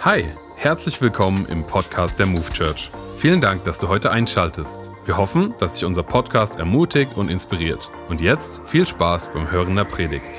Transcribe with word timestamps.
Hi, 0.00 0.24
herzlich 0.56 1.00
willkommen 1.00 1.46
im 1.46 1.66
Podcast 1.66 2.18
der 2.18 2.26
Move 2.26 2.48
Church. 2.52 2.90
Vielen 3.16 3.40
Dank, 3.40 3.64
dass 3.64 3.78
du 3.78 3.88
heute 3.88 4.10
einschaltest. 4.10 4.88
Wir 5.04 5.16
hoffen, 5.16 5.54
dass 5.58 5.74
dich 5.74 5.84
unser 5.84 6.02
Podcast 6.02 6.58
ermutigt 6.58 7.16
und 7.16 7.28
inspiriert. 7.28 7.90
Und 8.08 8.20
jetzt 8.20 8.60
viel 8.66 8.86
Spaß 8.86 9.32
beim 9.32 9.50
Hören 9.50 9.74
der 9.76 9.84
Predigt. 9.84 10.30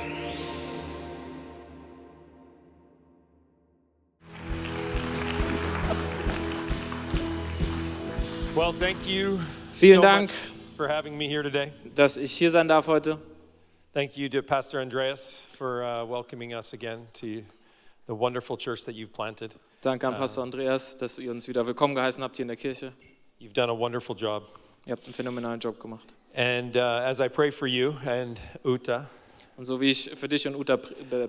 Well, 8.56 8.74
thank 8.74 8.98
you 9.08 9.40
Vielen 9.72 9.98
so 9.98 10.02
Dank. 10.02 10.32
for 10.76 10.88
having 10.88 11.18
me 11.18 11.28
here 11.28 11.44
today. 11.44 11.72
dass 11.96 12.18
ich 12.18 12.32
hier 12.34 12.52
sein 12.52 12.68
darf 12.68 12.88
heute. 12.88 13.18
Thank 13.94 14.18
you 14.18 14.30
to 14.30 14.42
Pastor 14.42 14.80
Andreas 14.80 15.42
for 15.58 15.84
uh, 15.84 16.06
welcoming 16.06 16.54
us 16.54 16.74
again 16.74 17.08
to 17.14 17.44
the 18.10 18.16
wonderful 18.16 18.58
church 18.58 18.86
that 18.86 18.96
you've 18.96 19.14
planted. 19.14 19.54
Danke 19.82 20.08
an 20.08 20.16
Pastor 20.16 20.42
Andreas, 20.42 20.98
dass 20.98 21.20
ihr 21.20 21.30
uns 21.30 21.48
wieder 21.48 21.68
willkommen 21.68 21.94
geheißen 21.94 22.24
habt 22.24 22.38
hier 22.38 22.44
in 22.44 22.48
der 22.48 22.58
Kirche. 22.58 22.92
You've 23.40 23.54
done 23.54 23.70
a 23.72 23.78
wonderful 23.78 24.16
job. 24.16 24.44
Ihr 24.88 24.94
habt 24.94 25.06
einen 25.06 25.14
phänomenalen 25.14 25.60
Job 25.60 25.80
gemacht. 25.80 26.12
And 26.36 26.76
uh, 26.76 26.80
as 26.80 27.20
I 27.20 27.30
pray 27.30 27.52
for 27.52 27.68
you 27.68 27.94
and 28.08 28.42
Uta, 28.66 29.08
Und 29.58 29.66
so 29.66 29.80
wie 29.80 29.92
ich 29.92 30.10
für 30.16 30.28
dich 30.28 30.48
und 30.48 30.56
Uta 30.56 30.78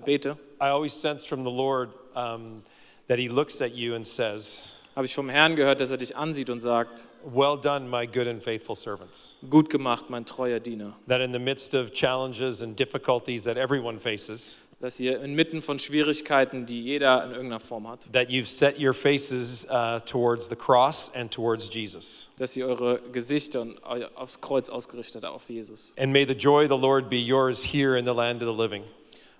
bete, 0.03 0.37
I 0.59 0.69
always 0.69 0.93
sense 0.99 1.23
from 1.23 1.43
the 1.43 1.51
Lord 1.51 1.91
um, 2.15 2.63
that 3.07 3.19
He 3.19 3.27
looks 3.27 3.61
at 3.61 3.75
you 3.75 3.93
and 3.93 4.07
says, 4.07 4.71
habe 4.95 5.05
ich 5.05 5.13
vom 5.13 5.29
Herrn 5.29 5.55
gehört, 5.55 5.81
dass 5.81 5.91
er 5.91 5.97
dich 5.97 6.17
ansieht 6.17 6.49
und 6.49 6.61
sagt, 6.61 7.07
Well 7.23 7.59
done, 7.61 7.87
my 7.87 8.07
good 8.07 8.27
and 8.27 8.41
faithful 8.41 8.75
servants. 8.75 9.35
gut 9.47 9.69
gemacht, 9.69 10.09
mein 10.09 10.25
treuer 10.25 10.59
Diener. 10.59 10.93
That 11.07 11.21
in 11.21 11.31
the 11.31 11.39
midst 11.39 11.75
of 11.75 11.93
challenges 11.93 12.63
and 12.63 12.75
difficulties 12.75 13.43
that 13.43 13.57
everyone 13.57 13.99
faces, 13.99 14.57
Dass 14.81 14.99
ihr 14.99 15.21
inmitten 15.21 15.61
von 15.61 15.77
Schwierigkeiten, 15.77 16.65
die 16.65 16.81
jeder 16.81 17.23
in 17.23 17.31
irgendeiner 17.31 17.59
Form 17.59 17.87
hat, 17.87 18.11
that 18.13 18.29
you've 18.29 18.47
set 18.47 18.79
your 18.79 18.93
faces 18.93 19.65
uh, 19.69 19.99
towards 19.99 20.49
the 20.49 20.55
cross 20.55 21.11
and 21.13 21.31
towards 21.31 21.69
Jesus. 21.71 22.27
dass 22.37 22.57
ihr 22.57 22.65
eure 22.67 22.99
Gesichter 23.11 23.61
und 23.61 23.77
eu- 23.83 24.07
aufs 24.15 24.41
Kreuz 24.41 24.69
ausgerichtet 24.69 25.23
habt, 25.23 25.33
auf 25.35 25.47
Jesus. 25.49 25.93
And 25.99 26.11
may 26.11 26.25
the 26.25 26.33
joy 26.33 26.63
of 26.65 26.69
the 26.71 26.77
Lord 26.81 27.09
be 27.09 27.17
yours 27.19 27.63
here 27.63 27.95
in 27.97 28.05
the 28.05 28.11
land 28.13 28.41
of 28.41 28.49
the 28.55 28.59
living, 28.61 28.83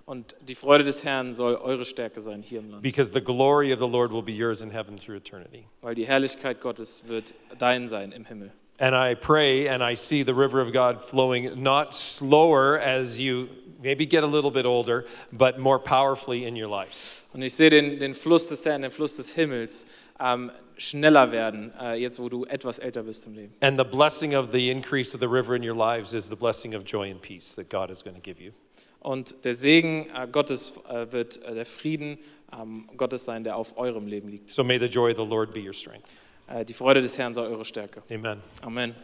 Und 0.06 0.36
die 0.48 0.56
Freude 0.56 0.84
des 0.84 1.04
Herrn 1.06 1.32
soll 1.34 1.56
eure 1.56 1.86
Stärke 1.86 2.22
sein 2.22 2.44
hier 2.44 2.60
im 2.60 2.70
Land. 2.70 2.84
because 2.84 3.12
the 3.14 3.22
glory 3.22 3.72
of 3.74 3.80
the 3.80 3.88
Lord 3.88 4.12
will 4.12 4.22
be 4.24 4.34
yours 4.34 4.62
in 4.62 4.70
heaven 4.70 4.96
through 4.98 5.16
eternity. 5.18 5.66
Weil 5.82 5.96
die 5.96 6.06
Herrlichkeit 6.06 6.62
Gottes 6.62 7.08
wird 7.08 7.34
dein 7.58 7.88
sein 7.88 8.12
im 8.12 8.26
Himmel. 8.26 8.52
And 8.82 8.96
I 8.96 9.14
pray 9.14 9.68
and 9.68 9.84
I 9.84 9.94
see 9.94 10.24
the 10.24 10.34
river 10.34 10.60
of 10.60 10.74
God 10.74 11.04
flowing 11.04 11.62
not 11.62 11.94
slower 11.94 12.80
as 12.80 13.20
you 13.20 13.48
maybe 13.80 14.08
get 14.08 14.24
a 14.24 14.28
little 14.28 14.50
bit 14.50 14.66
older, 14.66 15.06
but 15.32 15.60
more 15.60 15.78
powerfully 15.78 16.46
in 16.46 16.56
your 16.56 16.68
lives. 16.68 17.24
Und 17.32 17.44
ich 17.44 17.54
sehe 17.54 17.70
den, 17.70 18.00
den 18.00 18.16
Fluss 18.16 18.48
des 18.50 18.66
Herrn, 18.66 18.82
den 18.82 18.90
Fluss 18.90 19.18
des 19.18 19.34
Himmels 19.34 19.86
ähm, 20.20 20.52
schneller 20.78 21.32
werden, 21.32 21.72
äh, 21.80 21.94
jetzt 22.02 22.20
wo 22.20 22.28
du 22.28 22.46
etwas 22.46 22.80
älter 22.80 23.06
wirst 23.06 23.28
im 23.28 23.36
Leben. 23.36 23.54
And 23.62 23.78
the 23.78 23.86
blessing 23.86 24.36
of 24.36 24.52
the 24.52 24.72
increase 24.72 25.14
of 25.14 25.22
the 25.22 25.28
river 25.28 25.56
in 25.56 25.64
your 25.64 25.76
lives 25.76 26.16
is 26.16 26.28
the 26.28 26.36
blessing 26.36 26.74
of 26.74 26.84
joy 26.84 27.12
and 27.12 27.22
peace 27.22 27.56
that 27.56 27.70
God 27.70 27.92
is 27.92 28.04
going 28.04 28.16
to 28.16 28.22
give 28.22 28.42
you. 28.42 28.52
Und 29.00 29.46
der 29.46 29.54
Segen 29.54 30.08
äh, 30.10 30.28
Gottes 30.28 30.74
äh, 30.90 31.12
wird 31.12 31.40
äh, 31.44 31.54
der 31.54 31.68
Frieden 31.68 32.18
ähm, 32.52 32.90
Gottes 32.98 33.26
sein, 33.26 33.44
der 33.44 33.58
auf 33.58 33.78
eurem 33.78 34.08
Leben 34.08 34.30
liegt. 34.30 34.50
So 34.50 34.64
may 34.64 34.80
the 34.80 34.88
joy 34.88 35.12
of 35.12 35.18
the 35.18 35.26
Lord 35.26 35.54
be 35.54 35.60
your 35.60 35.74
strength. 35.74 36.10
Äh, 36.54 36.66
die 36.66 36.74
Freude 36.74 37.02
des 37.02 37.18
Herrn 37.18 37.34
sei 37.34 37.44
eure 37.44 37.66
Stärke. 37.66 38.04
Amen. 38.10 38.42
Amen. 38.62 38.96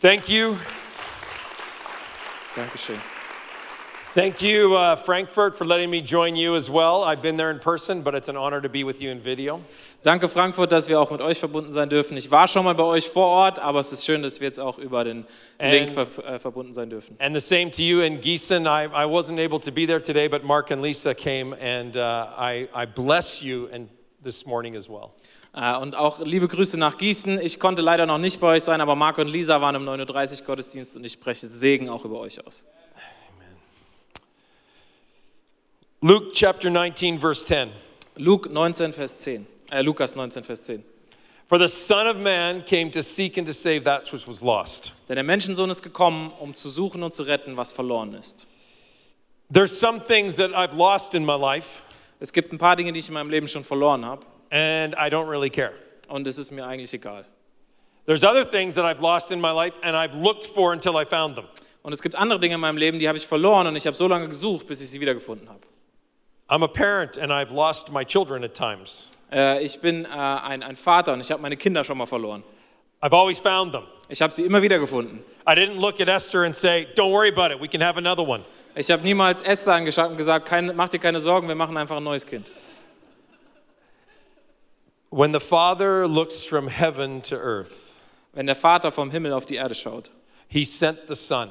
Thank 0.00 0.28
you. 0.28 0.56
Dankeschön. 2.56 2.96
Thank 4.14 4.40
you, 4.42 4.74
uh, 4.74 4.96
Frankfurt, 4.96 5.56
for 5.56 5.64
letting 5.64 5.90
me 5.90 6.00
join 6.00 6.34
you 6.34 6.56
as 6.56 6.68
well. 6.68 7.04
I've 7.04 7.20
been 7.20 7.36
there 7.36 7.50
in 7.50 7.60
person, 7.60 8.02
but 8.02 8.14
it's 8.14 8.28
an 8.28 8.36
honor 8.36 8.60
to 8.60 8.68
be 8.68 8.82
with 8.82 9.00
you 9.00 9.10
in 9.10 9.20
video. 9.20 9.60
Danke 10.02 10.28
Frankfurt, 10.28 10.72
dass 10.72 10.88
wir 10.88 10.98
auch 10.98 11.10
mit 11.10 11.20
euch 11.20 11.38
verbunden 11.38 11.72
sein 11.72 11.88
dürfen. 11.88 12.16
Ich 12.16 12.30
war 12.30 12.48
schon 12.48 12.64
mal 12.64 12.74
bei 12.74 12.84
euch 12.84 13.08
vor 13.08 13.26
Ort, 13.26 13.58
aber 13.58 13.80
es 13.80 13.92
ist 13.92 14.04
schön, 14.04 14.22
dass 14.22 14.40
wir 14.40 14.48
jetzt 14.48 14.58
auch 14.58 14.78
über 14.78 15.04
den 15.04 15.24
Link 15.60 15.92
ver 15.92 16.06
äh, 16.24 16.38
verbunden 16.38 16.72
sein 16.72 16.88
dürfen. 16.90 17.16
And 17.20 17.38
the 17.38 17.46
same 17.46 17.70
to 17.70 17.82
you 17.82 18.00
in 18.00 18.20
Gießen. 18.20 18.66
I, 18.66 18.86
I 18.86 19.04
wasn't 19.04 19.38
able 19.38 19.60
to 19.60 19.70
be 19.70 19.86
there 19.86 20.00
today, 20.00 20.26
but 20.26 20.42
Mark 20.42 20.72
and 20.72 20.82
Lisa 20.82 21.14
came, 21.14 21.52
and 21.52 21.96
uh, 21.96 22.30
I, 22.36 22.68
I 22.74 22.86
bless 22.86 23.40
you 23.42 23.68
and 23.72 23.88
this 24.24 24.46
morning 24.46 24.74
as 24.74 24.88
well. 24.88 25.12
Äh, 25.54 25.76
Und 25.76 25.96
auch 25.96 26.20
liebe 26.20 26.48
Grüße 26.48 26.78
nach 26.78 26.96
Gießen. 26.98 27.40
Ich 27.40 27.58
konnte 27.58 27.82
leider 27.82 28.06
noch 28.06 28.18
nicht 28.18 28.40
bei 28.40 28.48
euch 28.56 28.64
sein, 28.64 28.80
aber 28.80 28.94
Marco 28.94 29.20
und 29.20 29.28
Lisa 29.28 29.60
waren 29.60 29.74
im 29.74 29.84
9.30 29.84 30.40
Uhr 30.40 30.46
Gottesdienst 30.46 30.96
und 30.96 31.04
ich 31.04 31.12
spreche 31.12 31.46
Segen 31.46 31.88
auch 31.88 32.04
über 32.04 32.18
euch 32.20 32.44
aus. 32.46 32.66
Luke 36.00 36.30
chapter 36.32 36.70
19, 36.70 37.18
verse 37.18 37.44
10. 37.44 37.70
Luke 38.16 38.48
19, 38.48 38.92
Vers 38.92 39.18
10. 39.18 39.46
Äh, 39.70 39.82
Lukas 39.82 40.14
19, 40.14 40.42
Vers 40.44 40.64
10. 40.64 40.84
For 41.48 41.58
the 41.58 41.68
Son 41.68 42.06
of 42.06 42.16
Man 42.18 42.64
came 42.64 42.90
to 42.90 43.02
seek 43.02 43.38
and 43.38 43.46
to 43.46 43.54
save 43.54 43.84
that 43.84 44.12
which 44.12 44.26
was 44.28 44.42
lost. 44.42 44.92
Denn 45.08 45.16
der 45.16 45.24
Menschensohn 45.24 45.70
ist 45.70 45.82
gekommen, 45.82 46.30
um 46.40 46.54
zu 46.54 46.68
suchen 46.68 47.02
und 47.02 47.14
zu 47.14 47.22
retten, 47.22 47.56
was 47.56 47.72
verloren 47.72 48.14
ist. 48.14 48.46
There's 49.52 49.78
some 49.78 50.04
things 50.04 50.36
that 50.36 50.50
I've 50.50 50.76
lost 50.76 51.14
in 51.14 51.24
my 51.24 51.36
life, 51.36 51.66
Es 52.20 52.32
gibt 52.32 52.52
ein 52.52 52.58
paar 52.58 52.76
Dinge, 52.76 52.92
die 52.92 52.98
ich 52.98 53.08
in 53.08 53.14
meinem 53.14 53.30
Leben 53.30 53.46
schon 53.48 53.64
verloren 53.64 54.04
habe 54.04 54.26
and 54.50 54.94
I 54.94 55.08
don't 55.10 55.28
really 55.28 55.50
care. 55.50 55.72
und 56.08 56.26
es 56.26 56.38
ist 56.38 56.50
mir 56.50 56.66
eigentlich 56.66 56.92
egal. 56.92 57.24
There's 58.06 58.24
other 58.24 58.44
things 58.44 58.74
that 58.76 58.84
I've 58.84 59.02
lost 59.02 59.30
in 59.30 59.40
my 59.40 59.50
life, 59.50 59.74
and 59.82 59.94
I've 59.94 60.14
looked 60.14 60.46
for 60.46 60.72
until 60.72 60.96
I 60.96 61.04
found 61.04 61.36
them. 61.36 61.44
Und 61.82 61.92
es 61.92 62.02
gibt 62.02 62.16
andere 62.16 62.40
Dinge 62.40 62.54
in 62.54 62.60
meinem 62.60 62.78
Leben, 62.78 62.98
die 62.98 63.06
habe 63.06 63.18
ich 63.18 63.26
verloren 63.26 63.66
und 63.66 63.76
ich 63.76 63.86
habe 63.86 63.96
so 63.96 64.08
lange 64.08 64.28
gesucht, 64.28 64.66
bis 64.66 64.80
ich 64.80 64.90
sie 64.90 65.00
wiedergefunden 65.00 65.48
habe. 65.48 65.60
I'm 66.48 66.64
a 66.64 66.68
parent, 66.68 67.18
and 67.18 67.30
I've 67.30 67.52
lost 67.52 67.90
my 67.92 68.04
children 68.04 68.42
at 68.42 68.54
times. 68.54 69.08
Äh, 69.30 69.62
ich 69.62 69.78
bin 69.80 70.06
äh, 70.06 70.08
ein, 70.08 70.62
ein 70.62 70.76
Vater 70.76 71.12
und 71.12 71.20
ich 71.20 71.30
habe 71.30 71.42
meine 71.42 71.56
Kinder 71.56 71.84
schon 71.84 71.98
mal 71.98 72.06
verloren. 72.06 72.42
I've 73.02 73.14
always 73.14 73.38
found 73.38 73.72
them. 73.72 73.84
Ich 74.08 74.22
habe 74.22 74.32
sie 74.32 74.44
immer 74.44 74.62
wieder 74.62 74.78
gefunden. 74.78 75.22
I 75.46 75.52
didn't 75.52 75.78
look 75.78 76.00
at 76.00 76.08
Esther 76.08 76.44
and 76.44 76.56
say, 76.56 76.88
Don't 76.96 77.12
worry 77.12 77.28
about 77.28 77.54
it, 77.54 77.60
we 77.60 77.68
can 77.68 77.82
have 77.82 77.98
another 77.98 78.26
one. 78.26 78.42
Ich 78.74 78.90
habe 78.90 79.02
niemals 79.02 79.42
Esther 79.42 79.74
angeschaut 79.74 80.10
und 80.10 80.16
gesagt, 80.16 80.46
keine, 80.46 80.72
mach 80.72 80.88
dir 80.88 80.98
keine 80.98 81.20
Sorgen, 81.20 81.46
wir 81.48 81.54
machen 81.54 81.76
einfach 81.76 81.98
ein 81.98 82.04
neues 82.04 82.26
Kind. 82.26 82.50
When 85.10 85.32
the 85.32 85.40
Father 85.40 86.06
looks 86.06 86.44
from 86.44 86.68
heaven 86.68 87.20
to 87.22 87.36
earth, 87.36 87.94
Wenn 88.34 88.46
der 88.46 88.54
Vater 88.54 88.92
vom 88.92 89.10
Himmel 89.10 89.32
auf 89.32 89.46
die 89.46 89.56
Erde 89.56 89.74
schaut, 89.74 90.10
he 90.48 90.64
sent 90.64 90.98
the 91.08 91.14
Son 91.14 91.50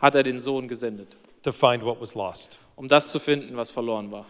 hat 0.00 0.14
er 0.14 0.22
den 0.22 0.40
Sohn 0.40 0.68
gesendet, 0.68 1.16
to 1.42 1.52
find 1.52 1.84
what 1.84 2.00
was 2.00 2.14
lost. 2.14 2.58
um 2.76 2.88
das 2.88 3.10
zu 3.12 3.18
finden, 3.18 3.56
was 3.56 3.70
verloren 3.72 4.10
war. 4.10 4.24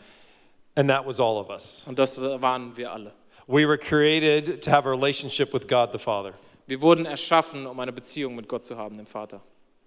And 0.74 0.88
that 0.88 1.06
was 1.06 1.20
all 1.20 1.36
of 1.38 1.50
us. 1.50 1.82
Und 1.86 1.98
das 1.98 2.18
waren 2.20 2.74
wir 2.76 2.90
alle. 2.92 3.12
We 3.46 3.66
were 3.66 3.76
created 3.76 4.62
to 4.62 4.70
have 4.70 4.86
a 4.86 4.90
relationship 4.90 5.52
with 5.52 5.66
God 5.68 5.90
the 5.92 5.98
Father, 5.98 6.32
Wir 6.66 6.80
wurden 6.80 7.04
erschaffen, 7.04 7.66
um 7.66 7.78
eine 7.80 7.92
Beziehung 7.92 8.34
mit 8.36 8.48
Gott 8.48 8.64
zu 8.64 8.76
haben, 8.78 8.96
dem 8.96 9.06
Vater. 9.06 9.40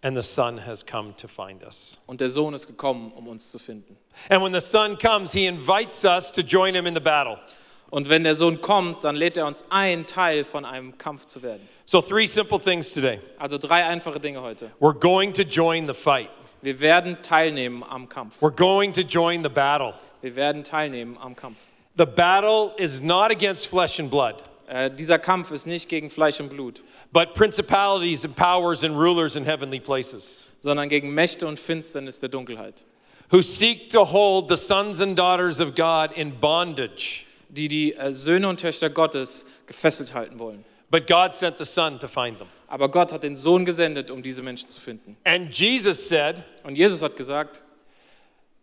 and 0.03 0.15
the 0.15 0.21
Son 0.21 0.59
has 0.63 0.85
come 0.85 1.15
to 1.15 1.27
find 1.27 1.63
us. 1.63 1.93
Und 2.05 2.21
der 2.21 2.29
Sohn 2.29 2.53
ist 2.53 2.67
gekommen, 2.67 3.11
um 3.15 3.27
uns 3.27 3.49
zu 3.49 3.57
finden. 3.57 3.97
And 4.29 4.43
when 4.43 4.53
the 4.53 4.59
Son 4.61 4.95
comes, 4.99 5.33
he 5.33 5.47
invites 5.47 6.05
us 6.05 6.31
to 6.31 6.41
join 6.43 6.75
him 6.75 6.85
in 6.85 6.93
the 6.93 6.99
battle. 7.01 7.39
Und 7.95 8.09
wenn 8.09 8.25
der 8.25 8.35
Sohn 8.35 8.59
kommt, 8.59 9.05
dann 9.05 9.15
lädt 9.15 9.37
er 9.37 9.47
uns 9.47 9.63
ein, 9.69 10.05
Teil 10.05 10.43
von 10.43 10.65
einem 10.65 10.97
Kampf 10.97 11.27
zu 11.27 11.41
werden. 11.41 11.65
So, 11.85 12.01
three 12.01 12.25
simple 12.25 12.59
things 12.59 12.93
today. 12.93 13.21
Also 13.39 13.57
drei 13.57 13.85
einfache 13.85 14.19
Dinge 14.19 14.41
heute. 14.41 14.69
We're 14.81 14.99
going 14.99 15.31
to 15.31 15.43
join 15.43 15.87
the 15.87 15.93
fight, 15.93 16.27
Wir 16.61 16.81
werden 16.81 17.19
teilnehmen 17.21 17.85
am 17.89 18.09
Kampf. 18.09 18.41
we're 18.41 18.53
going 18.53 18.91
to 18.91 18.99
join 18.99 19.43
the 19.43 19.49
battle. 19.49 19.93
Wir 20.21 20.35
werden 20.35 20.65
teilnehmen 20.65 21.17
am 21.21 21.37
Kampf. 21.37 21.69
The 21.95 22.05
battle 22.05 22.73
is 22.75 22.99
not 22.99 23.31
against 23.31 23.67
flesh 23.67 23.97
and 23.97 24.11
blood, 24.11 24.43
Äh, 24.67 24.91
dieser 24.91 25.17
Kampf 25.17 25.51
ist 25.51 25.65
nicht 25.65 25.87
gegen 25.87 26.09
Fleisch 26.09 26.41
und 26.41 26.49
Blut, 26.49 26.83
but 27.13 27.33
principalities 27.33 28.25
and 28.25 28.35
powers 28.35 28.83
and 28.83 28.97
rulers 28.97 29.37
in 29.37 29.45
heavenly 29.45 29.79
places 29.79 30.43
sondern 30.59 30.89
gegen 30.89 31.13
Mächte 31.13 31.47
und 31.47 31.57
Finsternis 31.57 32.19
der 32.19 32.27
Dunkelheit, 32.27 32.83
who 33.31 33.41
seek 33.41 33.89
to 33.89 34.03
hold 34.03 34.49
the 34.49 34.57
sons 34.57 34.99
and 34.99 35.17
daughters 35.17 35.61
of 35.61 35.75
God 35.75 36.11
in 36.17 36.37
bondage. 36.41 37.25
Die 37.55 37.67
die 37.67 37.93
äh, 37.95 38.13
Söhne 38.13 38.47
und 38.47 38.59
Töchter 38.59 38.89
Gottes 38.89 39.45
gefesselt 39.65 40.13
halten 40.13 40.37
wollen. 40.39 40.63
But 40.91 41.07
God 41.07 41.33
sent 41.33 41.57
the 41.57 41.65
Son 41.65 41.99
to 41.99 42.07
find 42.07 42.37
them. 42.37 42.47
Aber 42.67 42.89
Gott 42.89 43.11
hat 43.11 43.23
den 43.23 43.35
Sohn 43.35 43.65
gesendet, 43.65 44.11
um 44.11 44.21
diese 44.21 44.43
Menschen 44.43 44.69
zu 44.69 44.79
finden. 44.79 45.17
And 45.23 45.51
Jesus 45.57 46.07
said 46.07 46.37
Und 46.63 46.75
Jesus 46.77 47.01
hat 47.01 47.17
gesagt, 47.17 47.63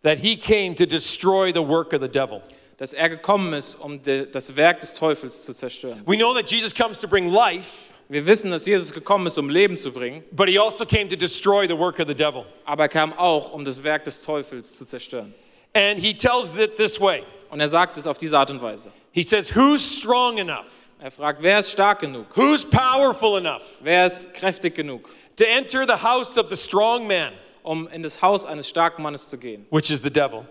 that 0.03 0.17
he 0.19 0.37
came 0.37 0.75
to 0.75 0.85
destroy 0.85 1.51
the 1.53 1.59
work 1.65 1.93
of 1.93 2.01
the 2.01 2.07
devil. 2.07 2.41
dass 2.77 2.93
er 2.93 3.09
gekommen 3.09 3.53
ist, 3.53 3.75
um 3.75 4.01
de, 4.01 4.25
das 4.31 4.55
Werk 4.55 4.79
des 4.79 4.93
Teufels 4.93 5.43
zu 5.45 5.53
zerstören. 5.53 6.01
We 6.05 6.17
know 6.17 6.33
that 6.33 6.49
Jesus 6.49 6.73
comes 6.73 6.99
to 6.99 7.07
bring 7.07 7.27
life, 7.31 7.67
Wir 8.09 8.25
wissen, 8.25 8.51
dass 8.51 8.65
Jesus 8.65 8.91
gekommen 8.91 9.27
ist, 9.27 9.37
um 9.37 9.49
Leben 9.49 9.77
zu 9.77 9.91
bringen, 9.91 10.23
but 10.31 10.49
he 10.49 10.59
also 10.59 10.85
came 10.85 11.07
to 11.07 11.15
destroy 11.15 11.67
the 11.67 11.77
work 11.77 11.99
of 11.99 12.07
the 12.07 12.15
devil. 12.15 12.45
aber 12.65 12.83
er 12.83 12.89
kam 12.89 13.13
auch, 13.13 13.51
um 13.53 13.63
das 13.63 13.83
Werk 13.83 14.03
des 14.05 14.21
Teufels 14.21 14.73
zu 14.75 14.85
zerstören. 14.85 15.33
And 15.73 15.99
he 15.99 16.13
tells 16.13 16.55
it 16.55 16.75
this 16.77 16.99
way 16.99 17.23
Und 17.53 17.59
er 17.59 17.67
sagt 17.67 17.97
es 17.99 18.07
auf 18.07 18.17
diese 18.17 18.39
Art 18.39 18.49
und 18.49 18.63
Weise. 18.63 18.91
He 19.11 19.21
says, 19.21 19.55
Who's 19.55 19.83
strong 19.83 20.39
enough? 20.39 20.65
Er 20.99 21.11
fragt, 21.11 21.43
wer 21.43 21.59
ist 21.59 21.69
stark 21.69 21.99
genug? 21.99 22.25
Who's 22.35 22.65
powerful 22.65 23.37
enough 23.37 23.61
Wer 23.79 24.07
ist 24.07 24.33
kräftig 24.33 24.73
genug, 24.73 25.07
to 25.35 25.45
enter 25.45 25.85
the 25.85 26.01
house 26.03 26.35
of 26.35 26.49
the 26.49 26.55
strong 26.55 27.05
man, 27.05 27.31
um 27.61 27.87
in 27.89 28.01
das 28.01 28.19
Haus 28.23 28.43
eines 28.43 28.67
starken 28.67 29.03
Mannes 29.03 29.29
zu 29.29 29.37
gehen, 29.37 29.67
which 29.69 29.91
is 29.91 30.01
the 30.01 30.09
devil? 30.09 30.47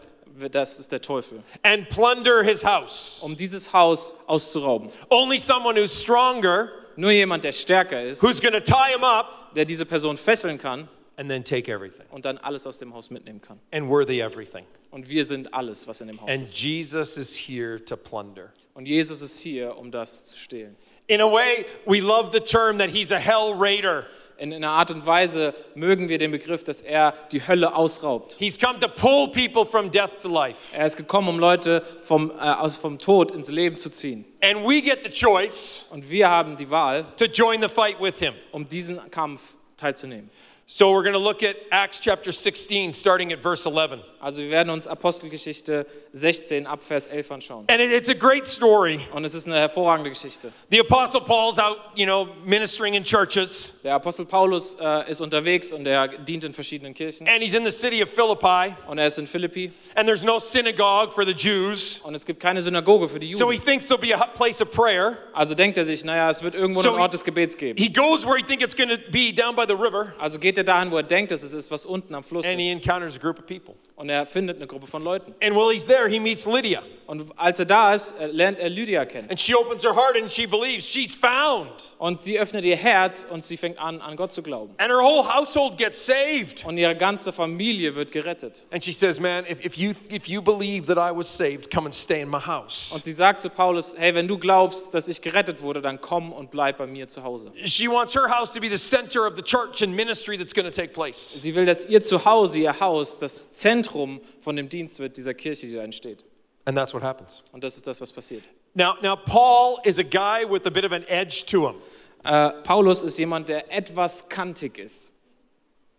das 0.52 0.78
ist 0.78 0.92
der 0.92 1.00
Teufel, 1.00 1.42
and 1.64 1.88
plunder 1.88 2.44
his 2.44 2.64
house. 2.64 3.18
um 3.20 3.34
dieses 3.34 3.72
Haus 3.72 4.14
auszurauben. 4.28 4.88
Only 5.10 5.40
someone 5.40 5.74
who's 5.74 6.00
stronger, 6.00 6.68
Nur 6.94 7.10
jemand, 7.10 7.42
der 7.42 7.50
stärker 7.50 8.00
ist, 8.00 8.22
who's 8.22 8.40
going 8.40 8.54
to 8.54 8.60
tie 8.60 8.92
him 8.94 9.02
up 9.02 9.52
der 9.56 9.64
diese 9.64 9.86
Person 9.86 10.16
fesseln 10.16 10.56
kann 10.56 10.88
and 11.22 11.30
then 11.30 11.44
take 11.44 11.70
everything. 11.72 12.04
und 12.10 12.24
dann 12.24 12.36
alles 12.38 12.66
aus 12.66 12.78
dem 12.78 12.92
Haus 12.92 13.08
mitnehmen 13.10 13.40
kann. 13.40 13.60
And 13.70 13.88
we're 13.88 14.04
the 14.06 14.20
everything. 14.20 14.64
Und 14.90 15.08
wir 15.08 15.24
sind 15.24 15.54
alles, 15.54 15.86
was 15.86 16.00
in 16.00 16.08
dem 16.08 16.20
Haus 16.20 16.28
And 16.28 16.42
ist. 16.42 16.58
Jesus 16.60 17.16
is 17.16 17.32
here 17.36 17.82
to 17.84 17.96
plunder. 17.96 18.52
Und 18.74 18.86
Jesus 18.86 19.22
ist 19.22 19.38
hier, 19.40 19.76
um 19.78 19.90
das 19.92 20.26
zu 20.26 20.36
stehlen. 20.36 20.76
In 21.06 21.20
a 21.20 21.30
way, 21.30 21.64
we 21.86 22.00
love 22.00 22.30
the 22.32 22.40
term 22.40 22.78
that 22.78 22.90
he's 22.90 23.12
a 23.12 23.18
hell 23.18 23.52
raider. 23.56 24.06
In 24.38 24.52
einer 24.52 24.70
Art 24.70 24.90
und 24.90 25.06
Weise 25.06 25.54
mögen 25.76 26.08
wir 26.08 26.18
den 26.18 26.32
Begriff, 26.32 26.64
dass 26.64 26.82
er 26.82 27.14
die 27.30 27.46
Hölle 27.46 27.76
ausraubt. 27.76 28.34
He's 28.40 28.58
come 28.58 28.80
to 28.80 28.88
pull 28.88 29.28
people 29.28 29.64
from 29.64 29.90
death 29.90 30.20
to 30.20 30.28
life. 30.28 30.58
Er 30.72 30.86
ist 30.86 30.96
gekommen, 30.96 31.28
um 31.28 31.38
Leute 31.38 31.82
vom, 32.00 32.30
äh, 32.30 32.34
aus, 32.34 32.76
vom 32.78 32.98
Tod 32.98 33.30
ins 33.30 33.50
Leben 33.50 33.76
zu 33.76 33.88
ziehen. 33.90 34.24
And 34.42 34.66
we 34.66 34.80
get 34.80 35.04
the 35.04 35.10
choice 35.10 35.84
Und 35.90 36.10
wir 36.10 36.28
haben 36.28 36.56
die 36.56 36.68
Wahl, 36.68 37.04
to 37.18 37.26
join 37.26 37.62
the 37.62 37.68
fight 37.68 38.00
with 38.00 38.18
him. 38.18 38.34
um 38.50 38.66
diesen 38.66 38.98
Kampf 39.12 39.56
teilzunehmen. 39.76 40.28
So 40.74 40.90
we're 40.90 41.02
going 41.02 41.12
to 41.12 41.18
look 41.18 41.42
at 41.42 41.56
Acts 41.70 41.98
chapter 41.98 42.32
16, 42.32 42.94
starting 42.94 43.30
at 43.30 43.40
verse 43.42 43.66
11. 43.66 44.00
Also 44.22 44.40
wir 44.42 44.48
werden 44.50 44.70
uns 44.70 44.86
Apostelgeschichte 44.86 45.84
16 46.14 46.66
ab 46.66 46.82
Vers 46.82 47.08
11 47.08 47.30
anschauen. 47.30 47.64
And 47.68 47.78
it- 47.82 47.92
it's 47.92 48.08
a 48.08 48.14
great 48.14 48.46
story. 48.46 49.00
Und 49.12 49.26
es 49.26 49.34
ist 49.34 49.46
eine 49.46 49.56
hervorragende 49.58 50.08
Geschichte. 50.08 50.50
The 50.70 50.80
Apostle 50.80 51.20
Paul's 51.20 51.58
out, 51.58 51.76
you 51.94 52.06
know, 52.06 52.26
ministering 52.46 52.94
in 52.94 53.04
churches, 53.04 53.70
Der 53.84 53.96
Apostel 53.96 54.24
Paulus 54.24 54.74
äh, 54.80 55.10
ist 55.10 55.20
unterwegs 55.20 55.74
und 55.74 55.86
er 55.86 56.08
dient 56.08 56.44
in 56.44 56.54
verschiedenen 56.54 56.94
Kirchen. 56.94 57.28
and 57.28 57.42
he's 57.42 57.52
in 57.52 57.66
the 57.66 57.70
city 57.72 58.02
of 58.02 58.08
Philippi, 58.08 58.74
Und 58.88 58.96
er 58.96 59.08
ist 59.08 59.18
in 59.18 59.26
Philippi 59.26 59.72
and 59.94 60.06
there's 60.08 60.22
no 60.22 60.38
synagogue 60.38 61.12
for 61.12 61.26
the 61.26 61.32
Jews. 61.34 62.00
und 62.02 62.14
es 62.14 62.24
gibt 62.24 62.40
keine 62.40 62.62
Synagoge 62.62 63.08
für 63.10 63.20
die 63.20 63.34
So 63.34 63.50
he 63.50 63.56
Juden. 63.58 63.66
thinks 63.66 63.88
there'll 63.90 63.98
be 64.00 64.14
a 64.14 64.26
place 64.28 64.62
of 64.62 64.70
prayer. 64.72 65.18
Also 65.34 65.54
denkt 65.54 65.76
er 65.76 65.84
sich, 65.84 66.02
naja, 66.02 66.30
es 66.30 66.42
wird 66.42 66.54
irgendwo 66.54 66.80
So 66.80 66.92
einen 66.92 67.00
Ort 67.00 67.12
des 67.12 67.22
Gebets 67.24 67.58
geben. 67.58 67.78
He 67.78 67.92
goes 67.92 68.24
where 68.24 68.38
he 68.38 68.42
thinks 68.42 68.64
it's 68.64 68.74
going 68.74 68.88
to 68.88 68.96
be 69.10 69.34
down 69.34 69.54
by 69.54 69.66
the 69.68 69.74
river, 69.74 70.14
Also 70.18 70.38
geht 70.38 70.56
er 70.56 70.61
dahin, 70.64 70.90
wo 70.90 70.96
er 70.96 71.02
denkt, 71.02 71.30
dass 71.30 71.42
es 71.42 71.52
ist, 71.52 71.70
was 71.70 71.84
unten 71.86 72.14
am 72.14 72.24
Fluss 72.24 72.46
and 72.46 72.60
he 72.60 72.70
ist. 72.72 72.76
encounters 72.84 73.14
a 73.16 73.18
group 73.18 73.38
of 73.38 73.46
people. 73.46 73.74
Und 73.96 74.08
er 74.08 74.26
findet 74.26 74.56
eine 74.56 74.66
Gruppe 74.66 74.86
von 74.86 75.02
Leuten. 75.02 75.34
And 75.42 75.54
while 75.54 75.72
he's 75.72 75.86
there, 75.86 76.08
he 76.08 76.18
meets 76.18 76.46
Lydia, 76.46 76.82
Und 77.06 77.30
als 77.38 77.58
er 77.60 77.66
da 77.66 77.94
ist, 77.94 78.18
äh, 78.20 78.26
lernt 78.26 78.58
er 78.58 78.68
Lydia 78.70 79.04
kennen. 79.04 79.28
and 79.30 79.38
she 79.40 79.54
opens 79.54 79.84
her 79.84 79.94
heart 79.94 80.16
and 80.16 80.30
she 80.32 80.46
believes 80.46 80.84
she's 80.86 81.14
found. 81.14 81.70
Und 81.98 82.20
sie 82.20 82.38
öffnet 82.38 82.64
ihr 82.64 82.76
Herz 82.76 83.26
und 83.30 83.44
sie 83.44 83.56
fängt 83.56 83.78
an, 83.78 84.00
an 84.00 84.16
Gott 84.16 84.32
zu 84.32 84.42
glauben. 84.42 84.74
And 84.78 84.90
her 84.90 85.00
whole 85.02 85.22
household 85.22 85.76
gets 85.78 86.04
saved. 86.04 86.64
Und 86.64 86.78
ihre 86.78 86.96
ganze 86.96 87.32
Familie 87.32 87.94
wird 87.94 88.10
gerettet. 88.12 88.66
And 88.70 88.82
she 88.82 88.92
says, 88.92 89.20
Man, 89.20 89.44
if, 89.46 89.64
if, 89.64 89.76
you, 89.76 89.92
if 90.10 90.26
you 90.26 90.42
believe 90.42 90.86
that 90.92 90.96
I 90.98 91.14
was 91.16 91.28
saved, 91.28 91.70
come 91.70 91.86
and 91.86 91.94
stay 91.94 92.22
in 92.22 92.28
my 92.28 92.40
house. 92.40 92.90
Und 92.92 93.04
sie 93.04 93.12
sagt 93.12 93.40
zu 93.42 93.50
Paulus, 93.50 93.94
hey, 93.96 94.14
wenn 94.14 94.26
du 94.26 94.38
glaubst, 94.38 94.94
dass 94.94 95.06
ich 95.08 95.20
gerettet 95.22 95.62
wurde, 95.62 95.80
dann 95.82 96.00
komm 96.00 96.32
und 96.32 96.50
bleib 96.50 96.78
bei 96.78 96.86
mir 96.86 97.06
zu 97.08 97.22
Hause. 97.22 97.52
She 97.64 97.88
wants 97.88 98.14
her 98.14 98.28
house 98.28 98.50
to 98.52 98.60
be 98.60 98.68
the 98.68 98.78
center 98.78 99.26
of 99.26 99.34
the 99.36 99.42
church 99.42 99.82
and 99.82 99.94
ministry 99.94 100.36
that's 100.42 100.54
going 100.54 100.70
to 100.70 100.70
take 100.70 100.92
place. 100.92 101.16
Sie 101.16 101.54
will, 101.54 101.64
dass 101.64 101.86
ihr 101.86 102.02
Zuhause, 102.02 102.58
ihr 102.58 102.80
Haus, 102.80 103.18
das 103.18 103.52
Zentrum 103.52 104.20
von 104.40 104.56
dem 104.56 104.68
Dienst 104.68 104.98
wird, 104.98 105.16
dieser 105.16 105.34
Kirche, 105.34 105.66
die 105.66 105.74
da 105.74 105.82
entsteht. 105.82 106.24
And 106.64 106.76
that's 106.76 106.92
what 106.92 107.02
happens. 107.02 107.42
Und 107.52 107.64
das 107.64 107.76
ist 107.76 107.86
das, 107.86 108.00
was 108.00 108.12
passiert. 108.12 108.42
Now, 108.74 108.94
now 109.02 109.16
Paul 109.16 109.78
is 109.84 109.98
a 109.98 110.02
guy 110.02 110.44
with 110.48 110.66
a 110.66 110.70
bit 110.70 110.84
of 110.84 110.92
an 110.92 111.04
edge 111.08 111.44
to 111.46 111.68
him. 111.68 111.76
Äh, 112.24 112.50
Paulus 112.62 113.02
ist 113.02 113.18
jemand, 113.18 113.48
der 113.48 113.70
etwas 113.70 114.28
kantig 114.28 114.78
ist. 114.78 115.12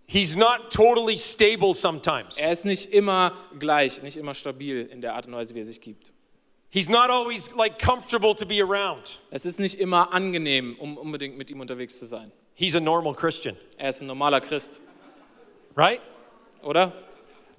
He's 0.06 0.36
not 0.36 0.72
totally 0.72 1.18
stable 1.18 1.74
sometimes. 1.76 2.38
Er 2.38 2.52
ist 2.52 2.66
nicht 2.66 2.92
immer 2.94 3.34
gleich, 3.58 4.02
nicht 4.04 4.18
immer 4.18 4.34
stabil 4.34 4.88
in 4.92 5.02
der 5.02 5.16
Art 5.16 5.28
und 5.28 5.34
Weise, 5.34 5.56
wie 5.56 5.60
er 5.60 5.66
sich 5.66 5.82
gibt. 5.82 6.12
He's 6.70 6.90
not 6.90 7.10
always 7.10 7.54
like 7.56 7.80
comfortable 7.80 8.36
to 8.36 8.46
be 8.46 8.62
around. 8.62 9.20
Es 9.32 9.46
ist 9.46 9.60
nicht 9.60 9.80
immer 9.80 10.12
angenehm, 10.12 10.76
um 10.80 10.98
unbedingt 10.98 11.38
mit 11.38 11.52
ihm 11.52 11.60
unterwegs 11.60 12.00
zu 12.00 12.06
sein. 12.06 12.32
He's 12.56 12.76
a 12.76 12.80
normal 12.80 13.14
Christian, 13.14 13.58
Er 13.78 13.90
ist 13.90 14.02
ein 14.02 14.08
normaler 14.08 14.40
Christ, 14.42 14.80
right? 15.76 16.02
oder? 16.64 16.94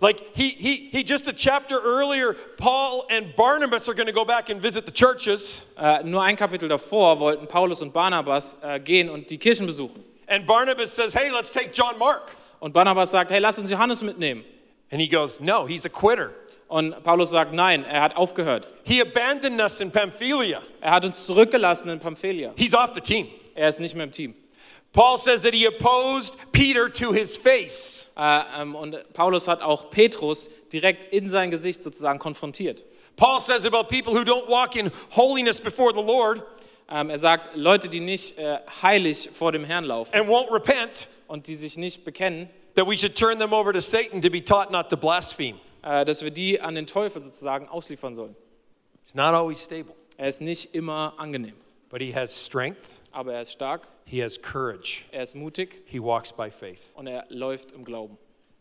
Like 0.00 0.20
he 0.34 0.48
he 0.50 0.88
he 0.90 1.02
just 1.02 1.28
a 1.28 1.32
chapter 1.32 1.80
earlier, 1.80 2.34
Paul 2.58 3.06
and 3.10 3.34
Barnabas 3.36 3.88
are 3.88 3.94
going 3.94 4.06
to 4.08 4.12
go 4.12 4.24
back 4.24 4.50
and 4.50 4.60
visit 4.60 4.86
the 4.86 4.92
churches. 4.92 5.62
Äh, 5.78 6.02
nur 6.04 6.22
ein 6.22 6.36
Kapitel 6.36 6.68
davor 6.68 7.18
wollten 7.20 7.46
Paulus 7.46 7.80
und 7.80 7.92
Barnabas 7.92 8.58
äh, 8.62 8.80
gehen 8.80 9.08
und 9.08 9.30
die 9.30 9.38
Kirchen 9.38 9.66
besuchen. 9.66 10.04
And 10.26 10.46
Barnabas 10.46 10.94
says, 10.94 11.14
"Hey, 11.14 11.30
let's 11.30 11.50
take 11.50 11.70
John 11.72 11.96
Mark." 11.98 12.32
Und 12.60 12.72
Barnabas 12.72 13.10
sagt, 13.10 13.30
hey, 13.30 13.40
lass 13.40 13.58
uns 13.58 13.70
Johannes 13.70 14.02
mitnehmen. 14.02 14.42
And 14.90 15.00
he 15.00 15.06
goes, 15.08 15.38
"No, 15.40 15.66
he's 15.66 15.84
a 15.86 15.90
quitter. 15.90 16.30
Und 16.68 17.02
Paulus 17.04 17.30
sagt, 17.30 17.52
nein, 17.52 17.84
er 17.84 18.02
hat 18.02 18.16
aufgehört. 18.16 18.68
He 18.84 19.00
abandoned 19.00 19.60
us 19.60 19.80
in 19.80 19.90
Pamphylia. 19.90 20.62
Er 20.80 20.92
hat 20.92 21.04
uns 21.04 21.24
zurückgelassen 21.26 21.88
in 21.90 22.00
Pamphylia. 22.00 22.52
He's 22.56 22.74
off 22.74 22.90
the 22.94 23.00
team." 23.00 23.28
Er 23.54 23.68
ist 23.68 23.80
nicht 23.80 23.94
mehr 23.94 24.04
im 24.04 24.12
Team. 24.12 24.34
Paul 24.94 25.18
says 25.18 25.42
that 25.42 25.52
he 25.52 25.66
opposed 25.66 26.34
Peter 26.52 26.88
to 26.90 27.12
his 27.12 27.36
face. 27.36 28.06
Äh, 28.16 28.42
ähm, 28.62 28.74
und 28.74 28.96
Paulus 29.12 29.46
hat 29.48 29.60
auch 29.60 29.90
Petrus 29.90 30.48
direkt 30.72 31.12
in 31.12 31.28
sein 31.28 31.50
Gesicht 31.50 31.82
sozusagen 31.82 32.18
konfrontiert. 32.18 32.84
Paul 33.16 33.38
says 33.40 33.66
about 33.66 33.88
people 33.88 34.14
who 34.14 34.22
don't 34.24 34.48
walk 34.48 34.76
in 34.76 34.90
holiness 35.14 35.60
before 35.60 35.92
the 35.92 36.02
Lord 36.02 36.42
Ähm, 36.86 37.08
er 37.08 37.16
sagt, 37.16 37.56
Leute, 37.56 37.88
die 37.88 38.00
nicht 38.00 38.38
äh, 38.38 38.58
heilig 38.82 39.30
vor 39.32 39.52
dem 39.52 39.64
Herrn 39.64 39.84
laufen 39.84 40.14
and 40.14 40.28
won't 40.28 40.52
repent, 40.52 41.08
und 41.28 41.46
die 41.46 41.54
sich 41.54 41.78
nicht 41.78 42.04
bekennen, 42.04 42.50
that 42.74 42.86
we 42.86 42.94
should 42.96 43.14
turn 43.16 43.38
them 43.38 43.54
over 43.54 43.72
to 43.72 43.80
Satan 43.80 44.20
to 44.20 44.28
be 44.28 44.44
taught 44.44 44.70
not 44.70 44.90
to 44.90 44.96
blaspheme. 44.96 45.58
äh, 45.82 46.04
dass 46.04 46.22
wir 46.22 46.30
die 46.30 46.60
an 46.60 46.74
den 46.74 46.86
Teufel 46.86 47.22
sozusagen 47.22 47.68
ausliefern 47.70 48.14
sollen. 48.14 48.36
It's 49.02 49.14
not 49.14 49.32
always 49.32 49.64
stable, 49.64 49.94
Er 50.18 50.28
ist 50.28 50.42
nicht 50.42 50.74
immer 50.74 51.14
angenehm, 51.16 51.54
but 51.94 52.00
he 52.00 52.10
has 52.10 52.34
strength, 52.34 53.00
aber 53.12 53.34
er 53.34 53.42
ist 53.42 53.52
stark, 53.52 53.82
he 54.04 54.18
has 54.18 54.36
courage, 54.36 55.04
er 55.12 55.22
ist 55.22 55.36
mutig 55.36 55.82
he 55.86 56.00
walks 56.00 56.32
by 56.32 56.50
faith. 56.50 56.90
und 56.96 57.06
er 57.06 57.24
läuft 57.28 57.70
im 57.70 57.84
Glauben. 57.84 58.18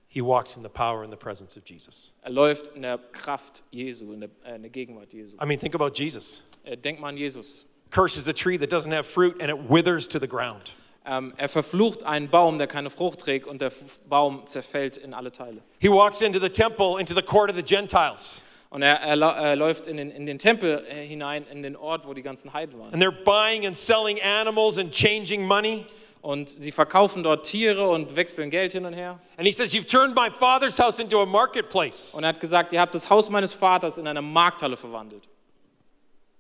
He 0.08 0.22
walks 0.22 0.56
in 0.56 0.62
the 0.62 0.70
power 0.70 1.02
and 1.02 1.12
the 1.12 1.18
presence 1.18 1.58
of 1.58 1.68
Jesus. 1.68 2.12
Er 2.22 2.30
läuft 2.30 2.68
in 2.76 2.84
der 2.84 3.00
Kraft 3.12 3.64
Jesu, 3.72 4.14
in 4.14 4.20
der, 4.20 4.30
äh, 4.46 4.54
in 4.58 4.62
der 4.62 4.70
Gegenwart 4.70 5.12
Jesu. 5.12 5.36
I 5.42 5.48
mean, 5.48 5.60
think 5.60 5.74
about 5.74 5.96
Jesus. 5.96 6.44
Äh, 6.64 6.78
denk 6.78 7.00
mal 7.00 7.10
an 7.10 7.18
Jesus. 7.18 7.66
Curses 7.90 8.28
a 8.28 8.34
tree 8.34 8.56
that 8.60 8.70
doesn't 8.70 8.94
have 8.94 9.08
fruit 9.08 9.42
and 9.42 9.50
it 9.50 9.58
withers 9.68 10.08
to 10.08 10.20
the 10.20 10.28
ground. 10.28 10.76
Ähm, 11.04 11.34
er 11.36 11.50
verflucht 11.50 12.04
einen 12.04 12.30
Baum, 12.30 12.60
der 12.60 12.68
keine 12.68 12.92
Frucht 12.92 13.22
trägt 13.22 13.48
und 13.48 13.62
der 13.62 13.72
Baum 14.08 14.46
zerfällt 14.46 14.98
in 14.98 15.16
alle 15.16 15.32
Teile. 15.32 15.64
He 15.80 15.90
walks 15.90 16.22
into 16.22 16.40
the 16.40 16.50
temple, 16.50 17.00
into 17.00 17.16
the 17.16 17.24
court 17.24 17.50
of 17.50 17.56
the 17.56 17.64
Gentiles, 17.64 18.44
Und 18.74 18.82
er, 18.82 19.02
er, 19.02 19.22
er 19.22 19.56
läuft 19.56 19.86
in 19.86 19.98
den, 19.98 20.10
in 20.10 20.26
den 20.26 20.40
Tempel 20.40 20.84
äh, 20.90 21.06
hinein, 21.06 21.46
in 21.52 21.62
den 21.62 21.76
Ort, 21.76 22.08
wo 22.08 22.16
die 22.16 22.24
ganzen 22.24 22.54
Heiden 22.54 22.80
waren. 22.80 22.92
and 22.92 23.02
they're 23.02 23.24
buying 23.24 23.68
and 23.68 23.78
selling 23.78 24.20
animals 24.20 24.80
and 24.80 24.92
changing 24.92 25.46
money. 25.46 25.86
Und 26.22 26.50
sie 26.50 26.72
verkaufen 26.72 27.22
dort 27.22 27.46
Tiere 27.46 27.88
und 27.88 28.16
wechseln 28.16 28.50
Geld 28.50 28.72
hin 28.72 28.86
und 28.86 28.94
her. 28.94 29.20
And 29.38 29.46
he 29.46 29.52
says, 29.52 29.76
You've 29.76 29.88
turned 29.88 30.16
my 30.16 30.32
father's 30.32 30.80
house 30.80 30.98
into 30.98 31.22
a 31.22 31.26
marketplace. 31.26 32.16
Und 32.16 32.24
er 32.24 32.30
hat 32.30 32.40
gesagt, 32.40 32.74
ihr 32.74 32.82
habt 32.82 32.96
das 32.96 33.10
Haus 33.12 33.30
meines 33.30 33.54
Vaters 33.54 34.00
in 34.00 34.08
eine 34.08 34.24
Markthalle 34.24 34.76
verwandelt. 34.76 35.30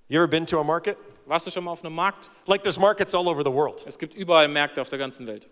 You 0.07 0.17
ever 0.17 0.27
been 0.27 0.47
to 0.47 0.59
a 0.59 0.63
market? 0.63 0.97
Warst 1.27 1.45
du 1.45 1.51
schon 1.51 1.63
mal 1.65 1.71
auf 1.71 1.83
einem 1.85 1.93
Markt? 1.93 2.31
Like 2.47 2.63
there's 2.63 2.79
markets 2.79 3.13
all 3.13 3.27
over 3.27 3.43
the 3.43 3.51
world. 3.53 3.83
Es 3.85 3.99
gibt 3.99 4.15
überall 4.15 4.47
Märkte 4.47 4.81
auf 4.81 4.89
der 4.89 4.97
ganzen 4.97 5.27
Welt. 5.27 5.47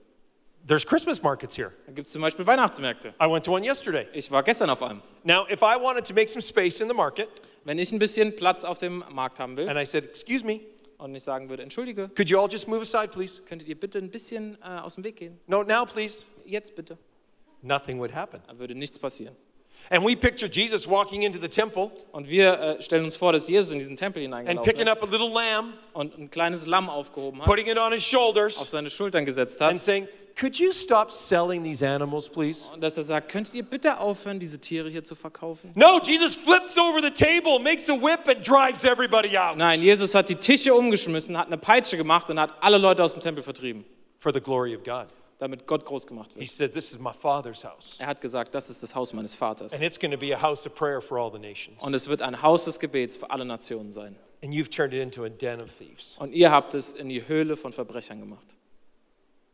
There's 0.67 0.85
Christmas 0.85 1.21
markets 1.21 1.55
here. 1.55 1.71
Da 1.87 1.91
gibt 1.93 2.07
es 2.07 2.13
zum 2.13 2.21
Beispiel 2.21 2.45
Weihnachtsmärkte. 2.45 3.13
I 3.19 3.27
went 3.27 3.45
to 3.45 3.51
one 3.51 3.65
yesterday. 3.65 4.07
Ich 4.13 4.29
war 4.31 4.43
gestern 4.43 4.69
auf 4.69 4.83
einem. 4.83 5.01
Now, 5.23 5.45
if 5.49 5.61
I 5.61 5.75
wanted 5.75 6.05
to 6.05 6.13
make 6.13 6.29
some 6.29 6.41
space 6.41 6.79
in 6.81 6.87
the 6.87 6.93
market 6.93 7.29
Wenn 7.63 7.77
ich 7.77 7.91
ein 7.91 7.99
bisschen 7.99 8.35
Platz 8.35 8.63
auf 8.63 8.79
dem 8.79 9.03
Markt 9.11 9.39
haben 9.39 9.57
will 9.57 9.69
and 9.69 9.79
I 9.79 9.85
said, 9.85 10.05
Excuse 10.05 10.45
me, 10.45 10.61
und 10.97 11.15
ich 11.15 11.23
sagen 11.23 11.49
würde, 11.49 11.63
entschuldige, 11.63 12.09
could 12.09 12.29
you 12.29 12.39
all 12.39 12.49
just 12.49 12.67
move 12.67 12.81
aside, 12.81 13.09
please? 13.09 13.41
könntet 13.41 13.67
ihr 13.69 13.79
bitte 13.79 13.97
ein 13.97 14.09
bisschen 14.09 14.57
äh, 14.61 14.79
aus 14.79 14.95
dem 14.95 15.03
Weg 15.03 15.17
gehen? 15.17 15.39
No, 15.47 15.63
now, 15.63 15.85
please. 15.85 16.25
Jetzt 16.45 16.75
bitte. 16.75 16.97
Nothing 17.61 17.99
would 17.99 18.13
happen. 18.13 18.41
Da 18.47 18.57
würde 18.57 18.75
nichts 18.75 18.97
passieren. 18.97 19.35
And 19.89 20.05
we 20.05 20.15
picture 20.15 20.47
Jesus 20.47 20.87
walking 20.87 21.23
into 21.23 21.39
the 21.39 21.49
temple 21.49 21.89
Und 22.11 22.29
wir 22.29 22.59
äh, 22.59 22.81
stellen 22.81 23.03
uns 23.03 23.15
vor, 23.15 23.33
dass 23.33 23.47
Jesus 23.47 23.71
in 23.71 23.79
diesen 23.79 23.95
Tempel 23.95 24.23
and 24.23 24.33
hineingelaufen 24.35 24.71
picking 24.71 24.87
up 24.87 25.01
a 25.01 25.05
little 25.05 25.29
lamb, 25.29 25.73
und 25.93 26.17
ein 26.17 26.29
kleines 26.29 26.67
Lamm 26.67 26.89
aufgehoben 26.89 27.41
hat, 27.41 27.47
putting 27.47 27.67
it 27.67 27.77
on 27.77 27.91
his 27.91 28.03
auf 28.03 28.09
shoulders, 28.09 28.69
seine 28.69 28.89
Schultern 28.89 29.25
gesetzt 29.25 29.61
and 29.61 29.77
hat 29.77 29.83
saying, 29.83 30.07
Could 30.35 30.57
you 30.57 30.71
stop 30.73 31.11
selling 31.11 31.63
these 31.63 31.85
animals, 31.85 32.29
please? 32.29 32.69
und 32.73 32.81
dass 32.81 32.97
er 32.97 33.03
sagt, 33.03 33.29
könntet 33.31 33.53
ihr 33.55 33.63
bitte 33.63 33.99
aufhören, 33.99 34.39
diese 34.39 34.59
Tiere 34.59 34.89
hier 34.89 35.03
zu 35.03 35.13
verkaufen? 35.15 35.71
No, 35.75 35.99
Jesus 36.01 36.35
flips 36.35 36.77
over 36.77 37.01
the 37.01 37.11
table, 37.11 37.59
makes 37.59 37.89
a 37.89 37.93
whip, 37.93 38.27
and 38.27 38.45
drives 38.47 38.83
everybody 38.85 39.37
out 39.37 39.57
Nein, 39.57 39.81
Jesus 39.81 40.15
hat 40.15 40.29
die 40.29 40.35
Tische 40.35 40.73
umgeschmissen, 40.73 41.37
hat 41.37 41.47
eine 41.47 41.57
Peitsche 41.57 41.97
gemacht 41.97 42.29
und 42.29 42.39
hat 42.39 42.53
alle 42.61 42.77
Leute 42.77 43.03
aus 43.03 43.11
dem 43.13 43.21
Tempel 43.21 43.43
vertrieben, 43.43 43.85
for 44.19 44.33
the 44.33 44.39
glory 44.41 44.75
of 44.75 44.83
God. 44.83 45.07
damit 45.37 45.65
Gott 45.67 45.83
groß 45.85 46.05
gemacht 46.07 46.31
He 46.33 46.41
wird. 46.41 46.49
says, 46.51 46.71
This 46.71 46.93
is 46.93 46.99
my 46.99 47.11
Father's 47.13 47.63
house, 47.65 47.95
Er 47.99 48.07
hat 48.07 48.21
gesagt, 48.21 48.53
das 48.55 48.69
ist 48.69 48.81
das 48.83 48.93
Haus 48.95 49.11
meines 49.13 49.35
Vaters. 49.35 49.73
and 49.73 49.81
it's 49.81 49.99
going 49.99 50.11
to 50.11 50.17
be 50.17 50.33
a 50.35 50.41
house 50.41 50.65
of 50.65 50.73
prayer 50.75 51.01
for 51.01 51.17
all 51.17 51.31
the 51.31 51.39
nations. 51.39 51.83
Und 51.83 51.93
es 51.93 52.07
wird 52.07 52.21
ein 52.21 52.41
Haus 52.41 52.65
des 52.65 52.79
Gebets 52.79 53.17
für 53.17 53.29
alle 53.31 53.43
Nationen 53.45 53.91
sein. 53.91 54.15
And 54.43 54.53
you've 54.53 54.69
turned 54.71 54.93
it 54.93 55.01
into 55.01 55.23
a 55.25 55.29
den 55.29 55.59
of 55.61 55.71
thieves. 55.77 56.15
Und 56.19 56.31
ihr 56.33 56.49
habt 56.51 56.73
es 56.73 56.93
in 56.93 57.09
die 57.09 57.27
Höhle 57.27 57.57
von 57.57 57.73
Verbrechern 57.73 58.19
gemacht. 58.19 58.55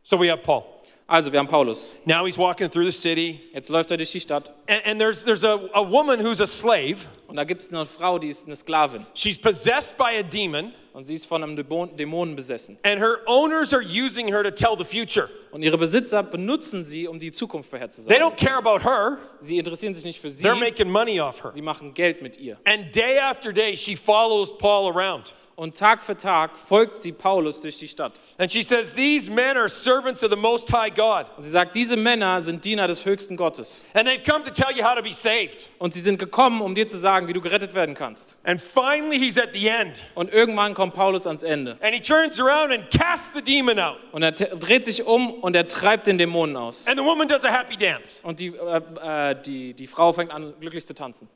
So 0.02 0.16
we 0.18 0.28
have 0.30 0.42
Paul. 0.42 0.64
Also, 1.10 1.32
wir 1.32 1.38
haben 1.38 1.48
Paulus. 1.48 1.94
Now 2.04 2.26
he's 2.26 2.36
walking 2.36 2.68
through 2.70 2.84
the 2.84 2.92
city, 2.92 3.40
Jetzt 3.54 3.70
läuft 3.70 3.90
er 3.90 3.96
durch 3.96 4.12
die 4.12 4.20
Stadt 4.20 4.52
and, 4.68 4.84
and 4.84 5.00
there's, 5.00 5.24
there's 5.24 5.42
a, 5.42 5.58
a 5.72 5.82
woman 5.82 6.20
who's 6.20 6.40
a 6.42 6.46
slave. 6.46 6.98
und 7.28 7.36
da 7.36 7.44
gibt 7.44 7.62
es 7.62 7.72
eine 7.72 7.86
Frau, 7.86 8.18
die 8.18 8.28
ist 8.28 8.46
eine 8.46 8.54
Sklavin 8.56 9.06
She's 9.14 9.38
possessed 9.38 9.96
by 9.96 10.18
a 10.18 10.22
demon, 10.22 10.74
und 10.92 11.06
sie 11.06 11.14
ist 11.14 11.24
von 11.24 11.42
einem 11.42 11.56
Dämon, 11.56 11.96
Dämonen 11.96 12.36
besessen. 12.36 12.76
and 12.84 13.00
her 13.00 13.20
owners 13.26 13.72
are 13.72 13.80
using 13.82 14.28
her 14.28 14.42
to 14.42 14.50
tell 14.50 14.76
the 14.76 14.84
future. 14.84 15.30
Und 15.50 15.62
ihre 15.62 15.78
Besitzer 15.78 16.22
benutzen 16.22 16.84
sie, 16.84 17.08
um 17.08 17.18
die 17.18 17.32
Zukunft 17.32 17.70
vorherzusagen. 17.70 18.14
They 18.14 18.22
don't 18.22 18.36
care 18.36 18.56
about 18.58 18.80
her, 18.84 19.16
Sie 19.40 19.56
interessieren 19.56 19.94
sich 19.94 20.04
nicht 20.04 20.20
für 20.20 20.28
sie, 20.28 20.44
they're 20.46 20.60
making 20.60 20.90
money 20.90 21.18
off 21.22 21.42
her. 21.42 21.52
sie 21.54 21.62
machen 21.62 21.94
Geld 21.94 22.20
mit 22.20 22.36
ihr. 22.38 22.58
And 22.66 22.94
day 22.94 23.18
after 23.18 23.50
day, 23.50 23.74
she 23.78 23.96
follows 23.96 24.52
Paul 24.58 24.92
around. 24.94 25.32
Und 25.58 25.76
Tag 25.76 26.04
für 26.04 26.16
Tag 26.16 26.56
folgt 26.56 27.02
sie 27.02 27.10
Paulus 27.10 27.60
durch 27.60 27.76
die 27.78 27.88
Stadt. 27.88 28.20
And 28.38 28.48
she 28.48 28.62
says, 28.62 28.94
These 28.94 29.28
men 29.28 29.56
are 29.56 29.68
servants 29.68 30.22
of 30.22 30.30
the 30.30 30.36
Most 30.36 30.72
High 30.72 30.94
God. 30.94 31.26
Und 31.36 31.42
sie 31.42 31.50
sagt, 31.50 31.74
diese 31.74 31.96
Männer 31.96 32.40
sind 32.40 32.64
Diener 32.64 32.86
des 32.86 33.04
höchsten 33.04 33.36
Gottes. 33.36 33.84
And 33.92 34.08
they've 34.08 34.22
come 34.22 34.44
to 34.44 34.52
tell 34.52 34.70
you 34.72 34.84
how 34.84 34.94
to 34.94 35.02
be 35.02 35.12
saved. 35.12 35.68
Und 35.78 35.94
sie 35.94 36.00
sind 36.00 36.20
gekommen, 36.20 36.60
um 36.60 36.76
dir 36.76 36.86
zu 36.86 36.96
sagen, 36.96 37.26
wie 37.26 37.32
du 37.32 37.40
gerettet 37.40 37.74
werden 37.74 37.96
kannst. 37.96 38.38
And 38.44 38.62
finally, 38.62 39.18
he's 39.18 39.36
at 39.36 39.48
the 39.52 39.66
end. 39.66 40.08
Und 40.14 40.32
irgendwann 40.32 40.74
kommt 40.74 40.94
Paulus 40.94 41.26
ans 41.26 41.42
Ende. 41.42 41.76
And 41.80 41.92
he 41.92 42.00
turns 42.00 42.38
around 42.38 42.70
and 42.70 42.88
casts 42.96 43.32
the 43.34 43.42
demon 43.42 43.80
out. 43.80 43.96
Und 44.12 44.22
er 44.22 44.30
dreht 44.30 44.86
sich 44.86 45.06
um 45.06 45.32
und 45.34 45.56
er 45.56 45.66
treibt 45.66 46.06
den 46.06 46.18
Dämonen 46.18 46.56
aus. 46.56 46.86
And 46.86 46.96
the 46.96 47.04
woman 47.04 47.26
does 47.26 47.42
a 47.44 47.50
happy 47.50 47.76
dance. 47.76 48.20
Und 48.22 48.38
die, 48.38 48.54
äh, 48.54 49.32
äh, 49.32 49.42
die, 49.44 49.74
die 49.74 49.88
Frau 49.88 50.12
fängt 50.12 50.30
an, 50.30 50.54
glücklich 50.60 50.86
zu 50.86 50.94
tanzen. 50.94 51.28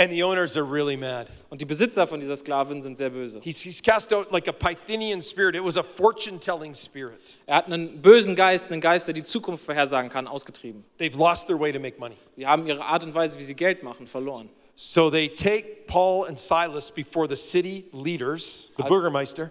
And 0.00 0.10
the 0.10 0.22
owners 0.22 0.56
are 0.56 0.64
really 0.64 0.96
mad. 0.96 1.26
Und 1.50 1.60
die 1.60 1.66
Besitzer 1.66 2.06
von 2.06 2.20
dieser 2.20 2.34
Sklavin 2.34 2.80
sind 2.80 2.96
sehr 2.96 3.10
böse. 3.10 3.38
He's, 3.42 3.60
he's 3.60 3.82
cast 3.82 4.14
out 4.14 4.32
like 4.32 4.48
a 4.48 4.52
Pythonian 4.52 5.20
spirit. 5.20 5.54
It 5.54 5.62
was 5.62 5.76
a 5.76 5.82
fortune 5.82 6.40
telling 6.40 6.74
spirit. 6.74 7.36
Er 7.44 7.56
hat 7.56 7.66
einen 7.66 8.00
bösen 8.00 8.34
Geist, 8.34 8.72
einen 8.72 8.80
Geist, 8.80 9.08
der 9.08 9.12
die 9.12 9.24
Zukunft 9.24 9.62
vorhersagen 9.62 10.08
kann, 10.08 10.26
ausgetrieben. 10.26 10.86
They've 10.98 11.18
lost 11.18 11.48
their 11.48 11.60
way 11.60 11.70
to 11.70 11.78
make 11.78 12.00
money. 12.00 12.16
Die 12.38 12.46
haben 12.46 12.66
ihre 12.66 12.82
Art 12.82 13.04
und 13.04 13.14
Weise, 13.14 13.38
wie 13.38 13.42
sie 13.42 13.54
Geld 13.54 13.82
machen, 13.82 14.06
verloren. 14.06 14.48
So 14.74 15.10
they 15.10 15.28
take 15.28 15.84
Paul 15.86 16.26
and 16.26 16.38
Silas 16.38 16.90
before 16.90 17.28
the 17.28 17.36
city 17.36 17.84
leaders, 17.92 18.70
the 18.78 18.82
Bürgermeister, 18.84 19.50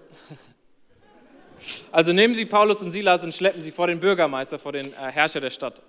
Also 1.91 2.11
nehmen 2.11 2.33
sie 2.33 2.45
Paulus 2.45 2.81
und 2.81 2.89
Silas 2.89 3.23
und 3.23 3.35
schleppen 3.35 3.61
sie 3.61 3.71
vor 3.71 3.85
den 3.85 3.99
Bürgermeister, 3.99 4.57
vor 4.57 4.71
den 4.71 4.93
äh, 4.93 5.11
Herrscher 5.11 5.41
der 5.41 5.51
Stadt. 5.51 5.81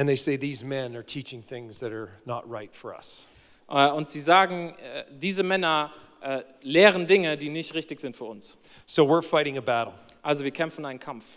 And 0.00 0.08
they 0.08 0.16
say, 0.16 0.36
These 0.36 0.64
men 0.64 0.96
are 0.96 1.02
teaching 1.02 1.42
things 1.42 1.78
that 1.80 1.92
are 1.92 2.08
not 2.24 2.48
right 2.48 2.74
for 2.74 2.94
us. 2.94 3.26
Äh, 3.68 3.90
und 3.90 4.08
sie 4.08 4.20
sagen, 4.20 4.74
äh, 4.82 5.04
diese 5.10 5.42
Männer 5.42 5.92
äh, 6.22 6.42
lehren 6.62 7.06
Dinge, 7.06 7.36
die 7.36 7.50
nicht 7.50 7.74
richtig 7.74 8.00
sind 8.00 8.16
für 8.16 8.24
uns. 8.24 8.56
So 8.86 9.04
we're 9.04 9.22
fighting 9.22 9.58
a 9.58 9.60
battle. 9.60 9.92
Also 10.22 10.42
wir 10.42 10.52
kämpfen 10.52 10.86
einen 10.86 10.98
Kampf. 10.98 11.36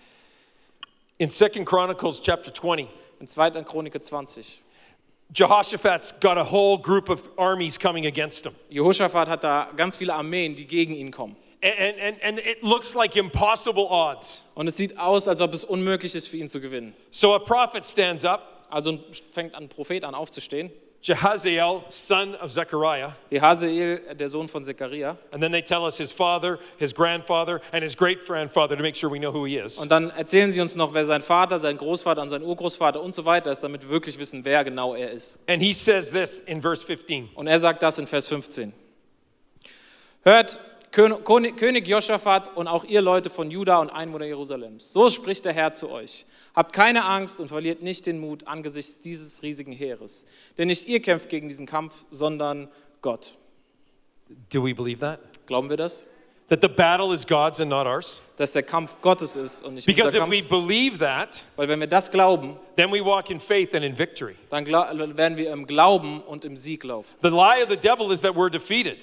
In 1.17 1.29
2 1.29 1.65
Chronicles 1.65 2.22
chapter 2.22 2.53
20, 2.53 2.88
In 3.20 3.27
2. 3.27 3.63
Chronik 3.63 4.01
20. 4.01 4.62
Jehoshaphat's 5.34 6.13
got 6.20 6.38
a 6.38 6.43
whole 6.43 6.77
group 6.77 7.10
of 7.10 7.22
armies 7.38 7.77
coming 7.77 8.05
against 8.05 8.46
him. 8.46 8.55
Jehoshaphat 8.70 9.27
hat 9.27 9.43
da 9.43 9.70
ganz 9.75 9.98
viele 9.98 10.13
Armeen, 10.13 10.55
die 10.55 10.65
gegen 10.65 10.93
ihn 10.93 11.12
kommen. 11.12 11.36
And, 11.62 11.98
and, 11.98 12.17
and 12.22 12.39
it 12.39 12.62
looks 12.62 12.93
like 12.93 13.15
impossible 13.15 13.88
odds. 13.89 14.41
Und 14.53 14.67
es 14.67 14.75
sieht 14.77 14.98
aus, 14.98 15.27
als 15.27 15.39
ob 15.41 15.53
es 15.53 15.63
unmöglich 15.63 16.13
ist 16.13 16.27
für 16.27 16.38
ihn 16.38 16.50
zu 16.50 16.60
gewinnen. 16.60 16.93
So 17.10 17.34
a 17.34 17.39
prophet 17.39 17.86
stands 17.86 18.25
up, 18.25 18.52
Also 18.74 19.00
fängt 19.32 19.56
ein 19.56 19.70
Prophet 19.70 20.03
an 20.03 20.15
aufzustehen. 20.15 20.72
Jehaziel, 21.01 21.82
son 21.89 22.34
of 22.36 22.50
Zechariah, 22.50 23.13
Jehaziel, 23.30 24.00
der 24.15 24.30
Sohn 24.30 24.48
von 24.48 24.63
Zechariah. 24.63 25.18
and 25.34 25.44
then 25.44 25.51
they 25.51 25.62
tell 25.62 25.84
us 25.84 25.98
his 25.98 26.13
father, 26.13 26.60
his 26.77 26.94
grandfather, 26.94 27.60
and 27.74 27.84
his 27.84 27.94
great 27.94 28.25
grandfather 28.25 28.77
to 28.77 28.82
make 28.82 28.96
sure 28.96 29.10
we 29.10 29.20
know 29.20 29.34
who 29.34 29.44
he 29.46 29.58
is. 29.58 29.77
Und 29.77 29.92
dann 29.92 30.12
erzählen 30.12 30.50
sie 30.53 30.62
uns 30.62 30.75
noch, 30.75 30.94
wer 30.94 31.06
sein 31.06 31.22
Vater, 31.22 31.60
sein 31.60 31.77
Großvater 31.77 32.22
und 32.22 32.30
sein 32.30 32.42
Urgroßvater 32.42 33.01
und 33.01 33.13
so 33.13 33.25
weiter 33.25 33.51
ist, 33.51 33.62
damit 33.62 33.82
wir 33.84 33.89
wirklich 33.89 34.18
wissen, 34.18 34.46
wer 34.46 34.63
genau 34.63 34.96
er 34.96 35.12
ist. 35.12 35.39
And 35.50 35.62
he 35.62 35.74
says 35.74 36.10
this 36.12 36.39
in 36.39 36.62
verse 36.62 36.86
15 36.86 37.32
Und 37.36 37.48
er 37.48 37.60
sagt 37.60 37.84
das 37.84 38.00
in 38.00 38.08
Vers 38.08 38.27
15. 38.27 38.72
Hört, 40.24 40.58
König 40.94 41.58
König 41.58 41.88
Josaphat 41.88 42.56
und 42.56 42.68
auch 42.68 42.84
ihr 42.84 43.02
Leute 43.02 43.32
von 43.32 43.50
Juda 43.50 43.80
und 43.80 43.90
Einwohner 43.90 44.26
Jerusalems. 44.26 44.94
So 44.94 45.10
spricht 45.10 45.44
der 45.44 45.52
Herr 45.52 45.74
zu 45.74 45.90
euch. 45.90 46.28
Habt 46.56 46.72
keine 46.72 47.06
Angst 47.06 47.40
und 47.40 47.48
verliert 47.48 47.82
nicht 47.82 48.06
den 48.06 48.20
Mut 48.20 48.46
angesichts 48.48 49.00
dieses 49.00 49.42
riesigen 49.42 49.72
Heeres. 49.72 50.28
Denn 50.60 50.68
nicht 50.68 50.88
ihr 50.88 51.02
kämpft 51.02 51.30
gegen 51.30 51.48
diesen 51.48 51.66
Kampf, 51.66 52.06
sondern 52.12 52.70
Gott. 53.02 53.40
Do 54.52 54.64
we 54.64 54.76
believe 54.76 55.00
that? 55.00 55.20
Glauben 55.48 55.68
wir 55.70 55.78
das? 55.78 56.06
That 56.50 56.62
the 56.62 56.68
battle 56.68 57.12
is 57.12 57.26
God's 57.26 57.60
and 57.60 57.72
not 57.72 57.88
ours? 57.88 58.22
Dass 58.38 58.54
der 58.54 58.62
Kampf 58.62 59.02
Gottes 59.02 59.36
ist 59.36 59.64
und 59.64 59.74
nicht 59.74 59.88
Because 59.88 60.10
unser 60.16 60.28
if 60.28 60.30
we 60.30 60.48
Kampf. 60.48 60.50
believe 60.50 61.00
that, 61.00 61.44
Weil 61.56 61.70
wenn 61.70 61.80
wir 61.80 61.88
das 61.88 62.12
glauben, 62.12 62.60
then 62.76 62.92
we 62.92 63.04
walk 63.04 63.32
in 63.32 63.40
faith 63.40 63.74
and 63.74 63.84
in 63.84 63.98
victory. 63.98 64.36
dann 64.52 64.68
werden 64.68 65.38
wir 65.38 65.52
im 65.52 65.66
Glauben 65.66 66.22
und 66.22 66.46
im 66.46 66.56
Sieg 66.56 66.84
laufen. 66.84 67.16
The 67.24 67.30
lie 67.30 67.64
of 67.64 67.70
the 67.70 67.78
devil 67.78 68.12
is 68.12 68.22
that 68.22 68.36
we're 68.36 68.52
defeated. 68.52 68.98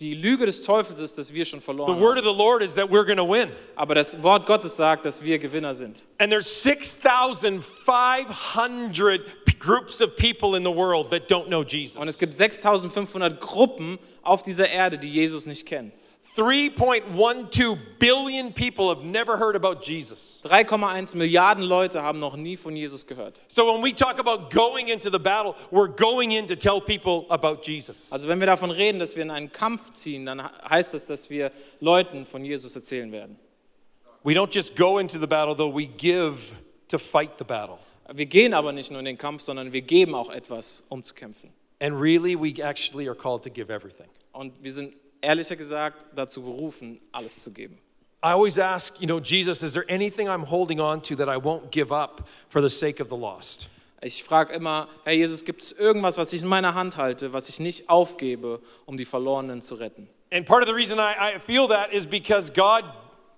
Die 0.00 0.14
Lüge 0.14 0.44
des 0.44 0.62
Teufels 0.62 0.98
ist, 0.98 1.16
dass 1.18 1.32
wir 1.32 1.44
schon 1.44 1.60
The 1.60 1.64
verloren 1.66 2.00
word 2.00 2.18
haben. 2.18 2.26
of 2.26 2.34
the 2.34 2.38
Lord 2.42 2.62
is 2.62 2.74
that 2.74 2.90
we're 2.90 3.04
going 3.04 3.16
to 3.16 3.28
win. 3.28 3.50
Aber 3.76 3.94
das 3.94 4.20
Wort 4.22 4.44
Gottes 4.46 4.76
sagt, 4.76 5.04
dass 5.06 5.22
wir 5.22 5.38
Gewinner 5.38 5.74
sind. 5.74 6.02
And 6.18 6.32
there's 6.32 6.62
6,500 6.62 9.44
p- 9.44 9.52
groups 9.58 10.00
of 10.00 10.16
people 10.16 10.56
in 10.56 10.64
the 10.64 10.74
world 10.74 11.10
that 11.10 11.28
don't 11.30 11.46
know 11.46 11.60
Und 11.60 11.72
Jesus. 11.72 11.96
es 12.08 12.18
gibt 12.18 12.34
6500 12.34 13.40
Gruppen 13.40 13.98
auf 14.22 14.42
dieser 14.42 14.68
Erde, 14.68 14.98
die 14.98 15.10
Jesus 15.10 15.46
nicht 15.46 15.66
kennen. 15.66 15.92
3.12 16.36 17.78
billion 18.00 18.52
people 18.52 18.88
have 18.88 19.04
never 19.04 19.36
heard 19.36 19.54
about 19.54 19.82
Jesus. 19.82 20.40
3,1 20.42 21.14
Milliarden 21.14 21.62
Leute 21.62 22.02
haben 22.02 22.18
noch 22.18 22.34
nie 22.34 22.56
von 22.56 22.74
Jesus 22.74 23.06
gehört. 23.06 23.40
So 23.46 23.72
when 23.72 23.82
we 23.82 23.92
talk 23.92 24.18
about 24.18 24.50
going 24.50 24.88
into 24.88 25.10
the 25.10 25.18
battle, 25.18 25.54
we're 25.70 25.86
going 25.86 26.32
in 26.32 26.48
to 26.48 26.56
tell 26.56 26.80
people 26.80 27.26
about 27.30 27.62
Jesus. 27.62 28.10
Also 28.10 28.26
wenn 28.26 28.40
wir 28.40 28.46
davon 28.46 28.72
reden, 28.72 28.98
dass 28.98 29.14
wir 29.14 29.22
in 29.22 29.30
einen 29.30 29.52
Kampf 29.52 29.92
ziehen, 29.92 30.26
dann 30.26 30.42
heißt 30.68 30.94
das, 30.94 31.06
dass 31.06 31.30
wir 31.30 31.52
Leuten 31.78 32.24
von 32.24 32.44
Jesus 32.44 32.74
erzählen 32.74 33.12
werden. 33.12 33.38
We 34.24 34.32
don't 34.32 34.52
just 34.52 34.74
go 34.74 34.98
into 34.98 35.20
the 35.20 35.28
battle, 35.28 35.54
though, 35.54 35.72
we 35.72 35.86
give 35.86 36.38
to 36.88 36.98
fight 36.98 37.38
the 37.38 37.44
battle. 37.44 37.78
Wir 38.12 38.26
gehen 38.26 38.54
aber 38.54 38.72
nicht 38.72 38.90
nur 38.90 38.98
in 38.98 39.04
den 39.04 39.18
Kampf, 39.18 39.42
sondern 39.42 39.72
wir 39.72 39.82
geben 39.82 40.16
auch 40.16 40.30
etwas, 40.30 40.82
um 40.88 41.02
zu 41.04 41.14
kämpfen. 41.14 41.52
And 41.78 41.94
really, 42.00 42.34
we 42.34 42.60
actually 42.60 43.06
are 43.08 43.16
called 43.16 43.42
to 43.44 43.50
give 43.50 43.72
everything. 43.72 44.08
Und 44.32 44.52
wir 44.62 44.72
sind 44.72 44.96
ehrlicher 45.24 45.56
gesagt 45.56 46.06
dazu 46.14 46.42
berufen, 46.42 47.00
alles 47.12 47.42
zu 47.42 47.52
geben. 47.52 47.78
I 48.22 48.28
always 48.28 48.58
ask, 48.58 48.98
you 49.00 49.06
know, 49.06 49.20
Jesus, 49.20 49.62
is 49.62 49.74
there 49.74 49.84
anything 49.88 50.28
I'm 50.28 50.46
holding 50.46 50.80
on 50.80 51.02
to 51.02 51.14
that 51.16 51.28
I 51.28 51.36
won't 51.36 51.70
give 51.70 51.92
up 51.92 52.26
for 52.48 52.62
the 52.62 52.70
sake 52.70 53.02
of 53.02 53.08
the 53.08 53.16
lost? 53.16 53.68
Ich 54.00 54.22
frage 54.22 54.52
immer, 54.52 54.88
Herr 55.04 55.14
Jesus, 55.14 55.44
gibt 55.44 55.62
es 55.62 55.72
irgendwas, 55.72 56.16
was 56.16 56.32
ich 56.32 56.42
in 56.42 56.48
meiner 56.48 56.74
Hand 56.74 56.96
halte, 56.96 57.32
was 57.32 57.48
ich 57.48 57.60
nicht 57.60 57.88
aufgebe, 57.88 58.60
um 58.86 58.96
die 58.96 59.04
Verlorenen 59.04 59.62
zu 59.62 59.74
retten? 59.74 60.08
And 60.30 60.46
part 60.46 60.62
of 60.62 60.68
the 60.68 60.74
reason 60.74 60.98
I, 60.98 61.36
I 61.36 61.38
feel 61.38 61.68
that 61.68 61.92
is 61.92 62.06
because 62.06 62.50
God 62.52 62.84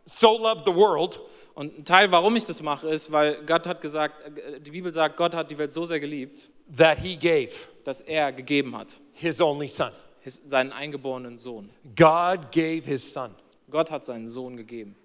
so 0.05 0.37
loved 0.37 0.65
the 0.65 0.75
world 0.75 1.21
Und 1.57 1.79
ein 1.79 1.85
Teil, 1.87 2.13
warum 2.13 2.37
ich 2.37 2.45
das 2.45 2.61
mache, 2.61 2.87
ist, 2.89 3.11
weil 3.11 3.43
Gott 3.47 3.67
hat 3.67 3.81
gesagt, 3.81 4.15
äh, 4.39 4.61
die 4.61 4.71
Bibel 4.71 4.93
sagt, 4.93 5.17
Gott 5.17 5.35
hat 5.35 5.51
die 5.51 5.57
Welt 5.57 5.73
so 5.73 5.87
sehr 5.87 5.99
geliebt, 5.99 6.51
that 6.77 6.99
he 6.99 7.17
gave 7.17 7.51
dass 7.83 8.03
er 8.03 8.31
gegeben 8.33 8.77
hat, 8.77 9.01
his 9.15 9.41
only 9.41 9.69
son. 9.69 9.91
Seinen 10.27 10.73
eingeborenen 10.73 11.39
Sohn. 11.39 11.71
God 11.97 12.51
gave 12.53 12.83
his 12.85 13.13
son. 13.13 13.35
Gott 13.71 13.91
hat 13.91 14.05
seinen 14.05 14.29
Sohn 14.29 14.57
gegeben. 14.57 14.97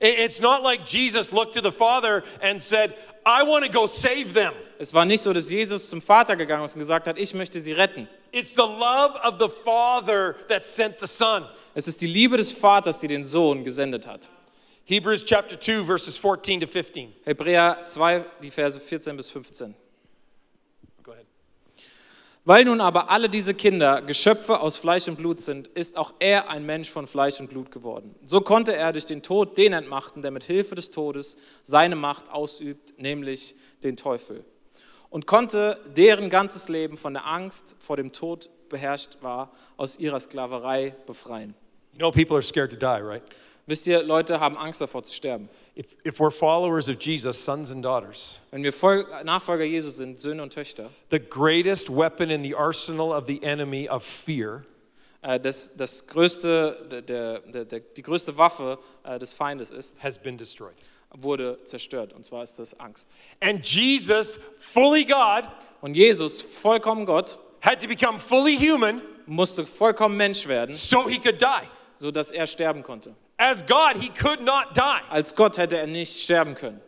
It- 0.00 0.18
It's 0.18 0.40
not 0.40 0.62
like 0.62 0.84
Jesus 0.86 1.32
looked 1.32 1.54
to 1.54 1.60
the 1.62 1.72
Father 1.72 2.22
and 2.42 2.60
said, 2.60 2.94
I 3.24 3.42
want 3.42 3.64
to 3.64 3.70
go 3.72 3.86
save 3.86 4.32
them. 4.34 4.52
Es 4.78 4.92
war 4.94 5.04
nicht 5.04 5.20
so, 5.22 5.32
dass 5.32 5.50
Jesus 5.50 5.88
zum 5.90 6.00
Vater 6.00 6.36
gegangen 6.36 6.64
ist 6.64 6.74
und 6.74 6.80
gesagt 6.80 7.08
hat, 7.08 7.18
ich 7.18 7.34
möchte 7.34 7.60
sie 7.60 7.72
retten. 7.72 8.08
It's 8.30 8.50
the 8.50 8.60
love 8.62 9.18
of 9.24 9.36
the 9.40 9.48
Father 9.64 10.36
that 10.48 10.66
sent 10.66 10.96
the 11.00 11.06
Son. 11.06 11.46
Es 11.74 11.88
ist 11.88 12.00
die 12.02 12.06
Liebe 12.06 12.36
des 12.36 12.52
Vaters, 12.52 13.00
die 13.00 13.08
den 13.08 13.24
Sohn 13.24 13.64
gesendet 13.64 14.06
hat. 14.06 14.28
Hebrews 14.84 15.24
chapter 15.24 15.58
2, 15.58 15.84
verses 15.84 16.16
14 16.16 16.60
to 16.60 16.66
15. 16.66 17.12
Hebräer 17.24 17.78
2, 17.86 18.24
die 18.42 18.50
Verse 18.50 18.78
14 18.78 19.16
bis 19.16 19.30
15. 19.30 19.74
Weil 22.46 22.64
nun 22.64 22.80
aber 22.80 23.10
alle 23.10 23.28
diese 23.28 23.54
Kinder 23.54 24.00
Geschöpfe 24.02 24.60
aus 24.60 24.76
Fleisch 24.76 25.08
und 25.08 25.16
Blut 25.16 25.40
sind, 25.40 25.66
ist 25.66 25.96
auch 25.96 26.14
er 26.20 26.48
ein 26.48 26.64
Mensch 26.64 26.88
von 26.88 27.08
Fleisch 27.08 27.40
und 27.40 27.50
Blut 27.50 27.72
geworden. 27.72 28.14
So 28.22 28.40
konnte 28.40 28.72
er 28.76 28.92
durch 28.92 29.04
den 29.04 29.20
Tod 29.20 29.58
den 29.58 29.72
entmachten, 29.72 30.22
der 30.22 30.30
mit 30.30 30.44
Hilfe 30.44 30.76
des 30.76 30.92
Todes 30.92 31.36
seine 31.64 31.96
Macht 31.96 32.30
ausübt, 32.30 32.94
nämlich 32.98 33.56
den 33.82 33.96
Teufel. 33.96 34.44
Und 35.10 35.26
konnte 35.26 35.80
deren 35.96 36.30
ganzes 36.30 36.68
Leben 36.68 36.96
von 36.96 37.14
der 37.14 37.26
Angst 37.26 37.74
vor 37.80 37.96
dem 37.96 38.12
Tod 38.12 38.48
beherrscht 38.68 39.18
war, 39.22 39.50
aus 39.76 39.98
ihrer 39.98 40.20
Sklaverei 40.20 40.94
befreien. 41.04 41.52
You 41.94 41.98
know, 41.98 42.12
people 42.12 42.36
are 42.36 42.44
scared 42.44 42.70
to 42.70 42.76
die, 42.76 43.02
right? 43.02 43.24
Wisst 43.66 43.88
ihr, 43.88 44.04
Leute 44.04 44.38
haben 44.38 44.56
Angst 44.56 44.80
davor 44.80 45.02
zu 45.02 45.12
sterben. 45.12 45.48
If, 45.76 45.94
if 46.04 46.18
we're 46.18 46.30
followers 46.30 46.88
of 46.88 46.98
Jesus, 46.98 47.38
sons 47.38 47.70
and 47.70 47.82
daughters, 47.82 48.38
Wenn 48.50 48.62
wir 48.62 48.72
Nachfolger 49.24 49.64
Jesus 49.64 49.96
sind, 49.96 50.18
Söhne 50.18 50.42
und 50.42 50.52
Töchter, 50.52 50.90
the 51.10 51.18
greatest 51.18 51.90
weapon 51.90 52.30
in 52.30 52.42
the 52.42 52.54
arsenal 52.54 53.12
of 53.12 53.26
the 53.26 53.42
enemy 53.42 53.86
of 53.88 54.02
fear 54.02 54.64
äh, 55.22 55.38
das, 55.38 55.76
das 55.76 56.06
größte, 56.06 56.88
der, 56.90 57.02
der, 57.02 57.40
der, 57.40 57.64
der, 57.64 57.80
die 57.80 58.02
größte 58.02 58.38
Waffe 58.38 58.78
äh, 59.04 59.18
des 59.18 59.34
Feindes 59.34 59.70
ist, 59.70 60.02
has 60.02 60.16
been 60.16 60.38
destroyed. 60.38 60.76
wurde 61.14 61.58
zerstört. 61.64 62.12
Und 62.12 62.24
zwar 62.24 62.42
ist 62.42 62.58
das 62.58 62.78
Angst. 62.80 63.16
And 63.40 63.66
Jesus, 63.66 64.38
fully 64.58 65.04
God, 65.04 65.44
Und 65.80 65.94
Jesus, 65.94 66.40
vollkommen 66.40 67.06
Gott, 67.06 67.38
had 67.60 67.80
to 67.80 67.88
become 67.88 68.18
fully 68.18 68.56
human 68.56 69.02
musste 69.26 69.66
vollkommen 69.66 70.16
Mensch 70.16 70.46
werden, 70.46 70.74
so 70.74 71.08
he 71.08 71.18
could 71.18 71.40
die. 71.40 71.68
sodass 71.96 72.30
er 72.30 72.46
sterben 72.46 72.82
konnte. 72.82 73.14
As 73.38 73.62
God, 73.66 73.96
he 73.96 74.08
could 74.08 74.40
not 74.40 74.74
die. 74.74 75.00
Als 75.10 75.34
Gott 75.34 75.58
hätte 75.58 75.76
er 75.76 75.86
nicht 75.86 76.22
sterben 76.22 76.54
können. 76.54 76.80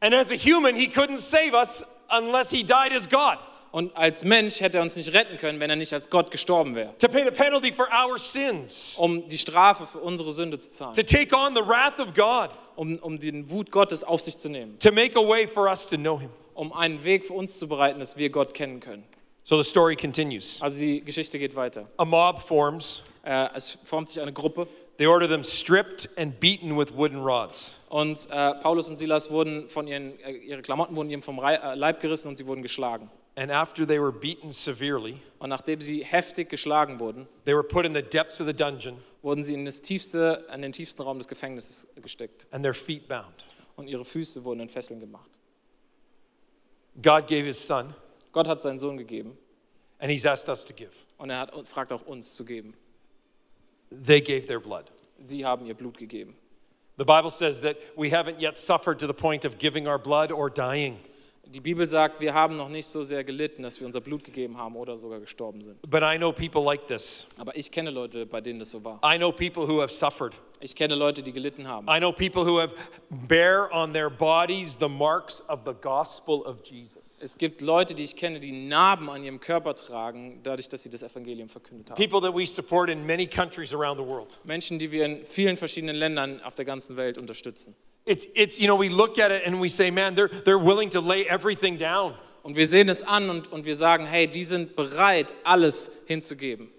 And 0.00 0.14
as 0.14 0.30
a 0.30 0.36
human, 0.36 0.74
he 0.76 0.88
couldn't 0.88 1.20
save 1.20 1.54
us 1.54 1.82
unless 2.10 2.50
he 2.50 2.62
died 2.62 2.92
as 2.92 3.08
God 3.08 3.38
Und 3.72 3.96
als 3.96 4.22
Mensch 4.22 4.60
hätte 4.60 4.78
er 4.78 4.82
uns 4.82 4.96
nicht 4.96 5.14
retten 5.14 5.38
können, 5.38 5.58
wenn 5.58 5.70
er 5.70 5.76
nicht 5.76 5.94
als 5.94 6.10
Gott 6.10 6.30
gestorben 6.30 6.74
wäre, 6.74 6.94
to 6.98 7.08
pay 7.08 7.24
the 7.24 7.30
penalty 7.30 7.72
for 7.72 7.88
our 7.90 8.18
sins, 8.18 8.94
um 8.98 9.26
die 9.28 9.38
Strafe 9.38 9.86
für 9.86 9.98
unsere 9.98 10.30
Sünde 10.30 10.58
zu 10.58 10.70
zahlen, 10.70 10.94
to 10.94 11.02
take 11.02 11.34
on 11.34 11.54
the 11.54 11.62
wrath 11.62 11.98
of 11.98 12.12
God, 12.14 12.50
um, 12.76 12.98
um 12.98 13.18
den 13.18 13.50
Wut 13.50 13.70
Gottes 13.70 14.04
auf 14.04 14.20
sich 14.20 14.36
zu 14.36 14.50
nehmen, 14.50 14.78
to 14.78 14.92
make 14.92 15.18
a 15.18 15.26
way 15.26 15.46
for 15.48 15.68
us 15.68 15.86
to 15.86 15.96
know 15.96 16.20
him. 16.20 16.28
um 16.52 16.70
einen 16.74 17.02
Weg 17.02 17.24
für 17.24 17.32
uns 17.32 17.58
zu 17.58 17.66
bereiten, 17.66 17.98
dass 17.98 18.18
wir 18.18 18.28
Gott 18.28 18.52
kennen 18.52 18.78
können. 18.80 19.04
So 19.44 19.60
the 19.60 19.68
story 19.68 19.96
continues. 19.96 20.60
Also 20.60 20.78
die 20.78 21.02
Geschichte 21.02 21.38
geht 21.38 21.56
weiter. 21.56 21.88
A 21.96 22.04
mob 22.04 22.42
forms. 22.42 23.02
Äh, 23.24 23.48
es 23.54 23.78
formt 23.84 24.10
sich 24.10 24.20
eine 24.22 24.32
Gruppe 24.32 24.68
They 24.98 25.06
order 25.06 25.26
them 25.28 25.42
stripped 25.42 26.08
and 26.18 26.38
beaten 26.38 26.76
with 26.78 26.94
wooden 26.94 27.22
rods. 27.22 27.74
und 27.88 28.28
äh, 28.30 28.54
Paulus 28.60 28.88
und 28.88 28.96
Silas 28.96 29.30
wurden 29.30 29.68
von 29.68 29.86
ihren, 29.86 30.18
äh, 30.20 30.32
ihre 30.32 30.62
Klamotten 30.62 30.94
wurden 30.96 31.10
ihm 31.10 31.22
vom 31.22 31.38
Rei- 31.38 31.54
äh, 31.56 31.74
Leib 31.74 32.00
gerissen 32.00 32.28
und 32.28 32.36
sie 32.36 32.46
wurden 32.46 32.62
geschlagen. 32.62 33.10
And 33.34 33.50
after 33.50 33.86
they 33.86 33.98
were 33.98 34.12
beaten 34.12 34.50
severely, 34.50 35.16
Und 35.38 35.48
nachdem 35.48 35.80
sie 35.80 36.04
heftig 36.04 36.50
geschlagen 36.50 37.00
wurden, 37.00 37.26
they 37.46 37.54
were 37.54 37.64
put 37.64 37.86
in 37.86 37.94
the 37.94 38.02
depths 38.02 38.40
of 38.42 38.46
the 38.46 38.52
dungeon 38.54 38.98
wurden 39.22 39.42
sie 39.42 39.54
in, 39.54 39.64
das 39.64 39.80
tiefste, 39.80 40.44
in 40.52 40.60
den 40.62 40.72
tiefsten 40.72 41.00
Raum 41.02 41.16
des 41.18 41.26
Gefängnisses 41.28 41.86
gesteckt 41.96 42.46
and 42.50 42.62
their 42.62 42.74
feet 42.74 43.08
bound. 43.08 43.46
und 43.76 43.88
ihre 43.88 44.04
Füße 44.04 44.44
wurden 44.44 44.60
in 44.60 44.68
Fesseln 44.68 45.00
gemacht. 45.00 45.30
God 47.00 47.26
gave 47.26 47.44
his 47.46 47.66
son, 47.66 47.94
Gott 48.32 48.46
hat 48.46 48.60
seinen 48.62 48.78
Sohn 48.78 48.98
gegeben 48.98 49.38
and 49.98 50.10
he's 50.10 50.26
asked 50.26 50.48
us 50.50 50.64
to 50.66 50.74
give. 50.74 50.90
und 51.16 51.30
er 51.30 51.38
hat, 51.40 51.66
fragt 51.66 51.92
auch 51.92 52.02
uns 52.06 52.34
zu 52.36 52.44
geben. 52.44 52.74
They 54.04 54.20
gave 54.20 54.46
their 54.46 54.60
blood. 54.60 54.90
Sie 55.24 55.44
haben 55.44 55.66
ihr 55.66 55.74
Blut 55.74 55.98
gegeben. 55.98 56.34
The 56.98 57.04
Bible 57.04 57.30
says 57.30 57.62
that 57.62 57.76
we 57.96 58.10
haven't 58.10 58.38
yet 58.38 58.58
suffered 58.58 58.98
to 58.98 59.06
the 59.06 59.14
point 59.14 59.44
of 59.44 59.58
giving 59.58 59.86
our 59.86 59.98
blood 59.98 60.30
or 60.30 60.50
dying. 60.50 60.98
Die 61.46 61.60
Bibel 61.60 61.86
sagt, 61.86 62.20
wir 62.20 62.32
haben 62.32 62.56
noch 62.56 62.68
nicht 62.68 62.86
so 62.86 63.02
sehr 63.02 63.24
gelitten, 63.24 63.62
dass 63.62 63.80
wir 63.80 63.86
unser 63.86 64.00
Blut 64.00 64.24
gegeben 64.24 64.56
haben 64.56 64.76
oder 64.76 64.96
sogar 64.96 65.20
gestorben 65.20 65.62
sind. 65.62 65.80
But 65.82 66.02
I 66.02 66.16
know 66.16 66.32
people 66.32 66.62
like 66.62 66.86
this. 66.86 67.26
Aber 67.36 67.56
ich 67.56 67.70
kenne 67.70 67.90
Leute, 67.90 68.24
bei 68.26 68.40
denen 68.40 68.58
das 68.58 68.70
so 68.70 68.82
war. 68.84 69.00
I 69.04 69.18
know 69.18 69.32
people 69.32 69.66
who 69.66 69.80
have 69.80 69.92
suffered. 69.92 70.34
Ich 70.62 70.76
kenne 70.76 70.94
Leute, 70.94 71.22
die 71.24 71.32
gelitten 71.32 71.66
haben. 71.66 71.88
I 71.88 71.98
know 71.98 72.12
people 72.12 72.44
who 72.44 72.60
have 72.60 72.72
bear 73.10 73.68
on 73.72 73.92
their 73.92 74.08
bodies 74.08 74.76
the 74.78 74.88
marks 74.88 75.42
of 75.48 75.60
the 75.64 75.74
gospel 75.74 76.42
of 76.46 76.62
Jesus. 76.64 77.18
Es 77.20 77.36
gibt 77.36 77.60
Leute, 77.60 77.94
die 77.94 78.04
ich 78.04 78.14
kenne, 78.14 78.38
die 78.38 78.52
Narben 78.52 79.10
an 79.10 79.24
ihrem 79.24 79.40
Körper 79.40 79.74
tragen, 79.74 80.40
dadurch, 80.44 80.68
dass 80.68 80.84
sie 80.84 80.90
das 80.90 81.02
Evangelium 81.02 81.48
verkündet 81.48 81.90
haben. 81.90 81.96
People 81.96 82.20
that 82.20 82.32
we 82.32 82.46
support 82.46 82.88
in 82.88 83.04
many 83.04 83.26
countries 83.26 83.74
around 83.74 83.98
the 83.98 84.06
world. 84.06 84.38
Menschen, 84.44 84.78
die 84.78 84.92
wir 84.92 85.04
in 85.04 85.24
vielen 85.24 85.56
verschiedenen 85.56 85.96
Ländern 85.96 86.40
auf 86.42 86.54
der 86.54 86.64
ganzen 86.64 86.96
Welt 86.96 87.18
unterstützen. 87.18 87.74
It's, 88.04 88.26
it's 88.34 88.58
you 88.58 88.66
know, 88.66 88.78
we 88.78 88.88
look 88.88 89.18
at 89.18 89.32
it 89.32 89.46
and 89.46 89.60
we 89.60 89.68
say, 89.68 89.90
man, 89.90 90.14
they're, 90.14 90.30
they're 90.44 90.64
willing 90.64 90.90
to 90.90 91.00
lay 91.00 91.24
everything 91.26 91.76
down. 91.76 92.14
Und 92.44 92.56
wir 92.56 92.66
sehen 92.66 92.88
es 92.88 93.02
an 93.02 93.30
und, 93.30 93.50
und 93.52 93.66
wir 93.66 93.76
sagen, 93.76 94.06
hey, 94.06 94.26
die 94.26 94.44
sind 94.44 94.76
bereit, 94.76 95.34
alles 95.44 95.90
hinzugeben. 96.06 96.70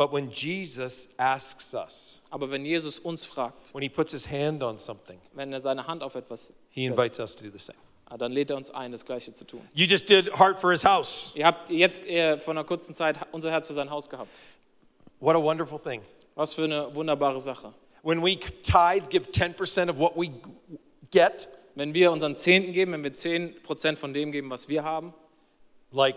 But 0.00 0.12
when 0.12 0.30
Jesus 0.30 1.10
asks 1.18 1.74
us, 1.74 2.22
Aber 2.30 2.50
wenn 2.50 2.64
Jesus 2.64 2.98
uns 2.98 3.26
fragt, 3.26 3.74
when 3.74 3.82
he 3.82 3.88
puts 3.90 4.12
his 4.12 4.26
hand 4.26 4.62
on 4.62 4.78
something, 4.78 5.18
wenn 5.34 5.52
er 5.52 5.60
seine 5.60 5.86
Hand 5.86 6.02
auf 6.02 6.14
etwas 6.14 6.54
he 6.70 6.86
setzt, 6.86 6.98
invites 6.98 7.20
us 7.20 7.36
to 7.36 7.44
do 7.44 7.50
the 7.50 7.58
same. 7.58 7.76
ah, 8.06 8.16
dann 8.16 8.32
lädt 8.32 8.48
er 8.48 8.56
uns 8.56 8.70
ein, 8.70 8.92
das 8.92 9.04
Gleiche 9.04 9.30
zu 9.34 9.44
tun. 9.44 9.60
You 9.74 9.84
just 9.84 10.08
did 10.08 10.32
Heart 10.38 10.58
for 10.58 10.70
His 10.70 10.86
House. 10.86 11.32
Ihr 11.34 11.44
habt 11.44 11.68
jetzt 11.68 12.02
äh, 12.06 12.38
vor 12.40 12.54
einer 12.54 12.64
kurzen 12.64 12.94
Zeit 12.94 13.18
unser 13.30 13.50
Herz 13.50 13.66
für 13.66 13.74
sein 13.74 13.90
Haus 13.90 14.08
gehabt. 14.08 14.40
What 15.18 15.36
a 15.36 15.42
wonderful 15.42 15.78
thing. 15.78 16.00
Was 16.34 16.54
für 16.54 16.64
eine 16.64 16.94
wunderbare 16.96 17.38
Sache. 17.38 17.74
When 18.02 18.22
we 18.22 18.40
tithe, 18.40 19.06
give 19.10 19.28
10% 19.30 19.90
of 19.90 19.98
what 19.98 20.16
we 20.16 20.30
get, 21.10 21.46
Wenn 21.74 21.92
wir 21.92 22.10
unseren 22.10 22.36
Zehnten 22.36 22.72
geben, 22.72 22.92
wenn 22.92 23.04
wir 23.04 23.12
10% 23.12 23.96
von 23.96 24.14
dem 24.14 24.32
geben, 24.32 24.48
was 24.48 24.66
wir 24.66 24.82
haben, 24.82 25.12
like, 25.92 26.16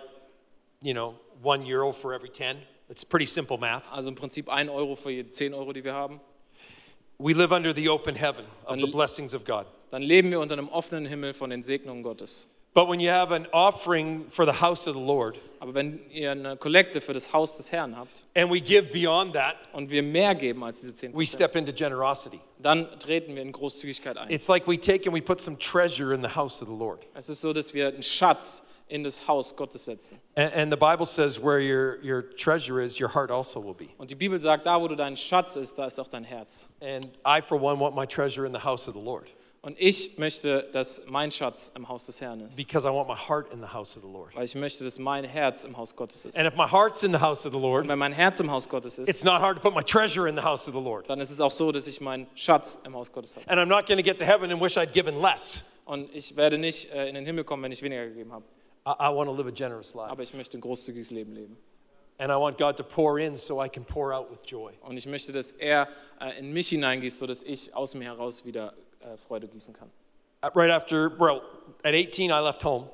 you 0.82 0.93
know, 0.93 1.15
one 1.43 1.65
euro 1.65 1.91
for 1.91 2.13
every 2.13 2.32
10. 2.32 2.60
It's 2.89 3.06
pretty 3.06 3.26
simple 3.26 3.58
math. 3.58 3.84
also 3.91 4.10
im 4.10 4.15
Prinzip 4.15 4.50
ein 4.50 4.69
Euro 4.69 4.96
für 4.96 5.12
jede 5.12 5.32
10 5.32 5.54
Euro, 5.54 5.74
die 5.74 5.84
wir 5.84 5.93
haben, 5.93 6.19
We 7.19 7.34
live 7.34 7.52
under 7.52 7.74
the 7.74 7.88
open 7.89 8.15
heaven 8.15 8.46
of 8.65 8.76
the 8.78 8.88
blessings 8.88 9.34
of 9.34 9.46
God. 9.46 9.65
dann 9.91 10.02
leben 10.02 10.32
wir 10.32 10.39
unter 10.39 10.54
einem 10.54 10.67
offenen 10.69 11.06
Himmel 11.06 11.34
von 11.34 11.50
den 11.50 11.63
Segnungen 11.63 12.04
Gottes. 12.04 12.48
But 12.74 12.89
when 12.89 13.00
you 13.00 13.12
have 13.12 13.32
an 13.32 13.46
offering 13.52 14.26
for 14.30 14.46
the 14.46 14.60
house 14.60 14.88
of 14.88 14.96
the 14.96 15.02
Lord, 15.02 15.38
Aber 15.60 15.76
wenn 15.76 16.00
ihr 16.10 16.32
eine 16.32 16.58
Kollekte 16.58 17.02
für 17.02 17.13
das 17.13 17.32
Haus 17.32 17.56
des 17.56 17.72
Herrn 17.72 17.96
habt 17.96 18.24
and 18.36 18.52
we 18.52 18.60
give 18.60 18.91
beyond 18.91 19.34
that, 19.34 19.56
und 19.74 19.91
wir 19.91 20.02
mehr 20.02 20.34
geben 20.34 20.63
als 20.63 20.82
diese 20.82 20.93
10%, 20.93 21.13
we 21.15 21.26
step 21.28 21.56
into 21.56 21.72
generosity. 21.72 22.39
dann 22.58 22.88
treten 23.00 23.36
wir 23.36 23.43
in 23.43 23.52
Großzügigkeit 23.52 24.17
ein. 24.17 24.30
It's 24.32 24.48
like 24.48 24.67
we 24.67 24.80
take 24.80 25.08
and 25.08 25.15
we 25.15 25.22
put 25.22 25.39
some 25.39 25.56
treasure 25.60 26.15
in 26.15 26.22
the 26.24 26.36
house 26.36 26.63
of 26.63 26.67
the 26.67 26.76
Lord. 26.76 27.06
Es 27.13 27.30
ist 27.30 27.41
so, 27.41 27.54
dass 27.54 27.76
wir 27.76 27.89
einen 27.89 28.02
Schatz 28.02 28.67
in 28.93 29.03
das 29.03 29.27
Haus 29.27 29.56
Gottes 29.56 29.86
setzen. 29.86 30.19
And, 30.36 30.53
and 30.53 30.71
the 30.71 30.77
Bible 30.77 31.06
says 31.06 31.41
where 31.41 31.60
your, 31.60 31.97
your 32.03 32.21
treasure 32.21 32.79
is, 32.79 32.99
your 32.99 33.10
heart 33.10 33.32
also 33.32 33.60
will 33.60 33.73
be. 33.73 33.89
Und 33.97 34.12
die 34.12 34.15
Bibel 34.15 34.39
sagt, 34.39 34.67
da 34.67 34.79
wo 34.79 34.88
du 34.88 34.95
dein 34.95 35.17
Schatz 35.17 35.56
ist, 35.56 35.79
da 35.79 35.88
ist 35.88 35.99
auch 35.99 36.08
dein 36.08 36.23
Herz. 36.23 36.69
And 36.79 37.08
I, 37.25 37.41
for 37.41 37.60
one, 37.60 37.79
want 37.79 37.95
my 37.95 38.06
treasure 38.06 38.45
in 38.45 38.53
the 38.53 38.63
house 38.63 38.88
of 38.88 38.93
the 38.93 39.01
Lord 39.01 39.34
Und 39.63 39.77
ich 39.79 40.17
möchte, 40.19 40.69
dass 40.73 41.03
mein 41.08 41.32
Schatz 41.32 41.71
im 41.73 41.88
Haus 41.88 42.06
des 42.06 42.19
Herrn 42.21 42.41
ist. 42.41 42.58
because 42.58 42.86
I 42.86 42.91
want 42.91 43.08
my 43.08 43.15
heart 43.15 43.51
in 43.51 43.62
the 43.62 43.73
house 43.73 43.95
of 43.97 44.03
the 44.03 44.10
Lord. 44.12 44.36
Weil 44.36 44.43
ich 44.43 44.53
möchte, 44.56 44.84
dass 44.84 44.99
mein 44.99 45.23
Herz 45.23 45.63
im 45.63 45.75
Haus 45.77 45.95
Gottes 45.95 46.25
ist. 46.25 46.38
And 46.38 46.45
if 46.45 46.56
my 46.56 46.67
heart's 46.67 47.01
in 47.03 47.13
the 47.13 47.19
house 47.21 47.45
of 47.47 47.53
the 47.53 47.58
Und 47.58 47.63
Lord, 47.63 47.88
wenn 47.88 47.97
mein 47.97 48.12
Herz 48.12 48.39
im 48.41 48.51
Haus 48.51 48.67
Gottes 48.69 48.99
it's 48.99 49.10
ist, 49.10 49.23
not 49.23 49.41
hard 49.41 49.56
to 49.58 49.62
put 49.62 49.73
my 49.73 49.82
treasure 49.82 50.27
in 50.27 50.36
the 50.36 50.43
house 50.43 50.67
of 50.67 50.73
the 50.75 50.82
Lord. 50.82 51.10
dann 51.10 51.19
ist 51.19 51.32
es 51.32 51.39
auch 51.41 51.49
so, 51.51 51.71
dass 51.71 51.88
ich 51.88 51.99
meinen 52.01 52.27
Schatz 52.36 52.77
im 52.86 52.93
Haus 52.93 53.12
Gottes 53.12 53.36
habe. 53.38 53.47
And 53.49 53.58
I'm 53.60 53.65
not 53.69 53.88
going 53.88 53.97
to 53.97 54.03
get 54.03 54.17
to 54.19 54.25
heaven 54.25 54.51
and 54.51 54.62
wish 54.62 54.77
I'd 54.77 54.91
given 54.93 55.19
less. 55.21 55.63
Und 55.86 56.13
ich 56.13 56.36
werde 56.38 56.58
nicht 56.58 56.91
äh, 56.93 57.08
in 57.08 57.15
den 57.15 57.25
Himmel 57.25 57.43
kommen, 57.45 57.63
wenn 57.63 57.71
ich 57.71 57.82
weniger 57.82 58.06
gegeben 58.08 58.32
habe. 58.34 58.43
I, 58.86 58.91
I 59.08 59.10
want 59.10 59.28
to 59.30 59.34
live 59.34 59.48
a 59.48 59.52
generous 59.52 59.93
life. 59.93 60.12
Aber 60.12 60.24
ich 60.24 60.34
möchte 60.34 60.58
ein 60.58 60.62
großzügiges 60.62 61.12
Leben 61.12 61.34
leben. 61.34 61.58
And 62.19 62.32
I 62.32 62.36
want 62.36 62.58
God 62.58 62.78
to 62.78 62.84
pour 62.84 63.17
in 63.19 63.36
so 63.38 63.60
I 63.63 63.67
can 63.69 63.84
pour 63.84 64.13
out 64.13 64.30
with 64.30 64.39
joy. 64.46 64.72
Und 64.82 64.98
ich 64.98 65.08
möchte, 65.08 65.32
dass 65.32 65.52
er 65.54 65.88
äh, 66.22 66.38
in 66.39 66.52
mich 66.54 66.69
hineingießt, 66.69 67.19
sodass 67.19 67.43
ich 67.43 67.76
aus 67.76 67.96
mir 67.96 68.06
heraus 68.06 68.46
wieder 68.46 68.74
äh, 69.00 69.17
Freude 69.17 69.48
gießen 69.48 69.74
kann. 69.74 69.89
Right 70.56 70.69
after, 70.72 71.10
well, 71.19 71.41
at 71.84 71.93
18, 71.96 72.30
I 72.30 72.39
left 72.39 72.63
home. 72.63 72.89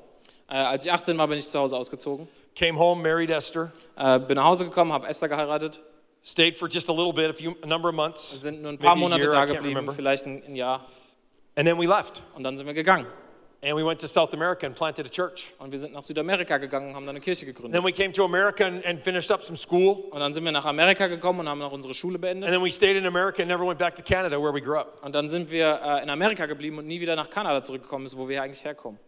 Äh, 0.48 0.54
als 0.56 0.86
ich 0.86 0.92
18 0.92 1.18
war, 1.18 1.26
bin 1.28 1.36
ich 1.38 1.48
zu 1.48 1.58
Hause 1.58 1.76
ausgezogen. 1.76 2.28
Came 2.56 2.78
home, 2.78 3.02
married 3.02 3.30
Esther, 3.30 3.72
Äh, 3.96 4.18
bin 4.20 4.36
nach 4.36 4.44
Hause 4.44 4.64
gekommen, 4.64 4.92
habe 4.92 5.06
Esther 5.08 5.28
geheiratet. 5.28 5.80
stayed 6.22 6.56
for 6.56 6.68
just 6.68 6.88
a 6.88 6.92
little 6.92 7.12
bit, 7.12 7.30
a, 7.30 7.32
few, 7.32 7.54
a 7.62 7.66
number 7.66 7.88
of 7.88 7.94
Wir 7.94 8.02
months. 8.02 8.30
sind 8.42 8.60
nur 8.62 8.70
ein 8.72 8.78
paar 8.78 8.94
maybe 8.94 9.06
a 9.06 9.08
Monate 9.08 9.22
year, 9.22 9.32
da 9.32 9.42
can't 9.44 9.46
geblieben, 9.54 9.76
remember. 9.76 9.92
vielleicht 9.94 10.26
ein, 10.26 10.42
ein 10.46 10.54
Jahr. 10.56 10.86
And 11.56 11.66
then 11.66 11.78
we 11.78 11.86
left. 11.86 12.22
Und 12.34 12.42
dann 12.44 12.56
sind 12.56 12.66
wir 12.66 12.74
gegangen. 12.74 13.06
And 13.62 13.76
we 13.76 13.84
went 13.84 14.00
to 14.00 14.08
South 14.08 14.32
America 14.32 14.64
and 14.66 14.74
planted 14.74 15.04
a 15.04 15.10
church. 15.10 15.52
Und 15.58 15.70
wir 15.70 15.78
sind 15.78 15.92
nach 15.92 16.02
Südamerika 16.02 16.56
gegangen 16.56 16.88
und 16.88 16.94
haben 16.94 17.04
da 17.04 17.10
eine 17.10 17.20
Kirche 17.20 17.44
And 17.44 17.54
gegründet. 17.54 17.74
then 17.78 17.84
we 17.86 17.92
came 17.92 18.10
to 18.12 18.24
America 18.24 18.64
and, 18.66 18.82
and 18.86 18.98
finished 19.02 19.30
up 19.30 19.42
some 19.44 19.56
school. 19.56 20.04
Und 20.10 20.20
dann 20.20 20.32
sind 20.32 20.44
wir 20.46 20.52
nach 20.52 20.64
Amerika 20.64 21.08
gekommen 21.08 21.40
und 21.40 21.48
haben 21.50 21.58
noch 21.58 21.70
unsere 21.72 21.92
Schule 21.92 22.14
And 22.14 22.22
beendet. 22.22 22.50
then 22.52 22.62
we 22.64 22.70
stayed 22.72 22.96
in 22.96 23.04
America 23.06 23.42
and 23.42 23.48
never 23.48 23.66
went 23.66 23.78
back 23.78 23.94
to 23.96 24.02
Canada 24.02 24.40
where 24.40 24.54
we 24.54 24.62
grew 24.62 24.78
up. 24.78 24.98
Und 25.04 25.14
dann 25.14 25.28
sind 25.28 25.50
wir 25.50 25.78
äh, 25.84 26.02
in 26.02 26.08
Amerika 26.08 26.46
geblieben 26.46 26.78
und 26.78 26.86
nie 26.86 27.02
wieder 27.02 27.16
nach 27.16 27.28
Kanada 27.28 27.62
zurückgekommen, 27.62 28.06
ist, 28.06 28.16
wo 28.16 28.28
wir 28.30 28.42
eigentlich 28.42 28.64
herkommen. 28.64 28.98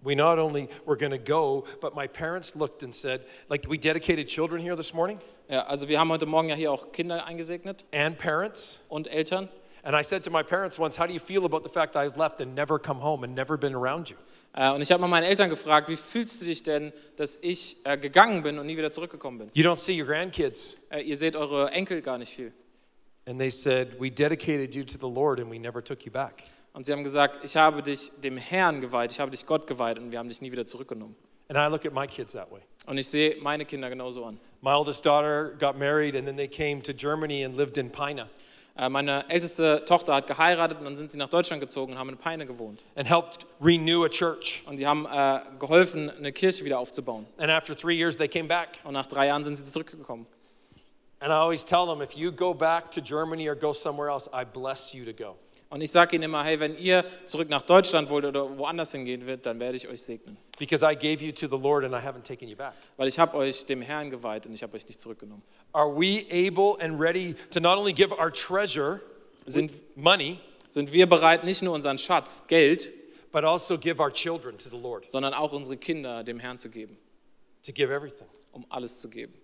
We 0.00 0.14
not 0.14 0.38
only 0.38 0.68
were 0.86 0.96
going 0.96 1.10
to 1.10 1.18
go, 1.18 1.64
but 1.80 1.94
my 1.94 2.06
parents 2.06 2.54
looked 2.54 2.84
and 2.84 2.94
said, 2.94 3.22
like, 3.50 3.68
we 3.68 3.76
dedicated 3.76 4.28
children 4.28 4.62
here 4.62 4.76
this 4.76 4.94
morning 4.94 5.18
Ja, 5.48 5.66
also 5.66 5.88
wir 5.88 5.98
haben 5.98 6.10
heute 6.10 6.24
Morgen 6.24 6.48
ja 6.50 6.54
hier 6.54 6.70
auch 6.72 6.92
Kinder 6.92 7.26
eingesegnet 7.26 7.84
and 7.92 8.16
parents. 8.16 8.78
und 8.88 9.08
Eltern. 9.08 9.48
And 9.82 9.94
I 9.96 10.02
said 10.02 10.22
to 10.24 10.30
my 10.30 10.42
parents 10.42 10.78
once, 10.78 10.96
How 10.96 11.06
do 11.06 11.12
you 11.12 11.20
feel 11.20 11.44
about 11.44 11.62
the 11.62 11.70
fact 11.70 11.96
I've 11.96 12.16
left 12.16 12.40
and 12.40 12.54
never 12.54 12.78
come 12.78 13.00
home 13.00 13.24
and 13.24 13.34
never 13.34 13.56
been 13.56 13.74
around 13.74 14.10
you? 14.10 14.16
Äh, 14.54 14.70
und 14.70 14.80
ich 14.80 14.90
habe 14.90 15.00
mal 15.00 15.08
meine 15.08 15.26
Eltern 15.26 15.50
gefragt, 15.50 15.88
wie 15.88 15.96
fühlst 15.96 16.40
du 16.40 16.44
dich 16.44 16.62
denn, 16.62 16.92
dass 17.16 17.38
ich 17.40 17.76
äh, 17.84 17.96
gegangen 17.96 18.42
bin 18.42 18.58
und 18.58 18.66
nie 18.66 18.76
wieder 18.76 18.90
zurückgekommen 18.90 19.38
bin? 19.38 19.50
You 19.54 19.64
don't 19.64 19.78
see 19.78 20.00
your 20.00 20.06
grandkids. 20.06 20.74
Äh, 20.90 21.02
ihr 21.02 21.16
seht 21.16 21.36
eure 21.36 21.70
Enkel 21.70 22.02
gar 22.02 22.18
nicht 22.18 22.34
viel. 22.34 22.52
And 23.26 23.38
they 23.38 23.50
said, 23.50 24.00
We 24.00 24.10
dedicated 24.10 24.74
you 24.74 24.84
to 24.84 24.98
the 24.98 25.12
Lord 25.12 25.38
and 25.38 25.50
we 25.50 25.58
never 25.58 25.82
took 25.82 26.04
you 26.04 26.10
back. 26.10 26.44
Und 26.72 26.86
sie 26.86 26.92
haben 26.92 27.04
gesagt, 27.04 27.40
ich 27.44 27.56
habe 27.56 27.82
dich 27.82 28.10
dem 28.22 28.36
Herrn 28.36 28.80
geweiht, 28.80 29.12
ich 29.12 29.20
habe 29.20 29.30
dich 29.30 29.44
Gott 29.46 29.66
geweiht 29.66 29.98
und 29.98 30.12
wir 30.12 30.18
haben 30.18 30.28
dich 30.28 30.40
nie 30.40 30.50
wieder 30.52 30.64
zurückgenommen. 30.64 31.16
And 31.48 31.58
I 31.58 31.66
look 31.66 31.86
at 31.86 31.92
my 31.92 32.06
kids 32.06 32.34
that 32.34 32.50
way. 32.50 32.60
Und 32.86 32.98
ich 32.98 33.08
sehe 33.08 33.36
meine 33.40 33.64
Kinder 33.64 33.88
genauso 33.88 34.24
an. 34.24 34.38
My 34.60 34.72
oldest 34.72 35.04
daughter 35.04 35.56
got 35.58 35.78
married 35.78 36.14
and 36.14 36.26
then 36.26 36.36
they 36.36 36.48
came 36.48 36.82
to 36.82 36.92
Germany 36.92 37.44
and 37.44 37.56
lived 37.56 37.78
in 37.78 37.90
Pina. 37.90 38.28
Äh, 38.78 38.88
Meine 38.88 39.28
älteste 39.28 39.84
Tochter 39.84 40.14
hat 40.14 40.26
geheiratet 40.26 40.78
und 40.78 40.84
dann 40.84 40.96
sind 40.96 41.10
sie 41.10 41.18
nach 41.18 41.28
Deutschland 41.28 41.60
gezogen 41.60 41.92
und 41.92 41.98
haben 41.98 42.08
in 42.10 42.16
Peine 42.16 42.46
gewohnt. 42.46 42.84
and 42.94 43.08
helped 43.08 43.44
renew 43.60 44.04
a 44.04 44.08
church. 44.08 44.62
Und 44.66 44.76
sie 44.78 44.86
haben 44.86 45.06
äh, 45.06 45.40
geholfen, 45.58 46.08
eine 46.10 46.32
Kirche 46.32 46.64
wieder 46.64 46.78
aufzubauen. 46.78 47.26
And 47.38 47.50
after 47.50 47.74
three 47.76 47.96
years, 47.96 48.16
they 48.16 48.28
came 48.28 48.46
back. 48.48 48.78
Und 48.84 48.92
nach 48.94 49.06
drei 49.06 49.26
Jahren 49.26 49.42
sind 49.44 49.56
sie 49.56 49.64
zurückgekommen. 49.64 50.26
And 51.20 51.30
I 51.32 51.34
always 51.34 51.64
tell 51.64 51.84
them 51.86 52.00
if 52.00 52.12
you 52.12 52.30
go 52.30 52.54
back 52.54 52.92
to 52.92 53.00
Germany 53.00 53.48
or 53.48 53.56
go 53.56 53.72
somewhere 53.72 54.08
else, 54.08 54.30
I 54.32 54.44
bless 54.44 54.94
you 54.94 55.04
to 55.04 55.12
go. 55.12 55.34
Und 55.70 55.82
ich 55.82 55.90
sage 55.90 56.16
ihnen 56.16 56.24
immer, 56.24 56.42
hey, 56.44 56.58
wenn 56.60 56.78
ihr 56.78 57.04
zurück 57.26 57.50
nach 57.50 57.62
Deutschland 57.62 58.08
wollt 58.08 58.24
oder 58.24 58.56
woanders 58.56 58.92
hingehen 58.92 59.26
wollt, 59.26 59.44
dann 59.44 59.60
werde 59.60 59.76
ich 59.76 59.86
euch 59.86 60.02
segnen. 60.02 60.38
Because 60.58 60.84
I 60.84 60.94
gave 60.94 61.22
you 61.22 61.30
to 61.32 61.46
the 61.46 61.62
Lord 61.62 61.84
and 61.84 61.92
I 61.92 61.98
haven't 61.98 62.22
taken 62.22 62.48
you 62.48 62.56
back. 62.56 62.72
Weil 62.96 63.08
ich 63.08 63.18
habe 63.18 63.36
euch 63.36 63.66
dem 63.66 63.82
Herrn 63.82 64.10
geweiht 64.10 64.46
und 64.46 64.54
ich 64.54 64.62
habe 64.62 64.74
euch 64.74 64.86
nicht 64.86 65.00
zurückgenommen. 65.00 65.42
Are 65.72 65.88
we 65.88 66.24
able 66.30 66.82
and 66.82 66.98
ready 66.98 67.34
to 67.50 67.60
not 67.60 67.76
only 67.76 67.92
give 67.92 68.12
our 68.12 68.32
treasure, 68.32 69.00
Sind, 69.46 69.72
money, 69.96 70.38
sind 70.70 70.92
wir 70.92 71.06
bereit, 71.08 71.44
nicht 71.44 71.62
nur 71.62 71.74
unseren 71.74 71.98
Schatz, 71.98 72.46
Geld, 72.46 72.90
but 73.32 73.44
also 73.44 73.78
give 73.78 74.00
our 74.00 74.12
children 74.12 74.58
to 74.58 74.68
the 74.70 74.76
Lord, 74.76 75.10
sondern 75.10 75.32
auch 75.34 75.52
unsere 75.52 75.76
Kinder 75.76 76.24
dem 76.24 76.38
Herrn 76.38 76.58
zu 76.58 76.70
geben, 76.70 76.98
to 77.64 77.72
give 77.72 77.92
everything? 77.92 78.26
um 78.52 78.64
alles 78.70 79.00
zu 79.00 79.08
geben. 79.08 79.34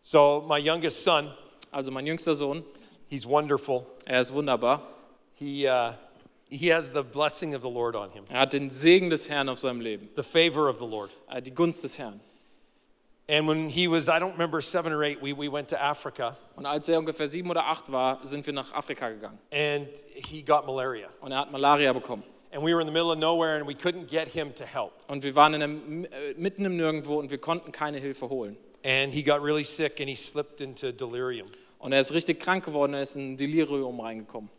So, 0.00 0.44
my 0.48 0.58
youngest 0.58 1.02
son, 1.02 1.34
Also 1.72 1.90
mein 1.90 2.06
jüngster 2.06 2.34
Sohn, 2.34 2.64
he's 3.08 3.26
wonderful. 3.26 3.86
er 4.06 4.20
ist 4.20 4.32
wunderbar. 4.34 4.82
He, 5.34 5.66
uh, 5.68 5.92
he 6.48 6.68
has 6.72 6.90
the 6.92 7.02
blessing 7.02 7.54
of 7.54 7.62
the 7.62 7.68
Lord 7.70 7.94
on 7.96 8.10
him, 8.10 8.24
Er 8.30 8.40
hat 8.40 8.52
den 8.52 8.70
Segen 8.70 9.10
des 9.10 9.28
Herrn 9.28 9.48
auf 9.48 9.58
seinem 9.58 9.80
Leben, 9.80 10.08
the 10.16 10.22
favor 10.22 10.68
of 10.68 10.78
the 10.78 10.86
Lord. 10.86 11.10
äh, 11.28 11.42
die 11.42 11.52
Gunst 11.54 11.84
des 11.84 11.98
Herrn. 11.98 12.20
And 13.28 13.48
when 13.48 13.68
he 13.68 13.88
was, 13.88 14.08
I 14.08 14.20
don't 14.20 14.32
remember, 14.34 14.60
seven 14.62 14.92
or 14.92 15.02
eight, 15.02 15.20
we, 15.20 15.32
we 15.32 15.48
went 15.48 15.68
to 15.70 15.76
Africa 15.82 16.36
Und 16.54 16.64
als 16.64 16.88
er 16.88 16.98
ungefähr 17.00 17.26
sieben 17.28 17.50
oder 17.50 17.66
acht 17.66 17.90
war, 17.90 18.20
sind 18.24 18.46
wir 18.46 18.52
nach 18.54 18.72
Afrika 18.72 19.08
gegangen. 19.10 19.38
and 19.50 19.88
he 20.14 20.42
got 20.42 20.64
malaria. 20.64 21.08
Und 21.20 21.32
er 21.32 21.38
hat 21.40 21.50
Malaria 21.50 21.92
bekommen. 21.92 22.22
And 22.52 22.62
we 22.64 22.72
were 22.72 22.80
in 22.80 22.86
the 22.86 22.92
middle 22.92 23.10
of 23.10 23.18
nowhere 23.18 23.56
and 23.56 23.66
we 23.66 23.74
couldn't 23.74 24.06
get 24.08 24.28
him 24.28 24.54
to 24.54 24.64
help. 24.64 24.92
Und 25.08 25.24
wir 25.24 25.34
waren 25.34 25.54
in 25.54 25.62
einem, 25.62 26.04
äh, 26.04 26.34
mitten 26.36 26.64
im 26.64 26.76
Nirgendwo 26.76 27.18
und 27.18 27.30
wir 27.32 27.38
konnten 27.38 27.72
keine 27.72 27.98
Hilfe 27.98 28.28
holen. 28.30 28.56
And 28.84 29.12
he 29.12 29.22
got 29.24 29.42
really 29.42 29.64
sick 29.64 29.98
and 30.00 30.08
he 30.08 30.14
slipped 30.14 30.60
into 30.60 30.92
delirium. 30.92 31.46
Und 31.78 31.92
er 31.92 32.00
ist 32.00 32.12
richtig 32.12 32.40
krank 32.40 32.64
geworden, 32.64 32.94
er 32.94 33.02
ist 33.02 33.16
in 33.16 33.32
ein 33.32 33.36
Delirium 33.36 34.00
reingekommen. 34.00 34.50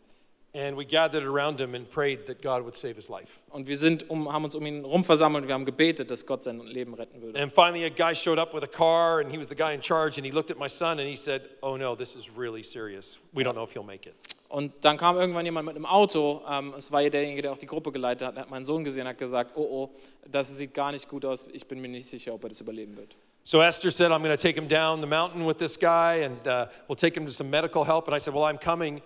And 0.54 0.78
we 0.78 0.84
gathered 0.84 1.24
around 1.24 1.60
him 1.60 1.74
and 1.74 1.88
prayed 1.88 2.24
that 2.26 2.40
God 2.40 2.64
would 2.64 2.74
save 2.74 2.96
his 2.96 3.10
life. 3.10 3.38
Und 3.50 3.68
wir 3.68 3.76
sind 3.76 4.08
um, 4.08 4.32
haben 4.32 4.44
uns 4.44 4.54
um 4.54 4.64
ihn 4.64 4.82
rum 4.82 5.04
versammelt 5.04 5.42
und 5.42 5.48
wir 5.48 5.54
haben 5.54 5.66
gebetet, 5.66 6.10
dass 6.10 6.24
Gott 6.24 6.42
sein 6.42 6.60
Leben 6.60 6.94
retten 6.94 7.20
würde. 7.20 7.38
And 7.38 7.52
finally, 7.52 7.84
a 7.84 7.90
guy 7.90 8.14
showed 8.14 8.38
up 8.38 8.54
with 8.54 8.62
a 8.62 8.66
car 8.66 9.20
and 9.20 9.30
he 9.30 9.38
was 9.38 9.48
the 9.48 9.54
guy 9.54 9.74
in 9.74 9.82
charge. 9.82 10.16
And 10.16 10.26
he 10.26 10.32
looked 10.32 10.50
at 10.50 10.58
my 10.58 10.68
son 10.68 10.98
and 10.98 11.08
he 11.08 11.16
said, 11.16 11.42
Oh 11.60 11.76
no, 11.76 11.94
this 11.94 12.16
is 12.16 12.30
really 12.34 12.62
serious. 12.62 13.18
We 13.34 13.44
don't 13.44 13.54
know 13.54 13.64
if 13.64 13.72
he'll 13.72 13.84
make 13.84 14.08
it. 14.08 14.14
Und 14.48 14.72
dann 14.80 14.96
kam 14.96 15.16
irgendwann 15.16 15.44
jemand 15.44 15.66
mit 15.66 15.76
einem 15.76 15.84
Auto, 15.84 16.40
ähm, 16.50 16.72
es 16.76 16.90
war 16.90 17.02
derjenige, 17.02 17.42
der 17.42 17.52
auch 17.52 17.58
die 17.58 17.66
Gruppe 17.66 17.92
geleitet 17.92 18.28
hat, 18.28 18.36
hat 18.36 18.50
meinen 18.50 18.64
Sohn 18.64 18.82
gesehen 18.82 19.02
und 19.02 19.08
hat 19.08 19.18
gesagt, 19.18 19.52
oh 19.56 19.68
oh, 19.70 19.90
das 20.26 20.56
sieht 20.56 20.72
gar 20.72 20.92
nicht 20.92 21.06
gut 21.06 21.26
aus, 21.26 21.48
ich 21.52 21.66
bin 21.68 21.80
mir 21.82 21.88
nicht 21.88 22.06
sicher, 22.06 22.32
ob 22.32 22.42
er 22.44 22.48
das 22.48 22.60
überleben 22.62 22.96
wird. 22.96 23.14
So 23.48 23.62
Esther 23.62 23.90
said, 23.90 24.12
I'm 24.12 24.22
going 24.22 24.36
to 24.36 24.42
take 24.42 24.58
him 24.58 24.68
down 24.68 25.00
the 25.00 25.06
mountain 25.06 25.46
with 25.46 25.56
this 25.56 25.78
guy 25.78 26.16
and 26.16 26.46
uh, 26.46 26.66
we'll 26.86 26.96
take 26.96 27.16
him 27.16 27.24
to 27.24 27.32
some 27.32 27.48
medical 27.48 27.82
help. 27.82 28.06
And 28.06 28.14
I 28.14 28.18
said, 28.18 28.34
Well, 28.34 28.44
I'm 28.44 28.58
coming. 28.58 29.00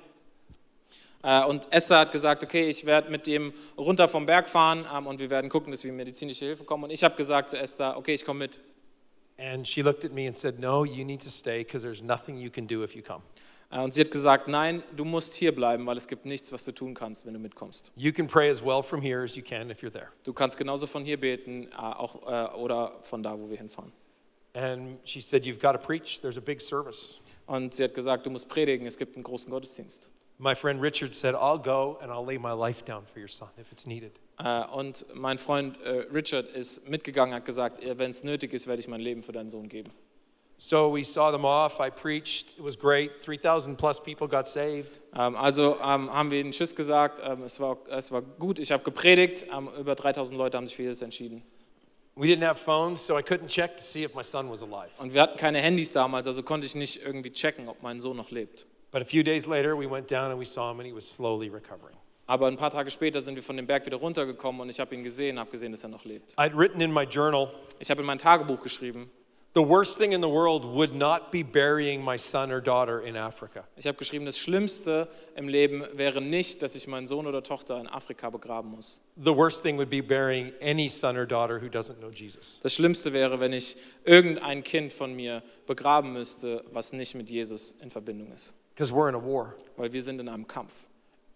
Äh, 1.23 1.45
und 1.45 1.69
Esther 1.71 2.01
hat 2.01 2.11
gesagt, 2.11 2.43
okay, 2.43 2.69
ich 2.69 2.85
werde 2.85 3.09
mit 3.09 3.29
dem 3.29 3.53
runter 3.79 4.09
vom 4.09 4.27
Berg 4.27 4.49
fahren 4.49 4.85
ähm, 4.93 5.07
und 5.07 5.21
wir 5.21 5.31
werden 5.31 5.49
gucken, 5.49 5.71
dass 5.71 5.85
wir 5.85 5.93
medizinische 5.93 6.45
Hilfe 6.45 6.65
kommen. 6.65 6.83
Und 6.83 6.91
ich 6.91 7.05
habe 7.05 7.15
gesagt 7.15 7.51
zu 7.51 7.57
Esther, 7.57 7.97
okay, 7.97 8.15
ich 8.15 8.25
komme 8.25 8.41
mit. 8.41 8.59
And 9.39 9.65
she 9.65 9.81
looked 9.81 10.05
at 10.05 10.11
me 10.11 10.27
and 10.27 10.37
said, 10.37 10.59
No, 10.59 10.85
you 10.85 11.05
need 11.05 11.23
to 11.23 11.31
stay 11.31 11.63
because 11.63 11.85
there's 11.85 12.03
nothing 12.03 12.37
you 12.37 12.51
can 12.51 12.67
do 12.67 12.83
if 12.83 12.97
you 12.97 13.03
come. 13.03 13.23
Äh, 13.71 13.79
und 13.79 13.95
sie 13.95 14.01
hat 14.01 14.11
gesagt, 14.11 14.49
nein, 14.49 14.83
du 14.97 15.05
musst 15.05 15.35
hier 15.35 15.55
bleiben, 15.55 15.87
weil 15.87 15.97
es 15.97 16.09
gibt 16.09 16.27
nichts, 16.27 16.51
was 16.51 16.65
du 16.65 16.73
tun 16.73 16.95
kannst, 16.95 17.27
wenn 17.27 17.35
du 17.35 17.39
mitkommst. 17.39 17.93
You 17.95 18.13
can 18.13 18.27
pray 18.27 18.51
as 18.51 18.61
well 18.61 18.83
from 18.83 19.03
here 19.03 19.23
as 19.23 19.37
you 19.37 19.43
can 19.45 19.71
if 19.71 19.85
you're 19.85 19.93
there. 19.93 20.09
Du 20.25 20.33
kannst 20.33 20.59
genauso 20.59 20.89
von 20.89 21.05
hier 21.05 21.21
beten, 21.21 21.69
äh, 21.71 21.77
auch 21.77 22.17
oder 22.57 22.99
von 23.03 23.23
da, 23.23 23.39
wo 23.39 23.49
wir 23.49 23.57
hinfahren. 23.57 23.93
And 24.55 24.99
she 25.05 25.21
said, 25.21 25.45
You've 25.45 25.61
got 25.61 25.73
to 25.73 25.79
preach. 25.79 26.21
There's 26.21 26.37
a 26.37 26.41
big 26.43 26.61
service. 26.61 27.21
Und 27.47 27.75
sie 27.75 27.85
hat 27.85 27.95
gesagt, 27.95 28.25
du 28.27 28.31
musst 28.31 28.49
predigen, 28.49 28.87
es 28.87 28.97
gibt 28.97 29.17
einen 29.17 29.25
großen 29.25 29.51
Gottesdienst. 29.51 30.11
My 30.39 30.55
friend 30.55 30.81
Richard 30.83 31.15
said, 31.15 31.35
I'll 31.35 31.59
go 31.59 31.99
and 32.01 32.11
I'll 32.11 32.25
lay 32.25 32.39
my 32.39 32.53
life 32.53 32.85
down 32.85 33.05
for 33.07 33.21
your 33.21 33.29
son 33.29 33.49
if 33.59 33.71
it's 33.73 33.87
needed. 33.87 34.13
Äh, 34.39 34.65
Und 34.73 35.07
mein 35.15 35.39
Freund 35.39 35.81
äh, 35.83 36.07
Richard 36.13 36.49
ist 36.49 36.89
mitgegangen, 36.89 37.35
hat 37.35 37.45
gesagt, 37.45 37.81
wenn 37.83 38.11
es 38.11 38.25
nötig 38.25 38.53
ist, 38.53 38.67
werde 38.67 38.81
ich 38.81 38.89
mein 38.89 39.01
Leben 39.01 39.23
für 39.23 39.33
deinen 39.33 39.51
Sohn 39.51 39.69
geben. 39.69 39.91
So 40.59 40.95
we 40.95 41.05
saw 41.05 41.33
them 41.33 41.45
off. 41.45 41.81
I 41.81 41.91
preached. 41.91 42.57
It 42.57 42.65
was 42.65 42.79
great. 42.79 43.11
3,000 43.27 43.77
plus 43.77 44.01
people 44.01 44.29
got 44.29 44.47
saved. 44.47 44.89
Ähm, 45.15 45.35
Also 45.37 45.77
ähm, 45.83 46.13
haben 46.13 46.31
wir 46.31 46.43
den 46.43 46.53
Tschüss 46.53 46.75
gesagt, 46.75 47.21
ähm, 47.25 47.43
es 47.43 47.59
war, 47.61 47.77
es 47.91 48.13
war 48.13 48.23
gut, 48.23 48.59
ich 48.61 48.71
habe 48.71 48.83
gepredigt, 48.85 49.47
ähm, 49.53 49.69
über 49.79 49.95
3000 49.97 50.39
Leute 50.39 50.57
haben 50.57 50.67
sich 50.67 50.77
für 50.77 50.83
Jesus 50.85 51.03
entschieden. 51.03 51.43
We 52.15 52.27
didn't 52.27 52.45
have 52.45 52.59
phones, 52.59 53.01
so 53.01 53.17
I 53.17 53.23
couldn't 53.23 53.49
check 53.49 53.77
to 53.79 53.83
see 53.83 54.05
if 54.05 54.15
my 54.15 54.23
son 54.23 54.51
was 54.51 54.61
alive. 54.63 54.91
Und 54.99 55.15
wir 55.15 55.23
hatten 55.23 55.39
keine 55.39 55.61
Handys 55.61 55.93
damals, 55.93 56.27
also 56.27 56.43
konnte 56.43 56.67
ich 56.67 56.75
nicht 56.75 57.03
irgendwie 57.05 57.31
checken, 57.31 57.69
ob 57.69 57.83
mein 57.83 58.01
Sohn 58.01 58.19
noch 58.19 58.31
lebt. 58.31 58.67
But 58.91 59.01
a 59.01 59.05
few 59.07 59.23
days 59.23 59.47
later, 59.47 59.79
we 59.79 59.91
went 59.91 60.11
down 60.11 60.31
and 60.31 60.39
we 60.39 60.45
saw 60.45 60.71
him, 60.71 60.79
and 60.81 60.87
he 60.87 60.95
was 60.95 61.11
slowly 61.11 61.49
recovering. 61.49 61.97
Aber 62.27 62.47
ein 62.47 62.57
paar 62.57 62.71
Tage 62.71 62.91
später 62.91 63.21
sind 63.23 63.37
wir 63.37 63.43
von 63.43 63.57
dem 63.57 63.67
Berg 63.67 63.87
wieder 63.87 63.97
runtergekommen 63.97 64.61
und 64.61 64.69
ich 64.69 64.79
habe 64.79 64.95
ihn 64.95 65.03
gesehen, 65.03 65.39
habe 65.39 65.51
gesehen, 65.51 65.73
dass 65.73 65.85
er 65.85 65.89
noch 65.89 66.05
lebt. 66.05 66.35
I'd 66.39 66.57
written 66.57 66.81
in 66.81 66.93
my 66.93 67.05
journal, 67.05 67.51
Ich 67.79 67.91
habe 67.91 68.01
in 68.03 68.07
mein 68.07 68.19
Tagebuch 68.19 68.63
geschrieben, 68.63 69.11
the 69.55 69.61
worst 69.63 69.99
thing 69.99 70.13
in 70.13 70.21
the 70.23 70.29
world 70.29 70.65
would 70.65 70.95
not 70.95 71.31
be 71.31 71.43
burying 71.43 72.03
my 72.03 72.17
son 72.17 72.51
or 72.51 72.61
daughter 72.61 73.01
in 73.03 73.17
Africa. 73.17 73.65
ich 73.77 73.87
habe 73.87 73.99
geschrieben, 73.99 74.25
das 74.25 74.39
Schlimmste 74.39 75.09
im 75.37 75.49
Leben 75.49 75.85
wäre 75.93 76.21
nicht, 76.23 76.63
dass 76.63 76.75
ich 76.75 76.87
meinen 76.87 77.07
Sohn 77.07 77.27
oder 77.27 77.43
Tochter 77.43 77.79
in 77.79 77.87
Afrika 77.87 78.31
begraben 78.31 78.71
muss. 78.71 79.01
The 79.17 79.35
worst 79.37 79.63
thing 79.63 79.77
would 79.77 79.91
be 79.91 80.03
burying 80.03 80.53
any 80.63 80.89
son 80.89 81.17
or 81.17 81.27
daughter 81.27 81.61
who 81.61 81.67
doesn't 81.67 81.99
know 81.99 82.11
Jesus. 82.11 82.61
Das 82.63 82.73
Schlimmste 82.75 83.13
wäre, 83.13 83.41
wenn 83.41 83.53
ich 83.53 83.77
irgendein 84.05 84.63
Kind 84.63 84.93
von 84.93 85.15
mir 85.15 85.43
begraben 85.67 86.13
müsste, 86.13 86.65
was 86.73 86.93
nicht 86.93 87.15
mit 87.15 87.29
Jesus 87.31 87.73
in 87.83 87.91
Verbindung 87.91 88.33
ist. 88.33 88.55
Because 88.75 88.91
we're 88.93 89.09
in 89.11 89.15
a 89.15 89.23
war, 89.23 89.55
Weil 89.77 89.93
wir 89.93 90.03
sind 90.03 90.19
in 90.21 90.29
einem 90.29 90.47
Kampf. 90.47 90.87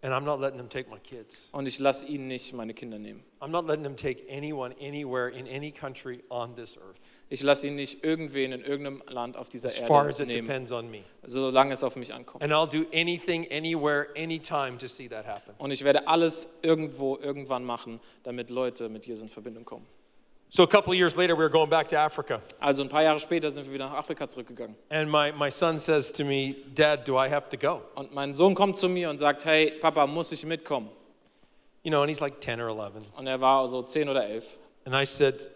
and 0.02 0.14
I'm 0.14 0.24
not 0.24 0.40
letting 0.40 0.58
them 0.58 0.68
take 0.68 0.88
my 0.88 0.98
kids. 1.00 1.48
Und 1.52 1.66
ich 1.66 1.78
lasse 1.80 2.06
ihn 2.06 2.28
nicht 2.28 2.52
meine 2.54 2.72
Kinder 2.74 2.98
nehmen. 2.98 3.24
I'm 3.40 3.48
not 3.50 3.66
letting 3.66 3.82
them 3.82 3.96
take 3.96 4.24
anyone, 4.30 4.74
anywhere, 4.80 5.28
in 5.28 5.46
any 5.46 5.72
country 5.72 6.22
on 6.30 6.54
this 6.54 6.76
earth, 6.76 7.00
Ich 7.28 7.42
lasse 7.42 7.66
ihn 7.66 7.74
nicht 7.74 8.04
irgendwen 8.04 8.52
in 8.52 8.62
irgendeinem 8.62 9.02
Land 9.08 9.36
auf 9.36 9.48
dieser 9.48 9.68
as 9.68 9.76
far 9.78 10.06
as 10.06 10.20
Erde 10.20 10.30
it 10.30 10.36
nehmen, 10.36 10.46
depends 10.46 10.70
on 10.70 10.88
me. 10.88 11.00
solange 11.24 11.72
es 11.72 11.82
auf 11.82 11.96
mich 11.96 12.14
ankommt. 12.14 12.44
And 12.44 12.52
I'll 12.52 12.68
do 12.68 12.86
anything, 12.96 13.46
anywhere, 13.50 14.06
anytime 14.16 14.78
to 14.78 14.86
see 14.86 15.08
that 15.08 15.26
happen. 15.26 15.52
Und 15.58 15.72
ich 15.72 15.82
werde 15.84 16.06
alles 16.06 16.60
irgendwo, 16.62 17.16
irgendwann 17.18 17.64
machen, 17.64 17.98
damit 18.22 18.50
Leute 18.50 18.88
mit 18.88 19.06
Jesus 19.06 19.22
in 19.24 19.28
Verbindung 19.28 19.64
kommen. 19.64 19.86
So 20.48 20.62
a 20.62 20.66
couple 20.68 20.94
years 20.94 21.16
later, 21.16 21.34
we 21.34 21.40
were 21.40 21.50
going 21.50 21.68
back 21.68 21.88
to 21.88 21.96
Africa, 21.98 22.40
Also 22.60 22.84
ein 22.84 22.88
paar 22.88 23.02
Jahre 23.02 23.18
später 23.18 23.50
sind 23.50 23.66
wir 23.66 23.72
wieder 23.74 23.86
nach 23.86 23.94
Afrika 23.94 24.28
zurückgegangen. 24.28 24.76
and 24.90 25.10
my, 25.10 25.32
my 25.32 25.50
son 25.50 25.76
says 25.80 26.12
to 26.12 26.24
me, 26.24 26.54
Dad, 26.72 27.08
do 27.08 27.16
I 27.20 27.28
have 27.28 27.48
to 27.48 27.56
go? 27.56 27.82
Und 27.96 28.14
mein 28.14 28.32
Sohn 28.34 28.54
kommt 28.54 28.76
zu 28.76 28.88
mir 28.88 29.10
und 29.10 29.18
sagt, 29.18 29.44
hey, 29.44 29.72
Papa, 29.80 30.06
muss 30.06 30.30
ich 30.30 30.46
mitkommen? 30.46 30.88
You 31.82 31.90
know, 31.90 32.02
and 32.02 32.08
he's 32.08 32.20
like 32.20 32.40
10 32.40 32.60
or 32.60 32.68
11. 32.68 33.12
Und 33.16 33.26
er 33.26 33.40
war 33.40 33.66
so 33.66 33.82
10 33.82 34.08
oder 34.08 34.24
11. 34.24 34.46
And 34.84 34.94
I 34.94 35.04
said, 35.04 35.50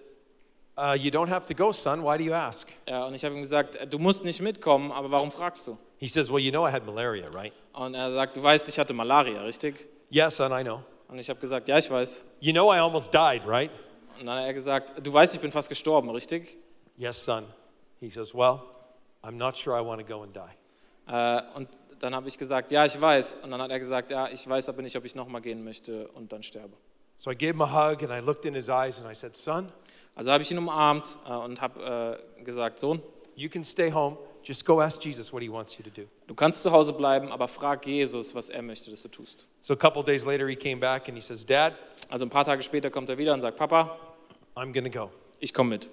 uh, 0.80 0.94
You 0.94 1.10
don't 1.10 1.28
have 1.28 1.44
to 1.46 1.54
go, 1.54 1.72
son. 1.72 2.02
Why 2.02 2.16
do 2.16 2.24
you 2.24 2.32
ask? 2.32 2.68
Ja, 2.88 3.04
und 3.04 3.14
ich 3.14 3.24
habe 3.24 3.34
ihm 3.34 3.42
gesagt, 3.42 3.78
du 3.92 3.98
musst 3.98 4.24
nicht 4.24 4.40
mitkommen, 4.40 4.90
aber 4.92 5.10
warum 5.10 5.30
fragst 5.30 5.66
du? 5.66 5.76
He 5.98 6.08
says, 6.08 6.30
Well, 6.30 6.40
you 6.40 6.50
know 6.50 6.66
I 6.66 6.72
had 6.72 6.86
malaria, 6.86 7.26
right? 7.32 7.52
Und 7.72 7.94
er 7.94 8.10
sagt, 8.10 8.36
du 8.36 8.42
weißt, 8.42 8.68
ich 8.68 8.78
hatte 8.78 8.92
Malaria, 8.94 9.42
richtig? 9.42 9.86
Yes, 10.08 10.36
son, 10.36 10.52
I 10.52 10.62
know. 10.62 10.82
Und 11.08 11.18
ich 11.18 11.28
habe 11.28 11.38
gesagt, 11.40 11.68
ja, 11.68 11.78
ich 11.78 11.90
weiß. 11.90 12.24
You 12.40 12.52
know 12.52 12.72
I 12.72 12.78
almost 12.78 13.12
died, 13.12 13.42
right? 13.46 13.70
Und 14.18 14.26
dann 14.26 14.38
hat 14.38 14.46
er 14.46 14.54
gesagt, 14.54 14.92
du 15.04 15.12
weißt, 15.12 15.34
ich 15.34 15.40
bin 15.40 15.52
fast 15.52 15.68
gestorben, 15.68 16.10
richtig? 16.10 16.58
Yes, 16.96 17.24
son. 17.24 17.44
He 18.00 18.10
says, 18.10 18.34
Well, 18.34 18.60
I'm 19.22 19.32
not 19.36 19.56
sure 19.56 19.78
I 19.78 19.84
want 19.84 20.00
to 20.00 20.06
go 20.06 20.22
and 20.22 20.34
die. 20.34 21.12
Äh, 21.12 21.42
und 21.56 21.68
dann 21.98 22.14
habe 22.14 22.28
ich 22.28 22.38
gesagt, 22.38 22.70
ja, 22.70 22.84
ich 22.84 22.98
weiß. 23.00 23.36
Und 23.44 23.50
dann 23.50 23.60
hat 23.60 23.70
er 23.70 23.78
gesagt, 23.78 24.10
ja, 24.10 24.28
ich 24.28 24.48
weiß 24.48 24.68
aber 24.68 24.82
nicht, 24.82 24.96
ob 24.96 25.04
ich 25.04 25.14
nochmal 25.14 25.40
gehen 25.42 25.62
möchte 25.62 26.08
und 26.08 26.32
dann 26.32 26.42
sterbe. 26.42 26.76
So 27.18 27.30
I 27.30 27.34
gave 27.34 27.52
him 27.52 27.60
a 27.60 27.66
hug 27.66 28.02
and 28.02 28.10
I 28.10 28.24
looked 28.24 28.46
in 28.46 28.54
his 28.54 28.70
eyes 28.70 28.98
and 28.98 29.10
I 29.10 29.14
said, 29.14 29.36
Son, 29.36 29.70
Also 30.14 30.32
habe 30.32 30.42
ich 30.42 30.50
ihn 30.50 30.58
umarmt 30.58 31.18
äh, 31.28 31.32
und 31.32 31.60
habe 31.60 32.18
äh, 32.38 32.42
gesagt, 32.42 32.78
Sohn, 32.80 33.02
you 33.36 33.48
can 33.48 33.64
stay 33.64 33.90
home. 33.92 34.16
Just 34.42 34.64
go 34.64 34.80
ask 34.80 34.98
Jesus 35.04 35.32
what 35.32 35.42
he 35.42 35.50
wants 35.50 35.76
you 35.76 35.84
to 35.84 35.90
do. 35.90 36.08
du 36.26 36.34
kannst 36.34 36.62
zu 36.62 36.72
Hause 36.72 36.94
bleiben, 36.94 37.30
aber 37.30 37.46
frag 37.46 37.86
Jesus, 37.86 38.34
was 38.34 38.48
er 38.48 38.62
möchte, 38.62 38.90
dass 38.90 39.02
du 39.02 39.08
tust. 39.08 39.46
So 39.62 39.74
a 39.74 39.76
couple 39.76 40.02
days 40.02 40.24
later, 40.24 40.48
he 40.48 40.56
came 40.56 40.78
back 40.78 41.08
and 41.08 41.16
he 41.16 41.20
says, 41.20 41.44
Dad, 41.44 41.74
Also 42.08 42.24
ein 42.24 42.30
paar 42.30 42.44
Tage 42.44 42.62
später 42.62 42.90
kommt 42.90 43.10
er 43.10 43.18
wieder 43.18 43.34
und 43.34 43.40
sagt, 43.42 43.58
Papa, 43.58 43.98
I'm 44.56 44.72
going 44.72 44.90
to 44.90 44.90
go. 44.90 45.10
ich 45.40 45.52
komme 45.52 45.70
mit. 45.70 45.88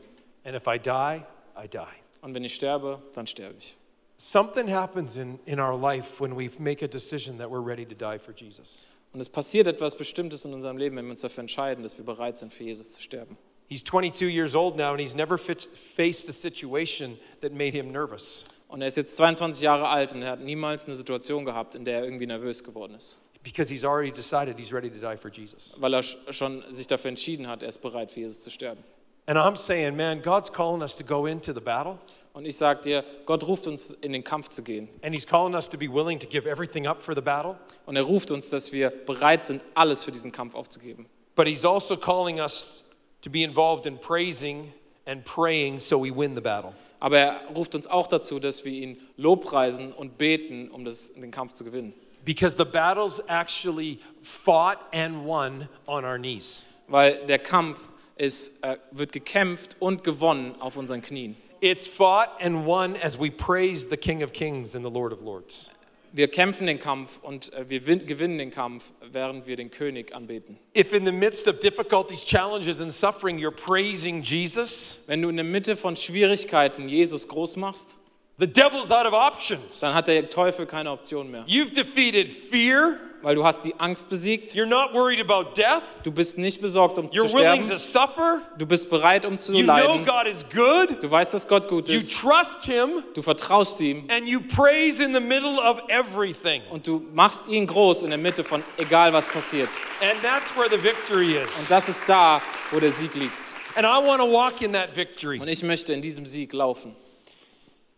And 0.45 0.55
if 0.55 0.65
I 0.65 0.79
die, 0.79 1.21
I 1.61 1.67
die. 1.67 1.79
Und 2.21 2.33
wenn 2.35 2.43
ich 2.43 2.55
sterbe, 2.55 3.01
dann 3.13 3.27
sterbe 3.27 3.55
ich. 3.59 3.75
Something 4.17 4.73
happens 4.73 5.17
in, 5.17 5.39
in 5.45 5.59
our 5.59 5.77
life 5.77 6.19
when 6.23 6.35
we 6.35 6.49
make 6.57 6.83
a 6.83 6.87
decision 6.87 7.37
that 7.37 7.49
we're 7.49 7.63
ready 7.63 7.85
to 7.85 7.93
die 7.93 8.17
for 8.17 8.33
Jesus. 8.33 8.87
Und 9.13 9.19
es 9.19 9.29
passiert 9.29 9.67
etwas 9.67 9.95
Bestimmtes 9.95 10.43
in 10.45 10.53
unserem 10.53 10.77
Leben, 10.77 10.95
wenn 10.95 11.05
wir 11.05 11.11
uns 11.11 11.21
dafür 11.21 11.41
entscheiden, 11.41 11.83
dass 11.83 11.97
wir 11.97 12.05
bereit 12.05 12.37
sind, 12.37 12.53
für 12.53 12.63
Jesus 12.63 12.91
zu 12.91 13.01
sterben. 13.01 13.37
He's 13.69 13.83
22 13.83 14.27
years 14.29 14.55
old 14.55 14.77
now 14.77 14.91
and 14.91 14.99
he's 14.99 15.15
never 15.15 15.37
faced 15.37 16.29
a 16.29 16.33
situation 16.33 17.17
that 17.41 17.51
made 17.51 17.71
him 17.77 17.91
nervous. 17.91 18.43
Und 18.69 18.81
er 18.81 18.87
ist 18.87 18.97
jetzt 18.97 19.17
22 19.17 19.61
Jahre 19.61 19.87
alt 19.89 20.13
und 20.13 20.21
er 20.21 20.31
hat 20.31 20.39
niemals 20.41 20.85
eine 20.85 20.95
Situation 20.95 21.45
gehabt, 21.45 21.75
in 21.75 21.85
der 21.85 21.99
er 21.99 22.03
irgendwie 22.05 22.25
nervös 22.27 22.63
geworden 22.63 22.95
ist. 22.95 23.19
because 23.43 23.69
he's 23.69 23.85
already 23.85 24.11
decided 24.11 24.57
he's 24.57 24.73
ready 24.73 24.89
to 24.89 24.97
die 24.99 25.15
for 25.15 25.29
Jesus. 25.31 25.75
Weil 25.79 25.93
er 25.93 26.01
sch- 26.01 26.17
schon 26.33 26.63
sich 26.69 26.85
dafür 26.87 27.09
entschieden 27.09 27.47
hat, 27.47 27.63
er 27.63 27.69
ist 27.69 27.77
bereit, 27.81 28.11
für 28.11 28.19
Jesus 28.19 28.41
zu 28.41 28.49
sterben. 28.51 28.83
And 29.25 29.37
I'm 29.37 29.55
saying, 29.55 29.95
man, 29.95 30.21
God's 30.21 30.51
calling 30.51 30.81
us 30.81 30.95
to 30.97 31.03
go 31.05 31.25
into 31.27 31.53
the 31.53 31.61
battle, 31.61 31.97
Und 32.33 32.45
ich 32.45 32.55
sage 32.57 32.81
dir, 32.83 33.03
Gott 33.25 33.45
ruft 33.47 33.65
uns, 33.67 33.91
in 34.01 34.11
den 34.13 34.23
Kampf 34.23 34.49
zu 34.49 34.63
gehen. 34.63 34.89
and 35.01 35.13
he's 35.15 35.25
calling 35.25 35.53
us 35.55 35.69
to 35.69 35.77
be 35.77 35.87
willing 35.91 36.19
to 36.19 36.27
give 36.27 36.45
everything 36.47 36.87
up 36.87 37.01
for 37.01 37.15
the 37.15 37.21
battle, 37.21 37.55
Und 37.85 37.95
er 37.95 38.03
ruft 38.03 38.31
uns, 38.31 38.49
dass 38.49 38.71
wir 38.73 38.89
bereit 38.89 39.45
sind, 39.45 39.63
alles 39.75 40.03
für 40.03 40.11
diesen 40.11 40.31
Kampf 40.33 40.53
aufzugeben. 40.53 41.05
but 41.35 41.47
he's 41.47 41.63
also 41.63 41.95
calling 41.95 42.39
us 42.41 42.83
to 43.21 43.29
be 43.29 43.43
involved 43.43 43.85
in 43.85 43.97
praising 43.97 44.73
and 45.05 45.23
praying 45.25 45.79
so 45.79 45.97
we 45.97 46.11
win 46.11 46.35
the 46.35 46.41
battle. 46.41 46.73
Aber 46.99 47.17
er 47.17 47.41
ruft 47.55 47.75
uns 47.75 47.87
auch 47.87 48.07
dazu, 48.07 48.39
dass 48.39 48.65
wir 48.65 48.73
ihn 48.73 48.97
lobpreisen 49.17 49.93
und 49.93 50.17
beten, 50.17 50.69
um 50.69 50.83
das, 50.83 51.13
den 51.13 51.31
Kampf 51.31 51.53
zu 51.53 51.63
gewinnen. 51.63 51.93
Because 52.25 52.57
the 52.57 52.65
battle's 52.65 53.21
actually 53.27 53.99
fought 54.21 54.79
and 54.91 55.25
won 55.25 55.69
on 55.87 56.03
our 56.03 56.17
knees. 56.17 56.63
Weil 56.87 57.25
der 57.25 57.39
Kampf 57.39 57.91
ist, 58.17 58.63
äh, 58.63 58.77
wird 58.91 59.11
gekämpft 59.11 59.75
und 59.79 60.03
gewonnen 60.03 60.55
auf 60.59 60.77
unseren 60.77 61.01
Knien. 61.01 61.37
It's 61.61 61.87
fought 61.87 62.29
and 62.39 62.65
won 62.65 62.95
as 63.01 63.19
we 63.19 63.31
praise 63.31 63.87
the 63.89 63.97
King 63.97 64.23
of 64.23 64.31
Kings 64.31 64.75
and 64.75 64.85
the 64.85 64.91
Lord 64.91 65.13
of 65.13 65.21
Lords. 65.21 65.69
Wir 66.17 66.27
kämpfen 66.27 66.65
den 66.65 66.79
Kampf 66.79 67.19
und 67.21 67.53
äh, 67.53 67.69
wir 67.69 67.85
win- 67.85 68.07
gewinnen 68.07 68.39
den 68.39 68.49
Kampf, 68.49 68.91
während 69.11 69.45
wir 69.45 69.55
den 69.55 69.69
König 69.69 70.15
anbeten. 70.15 70.57
If 70.75 70.91
in 70.91 71.05
the 71.05 71.11
midst 71.11 71.47
of 71.47 71.59
difficulties, 71.59 72.25
challenges, 72.25 72.81
and 72.81 72.91
suffering, 72.91 73.37
you're 73.37 73.51
praising 73.51 74.23
Jesus, 74.23 74.97
Wenn 75.05 75.21
du 75.21 75.29
in 75.29 75.35
der 75.35 75.45
Mitte 75.45 75.75
von 75.75 75.95
Schwierigkeiten 75.95 76.89
Jesus 76.89 77.27
groß 77.27 77.57
machst, 77.57 77.97
the 78.39 78.47
devil's 78.47 78.89
out 78.91 79.05
of 79.05 79.13
options. 79.13 79.79
dann 79.79 79.93
hat 79.93 80.07
der 80.07 80.27
Teufel 80.29 80.65
keine 80.65 80.89
Option 80.91 81.29
mehr. 81.29 81.45
You've 81.45 81.73
defeated 81.75 82.31
fear. 82.31 82.97
Weil 83.23 83.33
du 83.35 83.43
hast 83.43 83.65
die 83.65 83.73
Angst 83.79 84.09
besiegt, 84.09 84.51
You're 84.53 84.65
not 84.67 84.93
worried 84.93 85.19
about 85.19 85.51
death. 85.55 85.81
du 86.03 86.11
bist 86.11 86.37
nicht 86.37 86.61
besorgt, 86.61 86.97
um 86.99 87.11
zu 87.11 87.17
You're 87.17 87.33
willing 87.33 87.65
sterben, 87.65 87.67
to 87.67 87.77
suffer. 87.77 88.41
du 88.57 88.65
bist 88.67 88.89
bereit, 88.89 89.25
um 89.25 89.39
zu 89.39 89.53
You 89.53 89.63
know 89.63 89.73
leiden, 89.73 90.05
God 90.05 90.27
is 90.27 90.45
good. 90.53 91.01
du 91.03 91.09
weißt, 91.09 91.33
dass 91.33 91.47
Gott 91.47 91.67
gut 91.67 91.89
You 91.89 91.95
ist, 91.95 92.13
trust 92.13 92.63
Him. 92.65 93.03
du 93.15 93.21
vertraust 93.21 93.81
ihm 93.81 94.07
And 94.09 94.27
you 94.27 94.39
praise 94.41 95.03
in 95.03 95.13
the 95.13 95.19
middle 95.19 95.57
of 95.59 95.79
everything. 95.89 96.61
und 96.69 96.85
du 96.87 97.03
machst 97.13 97.47
ihn 97.47 97.65
groß 97.65 98.03
in 98.03 98.09
der 98.11 98.19
Mitte 98.19 98.43
von 98.43 98.63
egal 98.77 99.11
was 99.13 99.27
passiert. 99.27 99.69
And 100.01 100.21
that's 100.21 100.55
where 100.55 100.69
the 100.69 100.81
victory 100.81 101.37
Und 101.39 101.47
is. 101.47 101.67
das 101.69 101.89
ist 101.89 102.03
da, 102.07 102.41
wo 102.71 102.79
der 102.79 102.91
Sieg 102.91 103.15
liegt. 103.15 103.51
And 103.75 103.85
I 103.85 103.97
want 104.07 104.21
to 104.21 104.31
walk 104.31 104.61
in 104.61 104.73
that 104.73 104.95
victory. 104.95 105.39
Und 105.39 105.47
ich 105.47 105.63
möchte 105.63 105.93
in 105.93 106.01
diesem 106.01 106.25
Sieg 106.25 106.53
laufen. 106.53 106.95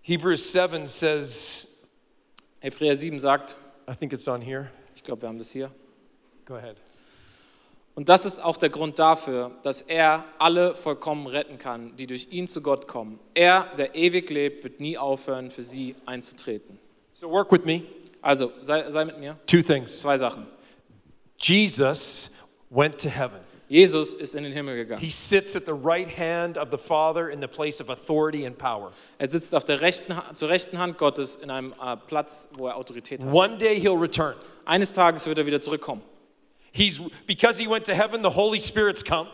Hebrews 0.01 0.51
7 0.51 0.88
says, 0.88 1.67
Hebräer 2.62 2.95
7 2.95 3.19
sagt, 3.19 3.55
I 3.89 3.93
think 3.95 4.12
it's 4.13 4.27
on 4.27 4.41
here. 4.41 4.71
Ich 4.99 5.03
glaube, 5.05 5.21
wir 5.21 5.29
haben 5.29 5.38
das 5.38 5.51
hier. 5.51 5.71
Go 6.45 6.55
ahead. 6.55 6.75
Und 7.95 8.09
das 8.09 8.25
ist 8.25 8.43
auch 8.43 8.57
der 8.57 8.69
Grund 8.69 8.99
dafür, 8.99 9.51
dass 9.63 9.81
er 9.81 10.25
alle 10.39 10.75
vollkommen 10.75 11.25
retten 11.25 11.57
kann, 11.57 11.95
die 11.95 12.05
durch 12.05 12.27
ihn 12.31 12.49
zu 12.49 12.62
Gott 12.62 12.85
kommen. 12.85 13.17
Er, 13.33 13.73
der 13.77 13.95
ewig 13.95 14.29
lebt, 14.29 14.65
wird 14.65 14.81
nie 14.81 14.97
aufhören, 14.97 15.51
für 15.51 15.63
sie 15.63 15.95
einzutreten. 16.05 16.79
So 17.13 17.31
work 17.31 17.49
with 17.49 17.63
me. 17.63 17.83
Also, 18.21 18.51
sei, 18.59 18.91
sei 18.91 19.05
mit 19.05 19.19
mir. 19.19 19.38
Two 19.47 19.62
things. 19.62 20.01
Zwei 20.01 20.17
Sachen. 20.17 20.47
Jesus 21.38 22.29
went 22.69 22.99
to 22.99 23.07
heaven. 23.07 23.39
Jesus 23.69 24.15
ist 24.15 24.35
in 24.35 24.43
den 24.43 24.51
Himmel 24.51 24.75
gegangen. 24.75 25.01
He 25.01 25.12
sits 25.12 25.55
at 25.55 25.65
the 25.65 25.71
right 25.71 26.09
hand 26.09 26.57
of 26.57 26.71
the 26.71 26.77
Father 26.77 27.29
in 27.29 27.39
the 27.39 27.47
place 27.47 27.79
of 27.79 27.89
authority 27.89 28.45
and 28.45 28.57
power. 28.57 28.91
Er 29.17 29.29
sitzt 29.29 29.55
auf 29.55 29.63
der 29.63 29.79
rechten, 29.79 30.13
zur 30.33 30.49
rechten 30.49 30.77
Hand 30.77 30.97
Gottes 30.97 31.35
in 31.35 31.49
einem 31.49 31.73
äh, 31.73 31.95
Platz, 31.95 32.49
wo 32.57 32.67
er 32.67 32.75
Autorität 32.75 33.23
hat. 33.23 33.31
One 33.31 33.57
day 33.57 33.79
he'll 33.79 33.97
return. 33.97 34.35
Eines 34.69 34.93
Tages 34.93 35.25
wird 35.25 35.38
er 35.39 35.45
wieder 35.47 35.60
zurückkommen. 35.60 36.01
He's 36.71 37.01
because 37.25 37.60
he 37.60 37.67
went 37.67 37.86
to 37.88 37.93
heaven, 37.93 38.21
the 38.23 38.29
Holy 38.36 38.60
Spirit's 38.60 39.03
come. 39.03 39.27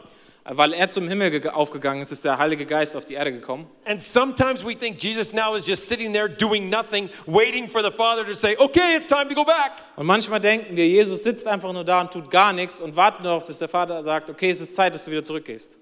Weil 0.48 0.74
er 0.74 0.88
zum 0.90 1.08
Himmel 1.08 1.32
ge- 1.32 1.50
aufgegangen 1.50 2.04
ist, 2.04 2.12
ist 2.12 2.24
der 2.24 2.38
Heilige 2.38 2.66
Geist 2.68 2.96
auf 2.96 3.04
die 3.04 3.16
Erde 3.16 3.32
gekommen. 3.32 3.68
And 3.84 4.02
sometimes 4.02 4.64
we 4.64 4.76
think 4.78 5.02
Jesus 5.04 5.34
now 5.34 5.56
is 5.56 5.66
just 5.68 5.88
sitting 5.88 6.14
there 6.14 6.30
doing 6.30 6.70
nothing, 6.70 7.10
waiting 7.26 7.68
for 7.68 7.82
the 7.84 7.90
Father 7.90 8.24
to 8.24 8.34
say, 8.34 8.56
okay, 8.60 8.96
it's 8.96 9.08
time 9.08 9.28
to 9.28 9.34
go 9.34 9.44
back. 9.44 9.72
Und 9.96 10.06
manchmal 10.06 10.40
denken 10.40 10.76
wir, 10.78 10.88
Jesus 10.88 11.24
sitzt 11.24 11.48
einfach 11.48 11.74
nur 11.74 11.84
da 11.84 12.02
und 12.02 12.14
tut 12.14 12.30
gar 12.30 12.54
nichts 12.54 12.80
und 12.80 12.96
wartet 12.96 13.26
darauf, 13.26 13.44
dass 13.44 13.58
der 13.58 13.68
Vater 13.68 14.04
sagt, 14.04 14.30
okay, 14.30 14.52
es 14.52 14.62
ist 14.62 14.76
Zeit, 14.76 14.94
dass 14.94 15.06
du 15.06 15.12
wieder 15.12 15.24
zurückgehst. 15.24 15.80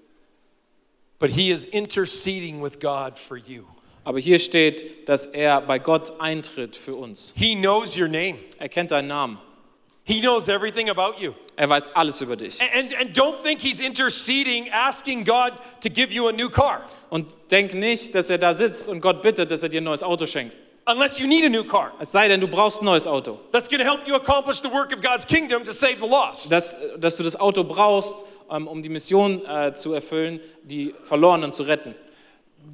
But 1.18 1.30
he 1.30 1.50
is 1.50 1.66
interceding 1.66 2.62
with 2.62 2.80
God 2.80 3.18
for 3.18 3.36
you. 3.36 3.64
Aber 4.02 4.18
hier 4.18 4.38
steht, 4.38 5.08
dass 5.08 5.26
er 5.26 5.60
bei 5.60 5.78
Gott 5.78 6.18
eintritt 6.20 6.74
für 6.74 6.94
uns. 6.94 7.34
He 7.36 7.54
knows 7.54 7.96
your 7.98 8.08
name. 8.08 8.38
Er 8.58 8.68
kennt 8.70 8.90
deinen 8.92 9.08
Namen. 9.08 9.38
He 10.06 10.20
knows 10.20 10.48
everything 10.48 10.90
about 10.90 11.18
you. 11.18 11.32
Er 11.56 11.68
weiß 11.70 11.94
alles 11.94 12.20
über 12.20 12.36
dich. 12.36 12.60
And, 12.60 12.92
and 12.92 13.16
don't 13.16 13.42
think 13.42 13.60
he's 13.62 13.80
interceding, 13.80 14.68
asking 14.70 15.24
God 15.24 15.52
to 15.80 15.88
give 15.88 16.12
you 16.12 16.28
a 16.28 16.32
new 16.32 16.50
car, 16.50 16.82
Und 17.08 17.32
denk 17.50 17.72
nicht, 17.72 18.14
dass 18.14 18.28
er 18.28 18.36
da 18.36 18.52
sitzt 18.52 18.88
und 18.88 19.00
Gott 19.00 19.22
bittet, 19.22 19.50
dass 19.50 19.62
er 19.62 19.70
dir 19.70 19.80
ein 19.80 19.84
neues 19.84 20.02
Auto 20.02 20.26
schenkt. 20.26 20.58
unless 20.86 21.18
you 21.18 21.26
need 21.26 21.42
a 21.44 21.48
new 21.48 21.64
car. 21.64 21.92
Es 21.98 22.12
sei 22.12 22.28
denn, 22.28 22.38
du 22.40 22.46
brauchst 22.48 22.82
ein 22.82 22.84
neues 22.84 23.06
Auto. 23.06 23.40
That's 23.52 23.68
going 23.70 23.80
to 23.82 23.86
help 23.90 24.06
you 24.06 24.14
accomplish 24.14 24.60
the 24.60 24.70
work 24.70 24.92
of 24.92 25.00
God's 25.00 25.24
kingdom 25.24 25.64
to 25.64 25.72
save 25.72 25.96
the 26.00 26.06
lost. 26.06 26.52
Dass, 26.52 26.76
dass 26.98 27.16
du 27.16 27.22
das 27.22 27.40
Auto 27.40 27.64
brauchst, 27.64 28.14
ähm, 28.50 28.68
um 28.68 28.82
die 28.82 28.90
Mission 28.90 29.40
äh, 29.46 29.72
zu 29.72 29.94
erfüllen, 29.94 30.38
die 30.64 30.94
Verlorenen 31.04 31.50
zu 31.52 31.62
retten. 31.62 31.94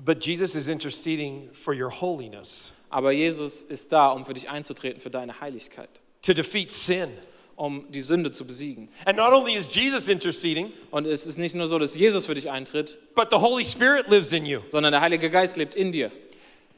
But 0.05 0.25
Jesus 0.27 0.57
is 0.57 0.67
interceding 0.67 1.49
for 1.53 1.73
your 1.75 1.91
holiness, 2.01 2.73
Aber 2.89 3.13
Jesus 3.13 3.63
ist 3.63 3.93
da, 3.93 4.11
um 4.11 4.25
für 4.25 4.35
dich 4.35 4.51
einzutreten, 4.51 5.01
für 5.01 5.11
deine 5.11 5.41
Heiligkeit, 5.41 5.89
to 6.23 6.33
defeat 6.35 6.71
sin. 6.71 7.11
um 7.57 7.85
die 7.93 8.01
Sünde 8.01 8.33
zu 8.33 8.47
besiegen. 8.47 8.89
And 9.05 9.19
not 9.19 9.35
only 9.35 9.55
is 9.55 9.69
Jesus 9.71 10.09
interceding, 10.09 10.73
Und 10.91 11.07
es 11.07 11.27
ist 11.27 11.37
nicht 11.37 11.55
nur 11.55 11.69
so, 11.69 11.79
dass 11.79 11.95
Jesus 11.95 12.25
für 12.25 12.33
dich 12.35 12.51
eintritt, 12.51 12.97
but 13.15 13.29
the 13.31 13.37
Holy 13.37 13.67
Spirit 13.67 14.09
lives 14.09 14.33
in 14.33 14.47
you. 14.47 14.61
sondern 14.69 14.93
der 14.93 15.03
Heilige 15.03 15.29
Geist 15.29 15.59
lebt 15.59 15.75
in 15.75 15.93
dir. 15.93 16.11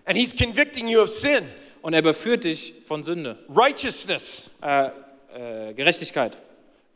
And 0.07 0.19
he's 0.19 0.37
convicting 0.37 0.89
you 0.89 1.01
of 1.01 1.09
sin, 1.09 1.45
Und 1.83 1.93
er 1.95 2.01
überführt 2.01 2.43
dich 2.45 2.75
von 2.85 3.05
Sünde, 3.05 3.39
righteousness, 3.49 4.51
äh, 4.61 4.87
äh, 5.69 5.73
Gerechtigkeit 5.75 6.37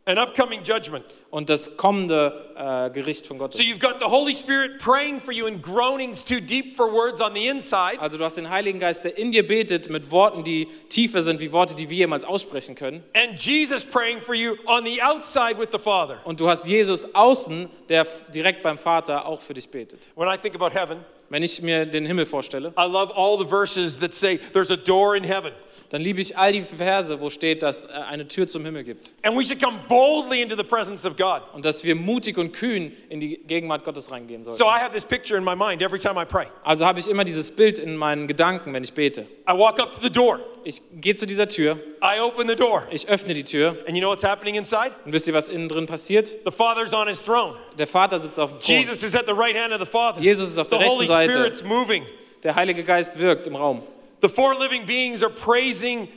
and 0.07 0.19
upcoming 0.19 0.62
judgment. 0.62 1.05
und 1.31 1.49
das 1.51 1.77
kommende 1.77 2.53
äh, 2.57 2.90
Gericht 2.90 3.27
von 3.27 3.37
So 3.38 3.42
Gottes. 3.45 3.61
you've 3.61 3.79
got 3.81 3.99
the 3.99 4.07
Holy 4.07 4.35
Spirit 4.35 4.79
praying 4.79 5.21
for 5.21 5.33
you 5.33 5.47
in 5.47 5.61
groanings 5.61 6.25
too 6.25 6.40
deep 6.40 6.77
for 6.77 6.90
words 6.92 7.21
on 7.21 7.35
the 7.35 7.49
inside. 7.49 7.99
Also 8.01 8.16
du 8.16 8.25
hast 8.25 8.37
den 8.37 8.49
Heiligen 8.49 8.79
Geist, 8.81 9.05
der 9.05 9.19
in 9.19 9.33
dir 9.33 9.47
betet 9.47 9.90
mit 9.90 10.11
Worten, 10.11 10.45
die 10.45 10.66
tiefer 10.88 11.23
sind 11.23 11.40
wie 11.40 11.53
Worte, 11.53 11.75
die 11.75 11.90
wir 11.90 11.97
jemals 11.97 12.25
aussprechen 12.25 12.75
können. 12.77 13.03
And 13.14 13.38
Jesus 13.45 13.85
praying 13.85 14.21
for 14.21 14.35
you 14.35 14.55
on 14.66 14.85
the 14.85 15.03
outside 15.03 15.59
with 15.59 15.69
the 15.73 15.79
Father. 15.79 16.21
Und 16.25 16.40
du 16.40 16.49
hast 16.49 16.66
Jesus 16.69 17.14
außen, 17.14 17.69
der 17.88 18.07
direkt 18.33 18.62
beim 18.62 18.79
Vater 18.79 19.27
auch 19.27 19.40
für 19.40 19.55
dich 19.55 19.69
betet. 19.69 20.01
When 20.14 20.29
I 20.29 20.38
think 20.38 20.55
about 20.55 20.71
heaven, 20.73 21.05
Wenn 21.29 21.43
ich 21.43 21.61
mir 21.62 21.87
den 21.87 22.07
Himmel 22.07 22.27
vorstelle, 22.27 22.73
I 22.79 22.87
love 22.87 23.12
all 23.15 23.39
the 23.39 23.49
verses 23.49 23.99
that 24.01 24.15
say 24.15 24.39
there's 24.53 24.71
a 24.71 24.77
door 24.77 25.17
in 25.17 25.25
heaven. 25.25 25.53
dann 25.91 26.03
liebe 26.03 26.21
ich 26.21 26.37
all 26.37 26.53
die 26.53 26.62
Verse, 26.62 27.21
wo 27.21 27.31
steht, 27.31 27.62
dass 27.62 27.85
es 27.85 27.91
eine 27.91 28.27
Tür 28.27 28.49
zum 28.49 28.65
Himmel 28.65 28.85
gibt. 28.85 29.12
And 29.23 29.37
we 29.39 29.45
should 29.45 29.62
come 29.62 29.79
boldly 29.89 30.43
into 30.43 30.57
the 30.57 30.65
presence 30.65 31.05
of 31.07 31.17
God. 31.17 31.43
Und 31.53 31.65
dass 31.65 31.85
wir 31.85 31.95
mutig 31.95 32.39
und 32.39 32.53
kühn 32.53 32.93
in 33.09 33.21
die 33.21 33.39
Gegenwart 33.47 33.85
Gottes 33.85 34.11
reingehen 34.11 34.43
sollten. 34.43 34.59
So 34.59 34.67
I 34.67 34.81
have 34.81 34.93
this 34.93 35.05
picture 35.05 35.39
in 35.39 35.45
my 35.45 35.55
mind 35.55 35.83
every 35.83 35.99
time 35.99 36.21
I 36.21 36.25
pray. 36.25 36.47
Also 36.65 36.85
habe 36.87 36.99
ich 36.99 37.09
immer 37.09 37.25
dieses 37.25 37.55
Bild 37.55 37.79
in 37.79 37.97
meinen 37.97 38.27
Gedanken, 38.27 38.73
wenn 38.73 38.83
ich 38.83 38.93
bete. 38.93 39.27
I 39.49 39.53
walk 39.53 39.79
up 39.79 39.93
to 39.93 40.01
the 40.01 40.11
door, 40.11 40.41
Ich 40.65 40.81
gehe 41.01 41.15
zu 41.15 41.27
dieser 41.27 41.47
Tür, 41.47 41.79
I 42.03 42.21
open 42.21 42.49
the 42.49 42.57
door, 42.57 42.81
ich 42.91 43.09
öffne 43.09 43.35
die 43.35 43.45
Tür 43.45 43.77
and 43.87 43.97
you 43.97 44.01
know 44.01 44.11
what's 44.11 44.25
happening 44.25 44.57
inside? 44.57 44.91
und 45.05 45.12
wisst 45.12 45.29
ihr, 45.29 45.35
was 45.35 45.49
innen 45.49 45.69
drin 45.69 45.87
passiert? 45.87 46.29
The 46.45 46.51
Father's 46.51 46.93
on 46.93 47.07
his 47.07 47.23
throne. 47.25 47.55
Der 47.79 47.87
Vater 47.87 48.19
sitzt 48.19 48.39
auf 48.41 48.53
dem 48.53 48.61
Thron. 48.61 48.77
Jesus 48.77 49.03
is 49.03 49.15
at 49.15 49.27
the 49.27 49.33
right 49.35 49.57
hand 49.57 49.73
of 49.73 49.81
the 49.81 49.87
Father. 49.87 50.21
Jesus 50.21 50.51
ist 50.51 50.59
auf 50.59 50.69
The 50.69 50.79
der 50.79 50.89
Holy 50.89 51.07
rechten 51.07 51.07
Seite. 51.07 51.33
Spirit's 51.33 51.62
moving. 51.62 52.05
Der 52.43 52.55
Heilige 52.55 52.83
Geist 52.83 53.19
wirkt 53.19 53.47
im 53.47 53.57
Raum. 53.57 53.83
The 54.23 54.29
four 54.29 54.55
living 54.59 54.87
beings 54.87 55.23
are 55.23 55.33
praising 55.33 56.09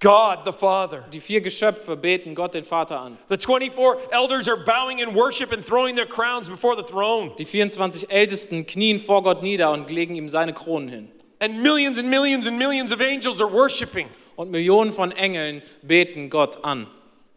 God 0.00 0.40
the 0.46 0.52
Father. 0.52 1.04
Die 1.12 1.20
vier 1.20 1.40
Geschöpfe 1.40 1.96
beten 1.96 2.34
Gott 2.34 2.54
den 2.54 2.64
Vater 2.64 3.00
an. 3.00 3.18
The 3.28 3.36
24 3.36 4.10
elders 4.10 4.48
are 4.48 4.56
bowing 4.56 4.98
in 4.98 5.14
worship 5.14 5.52
and 5.52 5.64
throwing 5.64 5.94
their 5.94 6.06
crowns 6.06 6.48
before 6.48 6.74
the 6.74 6.82
throne. 6.82 7.32
Die 7.38 7.44
24 7.44 8.10
Ältesten 8.10 8.66
knien 8.66 8.98
vor 8.98 9.22
Gott 9.22 9.42
nieder 9.42 9.70
und 9.70 9.90
legen 9.90 10.16
ihm 10.16 10.26
seine 10.26 10.54
Kronen 10.54 10.88
hin. 10.88 11.08
And 11.38 11.62
millions 11.62 11.98
and 11.98 12.08
millions 12.08 12.46
and 12.46 12.58
millions 12.58 12.92
of 12.92 13.00
angels 13.00 13.40
are 13.40 13.50
worshiping. 13.50 14.08
Und 14.36 14.50
Millionen 14.50 14.92
von 14.92 15.12
Engeln 15.12 15.62
beten 15.82 16.30
Gott 16.30 16.64
an. 16.64 16.86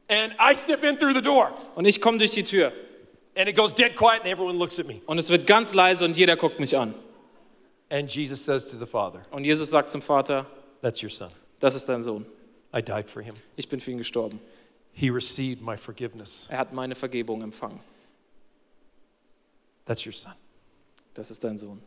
And 0.08 0.34
I 0.40 0.56
step 0.56 0.84
in 0.84 0.98
through 0.98 1.14
the 1.14 1.22
door, 1.22 1.52
Und 1.76 1.86
ich 1.86 2.00
komme 2.00 2.18
durch 2.18 2.32
die 2.32 2.44
Tür 2.44 2.72
and 3.36 3.48
it 3.50 3.56
goes 3.56 3.74
dead 3.74 3.96
quiet, 3.96 4.22
and 4.22 4.28
everyone 4.30 4.58
looks 4.58 4.80
at 4.80 4.86
me. 4.88 5.02
und 5.06 5.18
es 5.20 5.30
wird 5.30 5.48
ganz 5.48 5.74
leise 5.74 6.06
und 6.06 6.16
jeder 6.18 6.36
guckt 6.36 6.60
mich 6.60 6.78
an. 6.78 6.94
And 7.90 8.10
Jesus 8.14 8.44
says 8.44 8.66
to 8.68 8.78
the 8.78 8.86
Father, 8.88 9.22
Und 9.32 9.46
Jesus 9.46 9.70
sagt 9.70 9.92
zum 9.92 10.02
Vater, 10.02 10.46
That's 10.82 11.02
your 11.04 11.10
son. 11.12 11.30
das 11.60 11.76
ist 11.76 11.88
dein 11.88 12.02
Sohn. 12.04 12.26
I 12.76 12.82
died 12.82 13.10
for 13.10 13.22
him. 13.22 13.36
Ich 13.56 13.70
bin 13.70 13.80
für 13.80 13.92
ihn 13.92 13.98
gestorben. 14.00 14.40
He 14.94 15.10
received 15.10 15.62
my 15.62 15.78
forgiveness. 15.78 16.48
Er 16.50 16.58
hat 16.60 16.74
meine 16.74 16.96
Vergebung 16.96 17.42
empfangen. 17.44 17.80
That's 19.86 20.06
your 20.06 20.14
son. 20.14 20.34
Das 21.14 21.30
ist 21.30 21.44
dein 21.44 21.58
Sohn. 21.58 21.82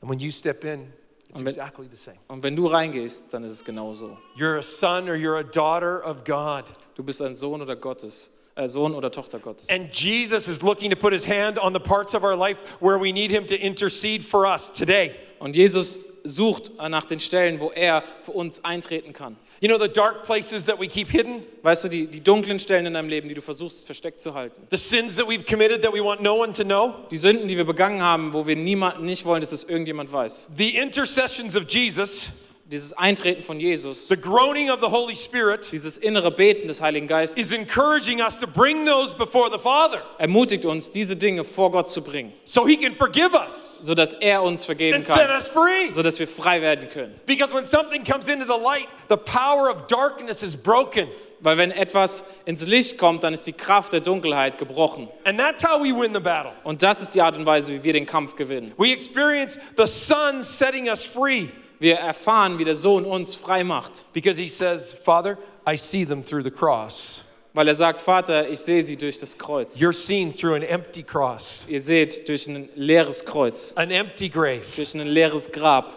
And 0.00 0.10
when 0.10 0.18
you 0.18 0.30
step 0.30 0.64
in, 0.64 0.92
It's 1.30 1.40
Und 1.40 1.44
wenn- 1.46 1.54
exactly 1.54 1.86
the 1.90 1.96
same. 1.96 2.16
Und 2.28 2.42
wenn 2.42 2.56
du 2.56 2.66
reingehst, 2.66 3.34
dann 3.34 3.44
ist 3.44 3.52
es 3.52 3.62
genauso. 3.64 4.16
You're 4.36 4.58
a 4.58 4.62
son 4.62 5.08
or 5.10 5.14
you're 5.14 5.38
a 5.38 5.42
daughter 5.42 6.02
of 6.06 6.24
God. 6.24 6.64
Du 6.94 7.02
bist 7.04 7.20
ein 7.20 7.34
Sohn 7.34 7.60
oder 7.60 7.76
Gottes, 7.76 8.30
Sohn 8.66 8.94
oder 8.94 9.10
Tochter 9.12 9.38
Gottes. 9.38 9.68
And 9.70 9.90
Jesus 9.92 10.48
is 10.48 10.62
looking 10.62 10.90
to 10.90 10.96
put 10.96 11.12
his 11.12 11.24
hand 11.28 11.58
on 11.58 11.72
the 11.72 11.78
parts 11.80 12.14
of 12.14 12.24
our 12.24 12.34
life 12.36 12.58
where 12.80 12.98
we 12.98 13.12
need 13.12 13.30
him 13.30 13.46
to 13.46 13.54
intercede 13.54 14.24
for 14.24 14.46
us 14.46 14.72
today. 14.72 15.12
Und 15.38 15.54
Jesus 15.54 15.98
sucht 16.24 16.72
nach 16.88 17.04
den 17.04 17.20
Stellen, 17.20 17.60
wo 17.60 17.70
er 17.70 18.02
für 18.22 18.32
uns 18.32 18.64
eintreten 18.64 19.12
kann. 19.12 19.36
You 19.60 19.68
know, 19.68 19.76
the 19.78 19.88
dark 19.92 20.24
places 20.24 20.66
that 20.66 20.78
we 20.78 20.86
keep 20.86 21.08
hidden, 21.10 21.42
Weißt 21.62 21.84
du, 21.84 21.88
die, 21.88 22.06
die 22.06 22.20
dunklen 22.22 22.60
Stellen 22.60 22.86
in 22.86 22.94
deinem 22.94 23.08
Leben, 23.08 23.28
die 23.28 23.34
du 23.34 23.40
versuchst 23.42 23.86
versteckt 23.86 24.22
zu 24.22 24.32
halten. 24.34 24.62
the 24.70 24.76
sins 24.76 25.16
that 25.16 25.26
we've 25.26 25.44
committed 25.44 25.82
that 25.82 25.92
we 25.92 26.00
want 26.02 26.20
no 26.20 26.34
one 26.36 26.52
to 26.52 26.62
know, 26.64 26.94
Die 27.10 27.16
Sünden, 27.16 27.48
die 27.48 27.56
wir 27.56 27.64
begangen 27.64 28.00
haben, 28.00 28.32
wo 28.32 28.46
wir 28.46 28.54
niemand, 28.54 29.02
nicht 29.02 29.24
wollen, 29.24 29.40
dass 29.40 29.50
es 29.52 29.64
irgendjemand 29.64 30.12
weiß. 30.12 30.50
the 30.56 30.76
intercessions 30.76 31.56
of 31.56 31.64
Jesus, 31.68 32.28
Dieses 32.70 32.92
Eintreten 32.92 33.42
von 33.42 33.58
Jesus, 33.58 34.08
the 34.08 34.16
groaning 34.16 34.68
of 34.68 34.80
the 34.80 34.90
Holy 34.90 35.16
Spirit 35.16 35.72
dieses 35.72 35.96
innere 35.96 36.30
Beten 36.30 36.68
des 36.68 36.82
Heiligen 36.82 37.06
is 37.06 37.34
Geistes, 37.34 37.50
encouraging 37.50 38.20
us 38.20 38.38
to 38.38 38.46
bring 38.46 38.84
those 38.84 39.14
before 39.14 39.48
the 39.50 39.58
Father 39.58 40.02
ermutigt 40.18 40.66
uns, 40.66 40.90
diese 40.90 41.16
Dinge 41.16 41.44
vor 41.44 41.70
Gott 41.70 41.88
zu 41.88 42.02
bringen, 42.02 42.34
so 42.44 42.66
he 42.66 42.76
can 42.76 42.94
forgive 42.94 43.32
us 43.32 43.78
sodass 43.80 44.12
er 44.12 44.42
uns 44.42 44.66
vergeben 44.66 44.96
and 44.96 45.06
set 45.06 45.16
kann, 45.16 45.30
us 45.30 45.48
free. 45.48 45.90
sodass 45.92 46.18
wir 46.18 46.28
frei 46.28 46.60
werden 46.60 46.90
können. 46.90 47.18
Because 47.24 47.54
when 47.54 47.64
something 47.64 48.04
comes 48.04 48.28
into 48.28 48.44
the 48.44 48.62
light, 48.62 48.88
the 49.08 49.16
power 49.16 49.70
of 49.70 49.86
darkness 49.86 50.42
is 50.42 50.54
broken. 50.54 51.08
Weil 51.40 51.56
wenn 51.56 51.70
etwas 51.70 52.24
ins 52.44 52.66
Licht 52.66 52.98
kommt, 52.98 53.22
dann 53.22 53.32
ist 53.32 53.46
die 53.46 53.52
Kraft 53.52 53.94
der 53.94 54.00
Dunkelheit 54.00 54.58
gebrochen. 54.58 55.08
And 55.24 55.38
that's 55.38 55.62
how 55.62 55.80
we 55.80 55.94
win 55.98 56.12
the 56.12 56.20
battle. 56.20 56.52
Und 56.64 56.82
das 56.82 57.00
ist 57.00 57.14
die 57.14 57.22
Art 57.22 57.38
und 57.38 57.46
Weise, 57.46 57.72
wie 57.72 57.82
wir 57.82 57.92
den 57.94 58.04
Kampf 58.04 58.36
gewinnen. 58.36 58.72
We 58.76 58.92
experience 58.92 59.58
the 59.78 59.86
Son 59.86 60.42
setting 60.42 60.88
us 60.88 61.04
free 61.06 61.48
Wir 61.80 61.96
erfahren, 61.96 62.58
wie 62.58 62.64
der 62.64 62.74
Sohn 62.76 63.04
uns 63.04 63.34
frei 63.34 63.62
macht. 63.64 64.04
because 64.12 64.40
he 64.40 64.48
says, 64.48 64.92
Father, 65.04 65.38
I 65.66 65.76
see 65.76 66.04
them 66.04 66.24
through 66.24 66.42
the 66.42 66.50
cross. 66.50 67.22
Weil 67.54 67.68
er 67.68 67.74
sagt, 67.74 68.00
Vater, 68.00 68.48
ich 68.48 68.60
sehe 68.60 68.82
sie 68.82 68.96
durch 68.96 69.18
das 69.18 69.36
Kreuz. 69.36 69.78
You're 69.80 69.92
seen 69.92 70.32
through 70.34 70.54
an 70.54 70.62
empty 70.62 71.02
cross, 71.02 71.64
Ihr 71.68 71.80
seht 71.80 72.28
durch 72.28 72.46
ein 72.46 72.68
leeres 72.74 73.24
Kreuz, 73.24 73.72
an 73.76 73.90
empty 73.90 74.28
grave. 74.28 74.62
durch 74.76 74.94
ein 74.94 75.06
leeres 75.06 75.50
Grab. 75.50 75.92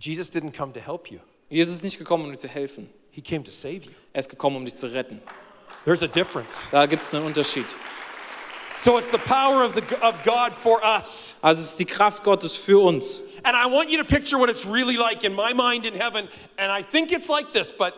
Jesus 0.00 0.30
didn't 0.30 0.52
come 0.56 0.72
to 0.72 0.80
help 0.80 1.10
you, 1.10 1.18
Jesus 1.48 1.76
ist 1.76 1.84
nicht 1.84 1.98
gekommen, 1.98 2.24
um 2.26 2.30
dir 2.32 2.38
zu 2.38 2.48
helfen. 2.48 2.88
he 3.10 3.20
came 3.22 3.42
to 3.44 3.50
save 3.50 3.84
you. 3.84 3.90
Er 4.12 4.20
ist 4.20 4.28
gekommen, 4.28 4.56
um 4.56 4.64
dich 4.64 4.76
zu 4.76 4.86
retten. 4.92 5.20
There's 5.84 6.02
a 6.02 6.06
difference. 6.06 6.68
Da 6.70 6.86
gibt 6.86 7.02
es 7.02 7.12
einen 7.14 7.24
Unterschied. 7.24 7.66
So 8.78 8.96
it's 8.98 9.10
the 9.10 9.18
power 9.18 9.64
of, 9.64 9.74
the, 9.74 9.80
of 10.04 10.14
God 10.24 10.52
for 10.62 10.80
us. 10.84 11.34
Also 11.42 11.62
es 11.62 11.68
ist 11.70 11.80
die 11.80 11.84
Kraft 11.84 12.22
Gottes 12.22 12.54
für 12.54 12.78
uns. 12.78 13.24
And 13.44 13.56
I 13.56 13.66
want 13.66 13.90
you 13.90 13.98
to 13.98 14.04
picture 14.04 14.38
what 14.38 14.48
it's 14.48 14.64
really 14.64 14.96
like 14.96 15.24
in 15.24 15.34
my 15.34 15.52
mind 15.52 15.86
in 15.86 15.94
heaven. 15.94 16.28
And 16.58 16.70
I 16.70 16.82
think 16.82 17.12
it's 17.12 17.28
like 17.28 17.52
this, 17.52 17.70
but 17.70 17.94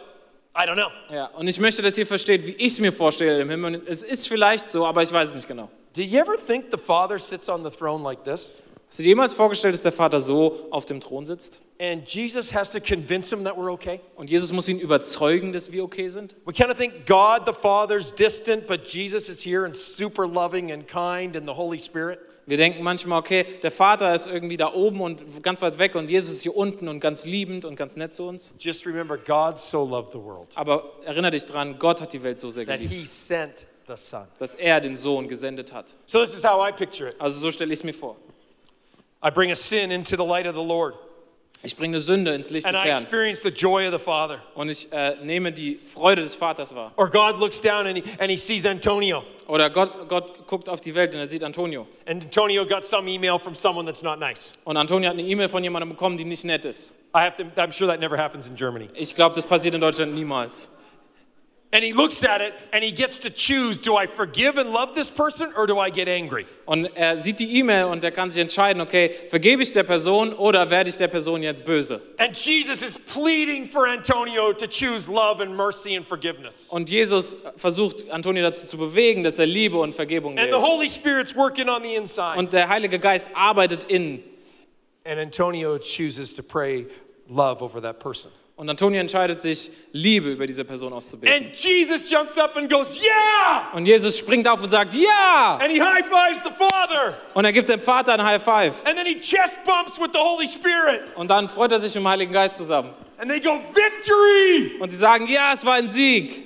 I 0.55 0.67
don't 0.67 0.77
know. 0.77 0.91
Ja, 1.11 1.27
und 1.37 1.49
ich 1.49 1.59
möchte, 1.61 1.83
dass 1.83 1.97
ihr 1.97 2.07
versteht, 2.07 2.47
wie 2.47 2.53
ich 2.53 2.73
es 2.73 2.81
mir 2.81 2.93
vorstelle 2.93 3.41
im 3.41 3.51
Himmel. 3.51 3.83
Es 3.87 4.03
ist 4.03 4.29
vielleicht 4.29 4.69
so, 4.69 4.85
aber 4.85 5.03
ich 5.03 5.13
weiß 5.13 5.31
es 5.31 5.35
nicht 5.35 5.49
genau. 5.49 5.71
Do 5.95 6.03
you 6.03 6.19
ever 6.21 6.37
think 6.37 6.67
the 6.71 6.79
Father 6.79 7.19
sits 7.19 7.49
on 7.49 7.65
the 7.65 7.71
throne 7.71 8.03
like 8.03 8.25
this? 8.25 8.61
Hast 8.91 8.99
du 8.99 9.05
dir 9.05 9.11
jemals 9.11 9.35
vorgestellt, 9.35 9.75
dass 9.75 9.83
der 9.83 9.93
Vater 9.93 10.19
so 10.19 10.67
auf 10.73 10.85
dem 10.85 10.99
Thron 10.99 11.25
sitzt? 11.25 11.63
And 11.79 12.05
Jesus 12.09 12.53
has 12.53 12.73
to 12.73 12.81
convince 12.81 13.31
him 13.33 13.45
that 13.45 13.57
we're 13.57 13.71
okay? 13.71 14.01
Und 14.17 14.29
Jesus 14.29 14.53
muss 14.53 14.69
ihn 14.69 14.81
überzeugen, 14.81 15.53
dass 15.53 15.71
wir 15.71 15.85
okay 15.85 16.09
sind? 16.09 16.35
We 16.45 16.53
kind 16.53 16.71
of 16.71 16.77
think 16.77 17.07
God 17.07 17.43
the 17.47 17.53
Father's 17.53 18.13
distant, 18.13 18.67
but 18.67 18.85
Jesus 18.85 19.29
is 19.29 19.41
here 19.41 19.65
and 19.65 19.77
super 19.77 20.27
loving 20.27 20.73
and 20.73 20.89
kind 20.89 21.37
and 21.37 21.47
the 21.47 21.55
Holy 21.55 21.79
Spirit. 21.79 22.19
Wir 22.51 22.57
denken 22.57 22.83
manchmal, 22.83 23.21
okay, 23.21 23.47
der 23.63 23.71
Vater 23.71 24.13
ist 24.13 24.27
irgendwie 24.27 24.57
da 24.57 24.73
oben 24.73 25.01
und 25.03 25.41
ganz 25.41 25.63
weit 25.63 25.79
weg 25.79 25.95
und 25.95 26.11
Jesus 26.11 26.33
ist 26.33 26.43
hier 26.43 26.57
unten 26.57 26.89
und 26.89 26.99
ganz 26.99 27.25
liebend 27.25 27.65
und 27.65 27.77
ganz 27.77 27.95
nett 27.95 28.13
zu 28.13 28.25
uns. 28.25 28.53
Just 28.59 28.85
remember, 28.85 29.17
God 29.17 29.57
so 29.57 29.85
loved 29.85 30.11
the 30.11 30.19
world 30.19 30.49
Aber 30.57 30.95
erinnere 31.05 31.31
dich 31.31 31.47
dran, 31.47 31.79
Gott 31.79 32.01
hat 32.01 32.13
die 32.13 32.21
Welt 32.25 32.41
so 32.41 32.51
sehr 32.51 32.67
that 32.67 32.81
he 32.81 32.89
geliebt, 32.89 33.07
sent 33.09 33.67
the 33.87 33.95
Son. 33.95 34.27
dass 34.39 34.57
er 34.57 34.81
den 34.81 34.97
Sohn 34.97 35.29
gesendet 35.29 35.73
hat. 35.73 35.95
So 36.07 36.25
this 36.25 36.37
is 36.37 36.43
how 36.43 36.69
I 36.69 36.73
picture 36.73 37.09
it. 37.09 37.15
Also 37.21 37.39
so 37.39 37.53
stelle 37.53 37.73
ich 37.73 37.79
es 37.79 37.85
mir 37.85 37.95
vor. 37.95 38.17
I 39.25 39.31
bring 39.31 39.53
a 39.53 39.55
sin 39.55 39.93
into 39.93 40.17
the 40.17 40.29
light 40.29 40.49
of 40.49 40.57
the 40.57 40.67
Lord, 40.67 40.97
Ich 41.63 41.77
bringe 41.77 41.97
eine 41.97 42.01
Sünde 42.01 42.33
ins 42.35 42.51
Licht 42.51 42.67
and 42.67 42.75
des 42.75 42.85
I 42.85 42.89
Herrn 42.89 43.03
experience 43.03 43.43
the 43.43 43.51
joy 43.51 43.87
of 43.87 43.93
the 43.93 44.03
Father. 44.03 44.41
und 44.55 44.71
ich 44.71 44.91
äh, 44.93 45.17
nehme 45.23 45.53
die 45.53 45.79
Freude 45.85 46.23
des 46.23 46.35
Vaters 46.35 46.75
wahr. 46.75 46.93
Or 46.97 47.11
God 47.11 47.39
looks 47.39 47.61
down 47.61 47.87
and 47.87 47.99
he, 47.99 48.05
and 48.19 48.31
he 48.31 48.37
sees 48.37 48.65
Antonio. 48.65 49.23
Oder 49.47 49.69
Gott, 49.69 50.09
Gott 50.09 50.47
guckt 50.47 50.69
auf 50.71 50.81
die 50.81 50.95
Welt 50.95 51.15
und 51.15 51.21
er 51.21 51.29
sieht 51.29 51.45
Antonio. 51.45 51.87
And 52.07 52.25
Antonio 52.25 52.65
got 52.65 52.85
some 52.85 53.11
email 53.11 53.39
from 53.39 53.55
someone 53.55 53.85
that's 53.85 54.03
not 54.03 54.19
nice. 54.19 54.53
Und 54.65 54.79
Antonio 54.79 55.11
hat 55.11 55.19
eine 55.19 55.27
E-Mail 55.27 55.49
von 55.51 55.63
jemandem 55.63 55.91
bekommen, 55.91 56.17
die 56.17 56.25
nicht 56.25 56.45
nett 56.45 56.65
ist. 56.65 56.95
I 57.15 57.19
have 57.19 57.37
to, 57.37 57.43
I'm 57.61 57.73
sure 57.73 57.91
that 57.91 58.01
never 58.01 58.17
happens 58.17 58.49
in 58.49 58.57
Germany. 58.57 58.89
Ich 58.95 59.15
glaube, 59.15 59.35
das 59.35 59.45
passiert 59.45 59.75
in 59.75 59.81
Deutschland 59.83 60.15
niemals. 60.15 60.71
And 61.73 61.85
he 61.85 61.93
looks 61.93 62.25
at 62.25 62.41
it 62.41 62.53
and 62.73 62.83
he 62.83 62.91
gets 62.91 63.21
to 63.21 63.31
choose 63.31 63.79
do 63.79 63.97
I 63.97 64.09
forgive 64.09 64.59
and 64.59 64.73
love 64.73 64.97
this 64.97 65.09
person 65.09 65.53
or 65.57 65.69
do 65.69 65.79
I 65.79 65.89
get 65.89 66.09
angry? 66.09 66.45
Und 66.67 66.91
er 66.97 67.17
sieht 67.17 67.39
die 67.39 67.59
E-Mail 67.61 67.85
und 67.85 68.03
er 68.03 68.11
kann 68.11 68.29
sich 68.29 68.43
entscheiden, 68.43 68.83
okay, 68.83 69.15
vergebe 69.29 69.63
ich 69.63 69.71
der 69.71 69.85
Person 69.85 70.33
oder 70.33 70.69
werde 70.69 70.91
ich 70.91 70.97
der 70.97 71.07
Person 71.07 71.45
jetzt 71.45 71.65
böse? 71.65 72.01
And 72.19 72.37
Jesus 72.37 72.83
is 72.83 72.99
pleading 72.99 73.69
for 73.69 73.87
Antonio 73.87 74.53
to 74.53 74.67
choose 74.67 75.09
love 75.09 75.41
and 75.41 75.57
mercy 75.57 75.95
and 75.97 76.05
forgiveness. 76.05 76.67
Und 76.71 76.91
Jesus 76.91 77.37
versucht 77.57 78.11
Antonio 78.11 78.43
dazu 78.43 78.67
zu 78.67 78.77
bewegen, 78.77 79.23
dass 79.23 79.39
er 79.39 79.47
Liebe 79.47 79.79
und 79.79 79.95
Vergebung 79.95 80.37
And 80.41 80.49
the 80.49 80.55
wählt. 80.55 80.65
Holy 80.65 80.91
Spirit's 80.91 81.37
working 81.37 81.69
on 81.69 81.85
the 81.85 81.95
inside. 81.95 82.37
Und 82.37 82.53
der 82.53 82.69
Heilige 82.69 82.99
Geist 82.99 83.31
arbeitet 83.35 83.85
in. 83.85 84.25
And 85.05 85.21
Antonio 85.21 85.79
chooses 85.79 86.35
to 86.35 86.43
pray 86.43 86.89
love 87.29 87.63
over 87.63 87.81
that 87.81 88.01
person. 88.01 88.33
Und 88.61 88.69
Antonio 88.69 89.01
entscheidet 89.01 89.41
sich, 89.41 89.71
Liebe 89.93 90.33
über 90.33 90.47
diese 90.47 90.67
Person 90.67 90.93
auszubeten. 90.93 91.35
And 91.35 91.57
Jesus 91.57 92.11
jumps 92.11 92.37
up 92.37 92.55
and 92.59 92.71
goes, 92.71 93.01
Yeah! 93.01 93.71
Und 93.73 93.87
Jesus 93.87 94.19
springt 94.19 94.47
auf 94.47 94.63
und 94.63 94.69
sagt, 94.69 94.93
ja! 94.93 95.59
And 95.59 95.73
he 95.73 95.81
high 95.81 96.05
fives 96.05 96.43
the 96.45 96.51
Father. 96.51 97.17
Und 97.33 97.47
er 97.47 97.55
gibt 97.55 97.71
dem 97.71 97.81
Vater 97.81 98.13
ein 98.13 98.23
High 98.23 98.43
Five. 98.43 98.85
And 98.85 98.99
then 98.99 99.07
he 99.07 99.19
chest 99.19 99.57
bumps 99.65 99.99
with 99.99 100.11
the 100.13 100.19
Holy 100.19 100.47
Spirit. 100.47 101.01
Und 101.15 101.31
dann 101.31 101.49
freut 101.49 101.73
er 101.73 101.79
sich 101.79 101.95
mit 101.95 102.05
dem 102.05 102.09
Heiligen 102.09 102.35
Geist 102.35 102.59
zusammen. 102.59 102.93
And 103.17 103.31
they 103.31 103.41
go, 103.41 103.63
Victory! 103.73 104.79
Und 104.79 104.91
sie 104.91 104.99
sagen, 104.99 105.27
ja, 105.27 105.55
es 105.55 105.65
war 105.65 105.77
ein 105.77 105.89
Sieg. 105.89 106.45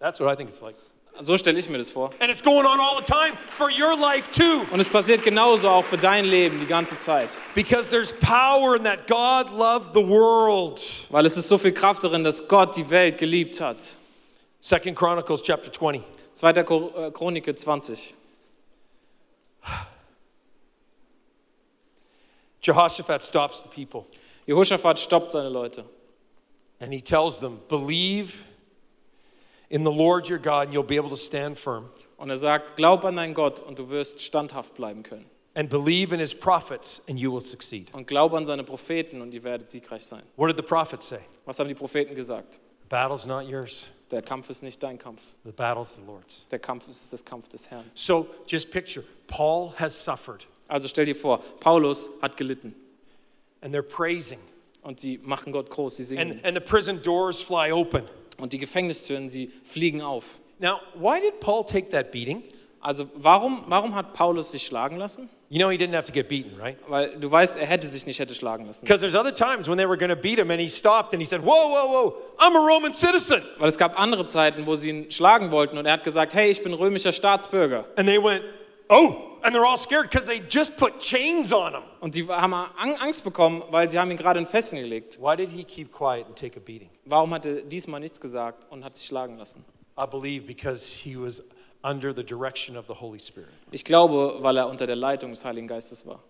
That's 0.00 0.20
what 0.20 0.32
I 0.32 0.36
think 0.36 0.48
it's 0.48 0.62
like. 0.62 0.76
So 1.22 1.38
stelle 1.38 1.56
ich 1.60 1.68
mir 1.68 1.78
das 1.78 1.88
vor. 1.88 2.10
And 2.18 2.32
it's 2.32 2.42
going 2.42 2.66
on 2.66 2.80
all 2.80 2.96
the 2.98 3.04
time 3.04 3.36
for 3.56 3.70
your 3.70 3.96
life 3.96 4.28
too. 4.32 4.66
Und 4.72 4.80
es 4.80 4.88
passiert 4.88 5.22
genauso 5.22 5.68
auch 5.68 5.84
für 5.84 5.96
dein 5.96 6.24
Leben 6.24 6.58
die 6.58 6.66
ganze 6.66 6.98
Zeit. 6.98 7.28
Because 7.54 7.88
there's 7.88 8.12
power 8.12 8.74
in 8.74 8.82
that 8.82 9.06
God 9.06 9.56
loved 9.56 9.94
the 9.94 10.04
world. 10.04 10.80
Weil 11.10 11.24
es 11.24 11.36
ist 11.36 11.48
so 11.48 11.58
viel 11.58 11.72
Kraft 11.72 12.02
darin, 12.02 12.24
dass 12.24 12.48
Gott 12.48 12.76
die 12.76 12.90
Welt 12.90 13.18
geliebt 13.18 13.60
hat. 13.60 13.76
Second 14.60 14.98
Chronicles 14.98 15.42
chapter 15.42 15.72
20. 15.72 16.02
2. 16.34 16.50
Chro- 16.64 17.06
äh, 17.06 17.10
Chronik 17.12 17.56
20. 17.56 18.14
Jehoshaphat 22.62 23.22
stops 23.22 23.62
the 23.62 23.68
people 23.68 24.06
Jehoshaphat 24.46 24.98
stoppt 24.98 25.30
seine 25.32 25.48
Leute. 25.50 25.84
and 26.80 26.92
he 26.92 27.00
tells 27.00 27.38
them, 27.38 27.60
Believe 27.68 28.34
in 29.72 29.82
the 29.84 29.90
Lord 29.90 30.28
your 30.28 30.38
God 30.38 30.66
and 30.68 30.72
you'll 30.74 30.86
be 30.86 30.96
able 30.96 31.10
to 31.10 31.16
stand 31.16 31.58
firm. 31.58 31.88
Und 32.18 32.30
er 32.30 32.36
sagt, 32.36 32.76
glaub 32.76 33.04
an 33.04 33.16
deinen 33.16 33.34
Gott 33.34 33.60
und 33.60 33.78
du 33.78 33.90
wirst 33.90 34.20
standhaft 34.22 34.74
bleiben 34.74 35.02
können. 35.02 35.24
And 35.54 35.68
believe 35.68 36.14
in 36.14 36.20
his 36.20 36.32
prophets 36.34 37.02
and 37.08 37.18
you 37.18 37.32
will 37.32 37.40
succeed. 37.40 37.92
Und 37.92 38.06
glaub 38.06 38.32
an 38.34 38.46
seine 38.46 38.62
Propheten 38.64 39.20
und 39.20 39.34
ihr 39.34 39.42
werdet 39.42 39.70
siegreich 39.70 40.04
sein. 40.04 40.22
What 40.36 40.48
did 40.48 40.56
the 40.56 40.62
prophets 40.62 41.08
say? 41.08 41.18
Was 41.46 41.58
haben 41.58 41.68
die 41.68 41.74
Propheten 41.74 42.14
gesagt? 42.14 42.54
The 42.82 42.88
battle's 42.88 43.26
not 43.26 43.48
yours, 43.48 43.88
Der 44.10 44.22
Kampf 44.22 44.50
ist 44.50 44.62
nicht 44.62 44.82
dein 44.82 44.98
Kampf. 44.98 45.22
the 45.44 45.50
battle's 45.52 45.94
the 45.96 46.02
Lord's. 46.06 46.46
Der 46.50 46.58
Kampf 46.58 46.86
ist 46.88 47.12
das 47.12 47.24
Kampf 47.24 47.48
des 47.48 47.70
Herrn. 47.70 47.84
So 47.94 48.26
just 48.46 48.70
picture 48.70 49.04
Paul 49.26 49.72
has 49.78 49.92
suffered 50.04 50.46
Also 50.68 50.86
stell 50.88 51.06
dir 51.06 51.16
vor, 51.16 51.38
Paulus 51.60 52.08
hat 52.22 52.36
gelitten. 52.36 52.74
and 53.62 53.74
they're 53.74 53.82
praising, 53.82 54.38
Und 54.82 55.00
sie 55.00 55.18
machen 55.18 55.52
Gott 55.52 55.68
groß, 55.70 55.96
sie 55.96 56.04
singen. 56.04 56.32
and, 56.32 56.44
and 56.44 56.54
the 56.56 56.60
prison 56.60 57.00
doors 57.02 57.40
fly 57.42 57.70
open. 57.72 58.04
Und 58.38 58.52
die 58.52 58.58
Gefängnistüren, 58.58 59.28
sie 59.28 59.50
fliegen 59.64 60.02
auf. 60.02 60.40
Now, 60.58 60.80
why 60.94 61.20
did 61.20 61.40
Paul 61.40 61.64
take 61.64 61.90
that 61.90 62.12
beating? 62.12 62.42
Also 62.80 63.08
warum, 63.14 63.62
warum 63.68 63.94
hat 63.94 64.12
Paulus 64.12 64.50
sich 64.50 64.66
schlagen 64.66 64.96
lassen? 64.96 65.28
You 65.48 65.58
know, 65.58 65.68
he 65.70 65.76
didn't 65.76 65.94
have 65.94 66.06
to 66.06 66.12
get 66.12 66.28
beaten, 66.28 66.58
right? 66.58 66.76
Weil 66.88 67.14
du 67.18 67.30
weißt, 67.30 67.58
er 67.58 67.66
hätte 67.66 67.86
sich 67.86 68.06
nicht 68.06 68.18
hätte 68.18 68.34
schlagen 68.34 68.66
lassen. 68.66 68.86
Because 68.86 69.00
there's 69.00 69.14
other 69.14 69.34
times 69.34 69.68
when 69.68 69.76
they 69.76 69.86
were 69.86 69.98
going 69.98 70.08
to 70.08 70.16
beat 70.16 70.38
him 70.38 70.50
and 70.50 70.58
he 70.60 70.68
stopped 70.68 71.12
and 71.12 71.20
he 71.20 71.26
said, 71.26 71.42
Whoa, 71.42 71.68
whoa, 71.68 71.86
whoa, 71.86 72.14
I'm 72.38 72.56
a 72.56 72.58
Roman 72.58 72.92
citizen. 72.92 73.42
Weil 73.58 73.68
es 73.68 73.76
gab 73.76 74.00
andere 74.00 74.24
Zeiten, 74.24 74.66
wo 74.66 74.74
sie 74.76 74.90
ihn 74.90 75.10
schlagen 75.10 75.52
wollten 75.52 75.78
und 75.78 75.86
er 75.86 75.92
hat 75.92 76.04
gesagt, 76.04 76.34
hey, 76.34 76.50
ich 76.50 76.62
bin 76.62 76.72
römischer 76.72 77.12
Staatsbürger. 77.12 77.84
And 77.96 78.08
they 78.08 78.22
went, 78.22 78.42
Oh, 78.88 79.31
and 79.42 79.54
they're 79.54 79.64
all 79.66 79.76
scared 79.76 80.10
because 80.10 80.26
they 80.26 80.40
just 80.48 80.76
put 80.76 80.98
chains 81.00 81.52
on 81.52 81.72
him. 81.74 81.82
Und 82.00 82.14
sie 82.14 82.26
haben 82.28 82.54
Ang- 82.54 82.96
Angst 83.00 83.24
bekommen, 83.24 83.62
weil 83.70 83.88
sie 83.88 83.98
haben 83.98 84.10
ihn 84.10 84.16
gerade 84.16 84.38
in 84.40 84.46
Fesseln 84.46 84.80
gelegt. 84.82 85.18
Why 85.20 85.36
did 85.36 85.50
he 85.50 85.64
keep 85.64 85.92
quiet 85.92 86.26
and 86.26 86.36
take 86.36 86.56
a 86.56 86.60
beating? 86.64 86.90
Warum 87.04 87.32
hat 87.34 87.46
er 87.46 87.62
diesmal 87.62 88.00
nichts 88.00 88.20
gesagt 88.20 88.66
und 88.70 88.84
hat 88.84 88.94
sich 88.96 89.06
schlagen 89.06 89.36
lassen? 89.38 89.64
I 90.00 90.06
believe 90.06 90.46
because 90.46 90.86
he 90.86 91.16
was 91.16 91.42
under 91.82 92.14
the 92.14 92.22
direction 92.24 92.76
of 92.76 92.86
the 92.86 92.94
Holy 92.94 93.20
Spirit. 93.20 93.48
Ich 93.72 93.84
glaube, 93.84 94.38
weil 94.40 94.56
er 94.56 94.68
unter 94.68 94.86
der 94.86 94.96
Leitung 94.96 95.30
des 95.30 95.44
Heiligen 95.44 95.66
Geistes 95.68 96.06
war. 96.06 96.22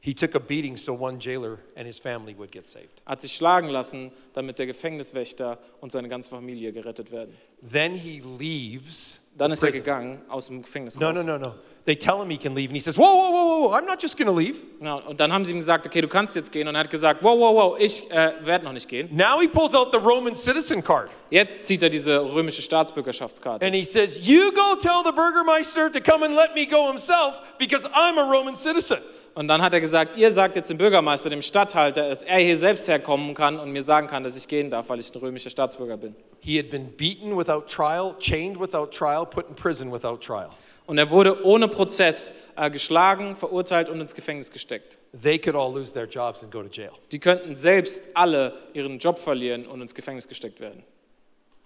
He 0.00 0.14
took 0.14 0.34
a 0.36 0.38
beating 0.38 0.76
so 0.76 0.92
one 0.94 1.18
jailer 1.18 1.58
and 1.74 1.86
his 1.86 1.98
family 1.98 2.36
would 2.36 2.52
get 2.52 2.68
saved. 2.68 3.02
hat 3.06 3.20
sich 3.22 3.32
schlagen 3.34 3.68
lassen, 3.70 4.12
damit 4.34 4.58
der 4.58 4.66
Gefängniswächter 4.66 5.58
und 5.80 5.90
seine 5.90 6.08
ganze 6.08 6.30
Familie 6.30 6.72
gerettet 6.72 7.10
werden. 7.10 7.34
Then 7.72 7.94
he 7.94 8.20
leaves. 8.38 9.18
Dann 9.36 9.50
ist 9.50 9.62
er 9.64 9.72
gegangen 9.72 10.22
aus 10.28 10.46
dem 10.46 10.62
Gefängnis 10.62 10.98
No, 11.00 11.08
raus. 11.08 11.24
no, 11.26 11.38
no, 11.38 11.48
no. 11.48 11.54
They 11.86 11.94
tell 11.96 12.20
him 12.20 12.28
he 12.28 12.36
can 12.36 12.52
leave, 12.56 12.68
and 12.70 12.74
he 12.74 12.80
says, 12.80 12.98
Whoa, 12.98 13.14
whoa, 13.14 13.30
whoa, 13.30 13.68
whoa, 13.68 13.72
I'm 13.72 13.86
not 13.86 14.02
just 14.02 14.18
going 14.18 14.26
to 14.26 14.32
leave. 14.32 14.56
Ja, 14.82 14.96
und 14.96 15.20
dann 15.20 15.32
haben 15.32 15.44
sie 15.44 15.52
ihm 15.52 15.60
gesagt, 15.60 15.86
okay, 15.86 16.00
du 16.00 16.08
kannst 16.08 16.34
jetzt 16.34 16.50
gehen. 16.50 16.66
Und 16.66 16.74
er 16.74 16.80
hat 16.80 16.90
gesagt, 16.90 17.22
wow, 17.22 17.38
wow, 17.38 17.54
wow, 17.54 17.76
ich 17.78 18.10
äh, 18.10 18.32
werde 18.42 18.64
noch 18.64 18.72
nicht 18.72 18.88
gehen. 18.88 19.08
Now 19.12 19.40
he 19.40 19.46
pulls 19.46 19.72
out 19.72 19.92
the 19.92 19.98
Roman 19.98 20.34
citizen 20.34 20.82
card 20.82 21.10
Jetzt 21.30 21.66
zieht 21.68 21.82
er 21.84 21.88
diese 21.88 22.20
römische 22.20 22.60
Staatsbürgerschaftskarte. 22.60 23.64
and 23.64 23.72
he 23.74 23.84
says, 23.84 24.18
You 24.26 24.50
go 24.52 24.74
tell 24.74 25.02
the 25.04 25.12
Burgermeister 25.12 25.88
to 25.90 26.00
come 26.00 26.24
and 26.24 26.34
let 26.34 26.54
me 26.56 26.66
go 26.66 26.88
himself 26.88 27.36
because 27.58 27.86
I'm 27.94 28.18
a 28.18 28.28
Roman 28.28 28.56
citizen. 28.56 28.98
Und 29.34 29.46
dann 29.48 29.62
hat 29.62 29.72
er 29.72 29.80
gesagt, 29.80 30.16
ihr 30.16 30.32
sagt 30.32 30.56
jetzt 30.56 30.70
dem 30.70 30.78
Bürgermeister, 30.78 31.30
dem 31.30 31.42
Stadthalter, 31.42 32.08
dass 32.08 32.22
er 32.24 32.38
hier 32.38 32.56
selbst 32.56 32.88
herkommen 32.88 33.32
kann 33.34 33.60
und 33.60 33.70
mir 33.70 33.82
sagen 33.82 34.08
kann, 34.08 34.24
dass 34.24 34.36
ich 34.36 34.48
gehen 34.48 34.70
darf, 34.70 34.88
weil 34.88 34.98
ich 34.98 35.14
ein 35.14 35.20
römischer 35.20 35.50
Staatsbürger 35.50 35.96
bin. 35.98 36.16
He 36.40 36.58
had 36.58 36.70
been 36.70 36.90
beaten 36.96 37.36
without 37.36 37.66
trial, 37.68 38.16
chained 38.18 38.58
without 38.58 38.90
trial, 38.90 39.24
put 39.26 39.48
in 39.48 39.54
prison 39.54 39.92
without 39.92 40.18
trial. 40.20 40.48
Und 40.86 40.98
er 40.98 41.10
wurde 41.10 41.44
ohne 41.44 41.66
Prozess 41.68 42.32
äh, 42.54 42.70
geschlagen, 42.70 43.34
verurteilt 43.34 43.88
und 43.88 44.00
ins 44.00 44.14
Gefängnis 44.14 44.50
gesteckt. 44.52 44.98
They 45.20 45.38
could 45.38 45.56
all 45.56 45.72
lose 45.74 45.92
their 45.92 46.06
jobs 46.06 46.44
and 46.44 46.52
go 46.52 46.62
to 46.62 46.68
jail. 46.70 46.92
Die 47.10 47.18
könnten 47.18 47.56
selbst 47.56 48.04
alle 48.14 48.54
ihren 48.72 48.98
Job 48.98 49.18
verlieren 49.18 49.66
und 49.66 49.80
ins 49.80 49.94
Gefängnis 49.94 50.28
gesteckt 50.28 50.60
werden. 50.60 50.84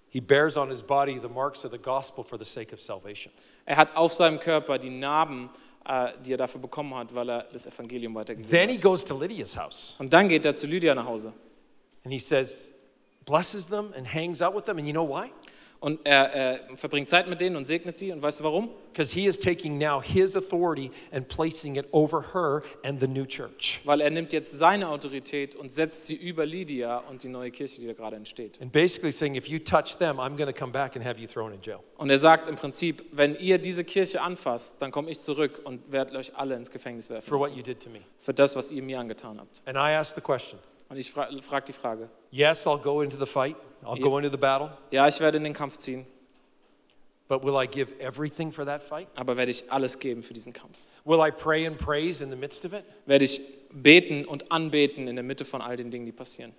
He 0.09 0.19
bears 0.19 0.57
on 0.57 0.69
his 0.71 0.81
body 0.81 1.19
the 1.21 1.29
marks 1.29 1.63
of 1.63 1.71
the 1.71 1.77
gospel 1.77 2.23
for 2.23 2.37
the 2.39 2.43
sake 2.45 2.73
of 2.73 2.81
salvation. 2.81 3.31
Er 3.65 3.77
hat 3.77 3.95
auf 3.95 4.11
seinem 4.11 4.39
Körper 4.39 4.77
die 4.79 4.89
Narben, 4.89 5.49
äh, 5.87 6.09
die 6.25 6.33
er 6.33 6.37
dafür 6.37 6.59
bekommen 6.59 6.93
hat, 6.95 7.13
weil 7.15 7.29
er 7.29 7.45
das 7.53 7.65
Evangelium 7.67 8.15
weitergegeben 8.15 8.49
Then 8.51 8.69
he 8.69 8.75
hat. 8.75 8.81
goes 8.83 9.05
to 9.05 9.17
Lydia's 9.17 9.55
house 9.55 9.95
Und 9.99 10.11
dann 10.11 10.27
geht 10.29 10.43
er 10.45 10.55
zu 10.55 10.65
Lydia 10.67 10.95
nach 10.95 11.05
Hause. 11.05 11.31
and 12.03 12.11
he 12.11 12.19
says, 12.19 12.69
blesses 13.25 13.67
them 13.67 13.93
and 13.95 14.11
hangs 14.11 14.41
out 14.41 14.55
with 14.55 14.63
them. 14.65 14.79
And 14.79 14.87
you 14.87 14.93
know 14.93 15.07
why? 15.07 15.31
Und 15.81 15.99
er 16.03 16.35
äh, 16.71 16.77
verbringt 16.77 17.09
Zeit 17.09 17.27
mit 17.27 17.41
denen 17.41 17.55
und 17.55 17.65
segnet 17.65 17.97
sie. 17.97 18.11
Und 18.11 18.21
weißt 18.21 18.41
du 18.41 18.43
warum? 18.43 18.69
Because 18.93 19.11
he 19.13 19.25
is 19.25 19.39
taking 19.39 19.79
now 19.79 19.99
his 19.99 20.35
authority 20.35 20.91
and 21.11 21.27
placing 21.27 21.75
it 21.75 21.87
over 21.91 22.23
her 22.35 22.61
and 22.83 22.99
the 22.99 23.07
new 23.07 23.25
church. 23.25 23.81
Weil 23.83 23.99
er 24.01 24.11
nimmt 24.11 24.31
jetzt 24.31 24.51
seine 24.59 24.89
Autorität 24.89 25.55
und 25.55 25.73
setzt 25.73 26.05
sie 26.05 26.13
über 26.13 26.45
Lydia 26.45 26.99
und 27.09 27.23
die 27.23 27.29
neue 27.29 27.49
Kirche, 27.49 27.81
die 27.81 27.87
da 27.87 27.93
gerade 27.93 28.15
entsteht. 28.15 28.61
And 28.61 28.71
basically 28.71 29.11
saying, 29.11 29.33
if 29.33 29.47
you 29.47 29.57
touch 29.57 29.97
them, 29.97 30.19
I'm 30.19 30.37
going 30.37 30.45
to 30.45 30.53
come 30.53 30.71
back 30.71 30.95
and 30.95 31.03
have 31.03 31.19
you 31.19 31.25
thrown 31.27 31.51
in 31.51 31.61
jail. 31.63 31.79
Und 31.97 32.11
er 32.11 32.19
sagt 32.19 32.47
im 32.47 32.57
Prinzip, 32.57 33.03
wenn 33.11 33.35
ihr 33.37 33.57
diese 33.57 33.83
Kirche 33.83 34.21
anfasst, 34.21 34.79
dann 34.83 34.91
komme 34.91 35.09
ich 35.09 35.19
zurück 35.19 35.61
und 35.63 35.91
werde 35.91 36.15
euch 36.15 36.35
alle 36.35 36.55
ins 36.57 36.69
Gefängnis 36.69 37.09
werfen. 37.09 37.27
for 37.27 37.39
what 37.39 37.49
Lassen, 37.49 37.57
you 37.57 37.63
did 37.63 37.79
to 37.81 37.89
me. 37.89 38.01
für 38.19 38.35
das, 38.35 38.55
was 38.55 38.71
ihr 38.71 38.83
mir 38.83 38.99
angetan 38.99 39.39
habt. 39.39 39.63
And 39.65 39.75
I 39.77 39.95
asked 39.95 40.13
the 40.13 40.21
question 40.21 40.59
Und 40.91 40.97
ich 40.97 41.09
frage 41.09 41.41
frag 41.41 41.65
die 41.65 41.71
Frage, 41.71 42.09
yes, 42.31 42.67
I'll 42.67 42.77
go 42.77 43.01
into 43.01 43.17
the 43.17 43.25
fight, 43.25 43.55
I'll 43.85 43.97
go 43.97 44.17
into 44.17 44.29
the 44.29 44.35
battle, 44.35 44.71
ja, 44.91 45.07
ich 45.07 45.21
werde 45.21 45.37
in 45.37 45.45
den 45.45 45.53
Kampf 45.53 45.77
ziehen, 45.77 46.05
but 47.29 47.45
will 47.45 47.55
I 47.55 47.65
give 47.65 47.97
everything 48.01 48.51
for 48.51 48.65
that 48.65 48.83
fight? 48.83 49.07
aber 49.15 49.37
werde 49.37 49.51
ich 49.51 49.71
alles 49.71 49.97
geben 49.97 50.21
für 50.21 50.33
diesen 50.33 50.51
Kampf? 50.51 50.79
Will 51.05 51.25
I 51.25 51.31
pray 51.31 51.65
and 51.65 51.77
praise 51.77 52.21
in 52.21 52.29
the 52.29 52.35
midst 52.35 52.65
of 52.65 52.73
it? 52.73 52.83
Werde 53.05 53.23
ich 53.23 53.39
beten 53.71 54.25
und 54.25 54.51
anbeten 54.51 55.07
in 55.07 55.15
der 55.15 55.23
Mitte 55.23 55.45
von 55.45 55.61
all 55.61 55.77
den 55.77 55.91
Dingen, 55.91 56.05
die 56.05 56.11
passieren? 56.11 56.53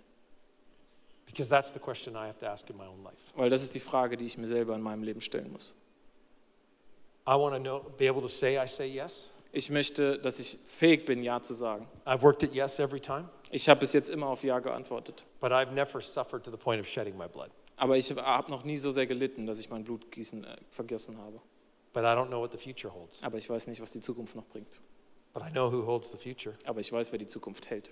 Because 1.26 1.50
that's 1.50 1.74
the 1.74 1.78
question 1.78 2.14
I 2.14 2.26
have 2.26 2.38
to 2.38 2.46
ask 2.46 2.70
in 2.70 2.76
my 2.78 2.86
own 2.86 3.04
life. 3.04 3.18
Weil 3.36 3.50
das 3.50 3.62
ist 3.62 3.74
die 3.74 3.80
Frage, 3.80 4.16
die 4.16 4.24
ich 4.24 4.38
mir 4.38 4.48
selber 4.48 4.74
in 4.74 4.80
meinem 4.80 5.02
Leben 5.02 5.20
stellen 5.20 5.52
muss. 5.52 5.74
I 7.26 7.34
want 7.34 7.54
to 7.54 7.60
know, 7.60 7.84
be 7.98 8.08
able 8.08 8.22
to 8.22 8.28
say, 8.28 8.56
I 8.56 8.66
say 8.66 8.86
yes. 8.86 9.30
Ich 9.52 9.68
möchte, 9.68 10.18
dass 10.18 10.38
ich 10.38 10.56
fähig 10.64 11.04
bin, 11.04 11.22
Ja 11.22 11.42
zu 11.42 11.52
sagen. 11.52 11.86
I've 12.06 12.22
worked 12.22 12.42
at 12.42 12.54
yes 12.54 12.78
every 12.80 13.00
time, 13.00 13.28
Ich 13.52 13.68
habe 13.68 13.80
bis 13.80 13.92
jetzt 13.92 14.08
immer 14.08 14.26
auf 14.28 14.42
Ja 14.42 14.58
geantwortet. 14.58 15.24
but 15.40 15.52
I've 15.52 15.72
never 15.72 16.00
suffered 16.00 16.42
to 16.44 16.50
the 16.50 16.56
point 16.56 16.80
of 16.80 16.88
shedding 16.88 17.16
my 17.16 17.28
blood. 17.28 17.50
Aber 17.76 17.96
ich 17.96 18.10
habe 18.10 18.50
noch 18.50 18.64
nie 18.64 18.78
so 18.78 18.90
sehr 18.90 19.06
gelitten, 19.06 19.46
dass 19.46 19.58
ich 19.58 19.68
mein 19.68 19.84
Blut 19.84 20.10
gießen, 20.10 20.44
äh, 20.44 20.56
vergessen 20.70 21.18
habe. 21.18 21.40
But 21.92 22.04
I 22.04 22.14
don't 22.16 22.28
know 22.28 22.40
what 22.40 22.52
the 22.52 22.58
future 22.58 22.92
holds. 22.92 23.22
Aber 23.22 23.36
ich 23.36 23.48
weiß 23.48 23.66
nicht, 23.66 23.80
was 23.80 23.92
die 23.92 24.00
Zukunft 24.00 24.34
noch 24.34 24.46
bringt. 24.46 24.80
But 25.34 25.42
I 25.42 25.50
know 25.50 25.70
who 25.70 25.86
holds 25.86 26.10
the 26.10 26.16
future. 26.16 26.54
Aber 26.64 26.80
ich 26.80 26.90
weiß, 26.90 27.12
wer 27.12 27.18
die 27.18 27.26
Zukunft 27.26 27.68
hält. 27.68 27.90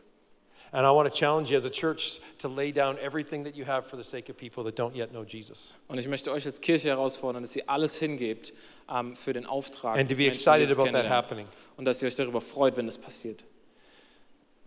And 0.72 0.86
I 0.86 0.90
want 0.90 1.10
to 1.10 1.14
challenge 1.14 1.50
you 1.50 1.58
as 1.58 1.64
a 1.64 1.70
church 1.70 2.20
to 2.38 2.48
lay 2.48 2.70
down 2.70 2.96
everything 2.98 3.44
that 3.44 3.56
you 3.56 3.66
have 3.66 3.88
for 3.88 3.96
the 4.00 4.08
sake 4.08 4.30
of 4.30 4.36
people 4.38 4.62
that 4.64 4.78
don't 4.78 4.94
yet 4.94 5.10
know 5.10 5.24
Jesus. 5.24 5.74
Und 5.88 5.98
ich 5.98 6.06
möchte 6.06 6.30
euch 6.30 6.46
als 6.46 6.60
Kirche 6.60 6.88
herausfordern, 6.88 7.42
dass 7.42 7.56
ihr 7.56 7.68
alles 7.68 7.98
hingebt 7.98 8.52
ähm, 8.88 9.16
für 9.16 9.32
den 9.32 9.46
Auftrag. 9.46 9.98
And 9.98 10.08
to 10.08 10.16
be 10.16 10.26
excited 10.26 10.68
Jesus 10.68 10.78
about 10.78 10.92
that 10.92 11.08
happening. 11.08 11.48
Und 11.76 11.86
dass 11.86 12.00
ihr 12.02 12.06
euch 12.06 12.16
darüber 12.16 12.40
freut, 12.40 12.76
wenn 12.76 12.86
das 12.86 12.98
passiert. 12.98 13.44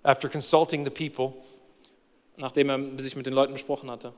After 0.03 0.29
consulting 0.29 0.83
the 0.83 0.89
people, 0.89 1.33
Nachdem 2.35 2.69
er 2.69 2.79
sich 2.99 3.15
mit 3.15 3.25
den 3.27 3.33
Leuten 3.33 3.53
besprochen 3.53 3.91
hatte, 3.91 4.11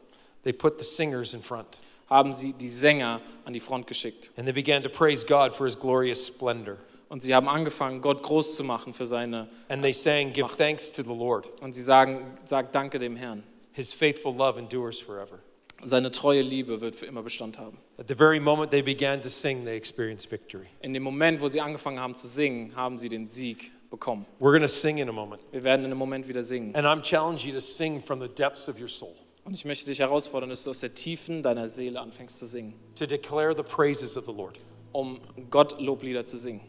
they 0.44 0.54
put 0.54 0.80
the 0.80 0.86
singers 0.86 1.34
in 1.34 1.44
front. 1.44 1.68
haben 2.10 2.34
sie 2.34 2.54
die 2.54 2.70
Sänger 2.70 3.20
an 3.46 3.54
die 3.54 3.60
Front 3.60 3.88
geschickt. 3.88 4.32
And 4.38 4.46
they 4.46 4.54
began 4.54 4.84
to 4.84 4.90
praise 4.90 5.26
God 5.26 5.54
for 5.54 5.66
his 5.66 5.78
glorious 5.78 6.26
splendor. 6.28 6.78
Und 7.10 7.24
sie 7.24 7.36
haben 7.36 7.48
angefangen, 7.48 8.02
Gott 8.02 8.24
groß 8.24 8.56
zu 8.56 8.64
machen 8.64 8.94
für 8.94 9.06
seine. 9.06 9.48
And 9.70 9.82
they 9.84 9.92
sang, 9.94 10.32
Give 10.34 10.44
Macht. 10.48 10.58
thanks 10.58 10.92
to 10.92 11.04
the 11.04 11.10
Lord. 11.10 11.48
Und 11.62 11.74
sie 11.74 11.82
sagen, 11.82 12.38
sagt 12.46 12.74
Danke 12.74 13.00
dem 13.00 13.16
Herrn. 13.16 13.44
His 13.74 13.94
faithful 13.94 14.34
love 14.34 14.58
endures 14.58 15.00
forever. 15.00 15.40
Seine 15.84 16.10
treue 16.10 16.42
Liebe 16.42 16.80
wird 16.80 16.96
für 16.96 17.06
immer 17.08 17.22
Bestand 17.22 17.60
haben. 17.60 17.78
At 17.98 18.08
the 18.08 18.16
very 18.16 18.40
moment 18.40 18.72
they 18.72 18.82
began 18.82 19.22
to 19.22 19.30
sing, 19.30 19.66
they 19.66 19.76
experienced 19.76 20.32
victory. 20.32 20.68
In 20.82 20.94
dem 20.94 21.04
Moment, 21.04 21.42
wo 21.42 21.50
sie 21.50 21.60
angefangen 21.60 22.00
haben 22.00 22.16
zu 22.16 22.28
singen, 22.28 22.76
haben 22.76 22.98
sie 22.98 23.10
den 23.10 23.28
Sieg 23.28 23.72
bekommen. 23.90 24.26
We're 24.40 24.52
going 24.52 24.62
to 24.62 24.68
sing 24.68 24.98
in 24.98 25.10
a 25.10 25.12
moment. 25.12 25.44
Wir 25.52 25.64
werden 25.64 25.82
in 25.82 25.92
einem 25.92 25.98
Moment 26.00 26.28
wieder 26.28 26.44
singen. 26.44 26.76
And 26.76 26.86
I'm 26.86 27.02
challenging 27.02 27.50
you 27.50 27.56
to 27.56 27.62
sing 27.62 28.02
from 28.02 28.20
the 28.22 28.28
depths 28.30 28.68
of 28.70 28.80
your 28.80 28.90
soul, 28.90 29.14
Und 29.44 29.56
ich 29.56 29.66
möchte 29.66 29.86
dich 29.90 30.00
herausfordern, 30.00 30.50
dass 30.50 30.64
du 30.64 30.72
aus 30.72 30.80
der 30.80 30.94
Tiefen 30.94 31.44
deiner 31.44 31.68
Seele 31.68 32.00
anfängst 32.02 32.40
zu 32.40 32.46
singen, 32.46 32.74
to 32.96 33.06
declare 33.06 33.56
the 33.56 33.64
praises 33.64 34.18
of 34.18 34.26
the 34.26 34.34
Lord. 34.34 34.58
um 34.92 35.20
Gott 35.50 35.80
Loblieder 35.80 36.26
zu 36.26 36.38
singen. 36.38 36.62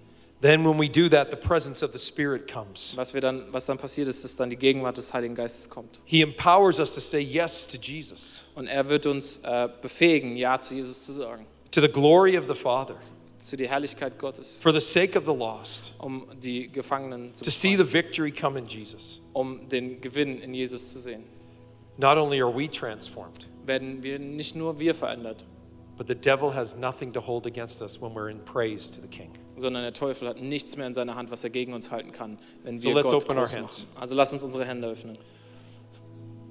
Then, 0.42 0.66
when 0.66 0.78
we 0.78 0.86
do 0.86 1.08
that, 1.08 1.30
the 1.30 1.36
presence 1.36 1.82
of 1.82 1.92
the 1.92 1.98
Spirit 1.98 2.46
comes. 2.52 2.92
Was, 2.94 3.14
wir 3.14 3.22
dann, 3.22 3.46
was 3.52 3.64
dann 3.64 3.78
passiert 3.78 4.06
ist, 4.08 4.22
dass 4.22 4.36
dann 4.36 4.50
die 4.50 4.56
Gegenwart 4.56 4.98
des 4.98 5.14
Heiligen 5.14 5.34
Geistes 5.34 5.70
kommt. 5.70 6.02
He 6.04 6.20
empowers 6.20 6.78
us 6.78 6.92
to 6.94 7.00
say 7.00 7.20
yes 7.20 7.66
to 7.66 7.78
Jesus, 7.78 8.42
Und 8.54 8.66
er 8.66 8.86
wird 8.90 9.06
uns 9.06 9.38
äh, 9.42 9.68
befähigen, 9.80 10.36
Ja 10.36 10.60
zu 10.60 10.74
Jesus 10.74 11.06
zu 11.06 11.12
sagen. 11.12 11.46
to 11.70 11.80
the 11.80 11.88
glory 11.88 12.36
of 12.38 12.46
the 12.48 12.54
Father, 12.54 12.96
Zu 13.46 13.56
der 13.56 13.68
Herrlichkeit 13.68 14.18
Gottes, 14.18 14.58
for 14.60 14.72
the 14.72 14.80
sake 14.80 15.16
of 15.16 15.24
the 15.24 15.32
lost, 15.32 15.92
um 15.98 16.26
die 16.42 16.66
Gefangenen 16.66 17.32
zu 17.32 17.44
to 17.44 17.50
see 17.52 17.76
the 17.76 17.84
victory 17.84 18.32
come 18.32 18.58
in 18.58 18.66
Jesus. 18.66 19.20
um 19.34 19.68
den 19.68 20.00
Gewinn 20.00 20.40
in 20.40 20.52
Jesus 20.52 20.92
zu 20.92 20.98
sehen. 20.98 21.22
Not 21.96 22.18
only 22.18 22.42
are 22.42 22.52
we 22.52 22.68
transformed, 22.68 23.46
Werden 23.64 24.02
wir 24.02 24.18
nicht 24.18 24.56
nur 24.56 24.80
wir 24.80 24.96
verändert, 24.96 25.44
but 25.96 26.08
the 26.08 26.14
devil 26.16 26.52
has 26.52 26.74
nothing 26.76 27.12
to 27.12 27.20
hold 27.20 27.46
against 27.46 27.80
us 27.82 28.00
when 28.02 28.12
we're 28.14 28.28
in 28.30 28.44
praise 28.44 28.90
to 28.90 29.00
the 29.00 29.06
King. 29.06 29.30
sondern 29.56 29.84
der 29.84 29.92
Teufel 29.92 30.26
hat 30.26 30.40
nichts 30.40 30.76
mehr 30.76 30.88
in 30.88 30.94
seiner 30.94 31.14
Hand, 31.14 31.30
was 31.30 31.44
er 31.44 31.50
gegen 31.50 31.72
uns 31.72 31.92
halten 31.92 32.10
kann, 32.10 32.38
wenn 32.64 32.80
So 32.80 32.88
wir 32.88 33.00
Gott 33.00 33.12
open 33.12 33.36
groß 33.36 33.54
hands. 33.54 33.78
machen. 33.78 33.88
Also 33.94 34.16
lass 34.16 34.32
uns 34.32 34.42
unsere 34.42 34.64
Hände 34.64 34.88
öffnen. 34.88 35.18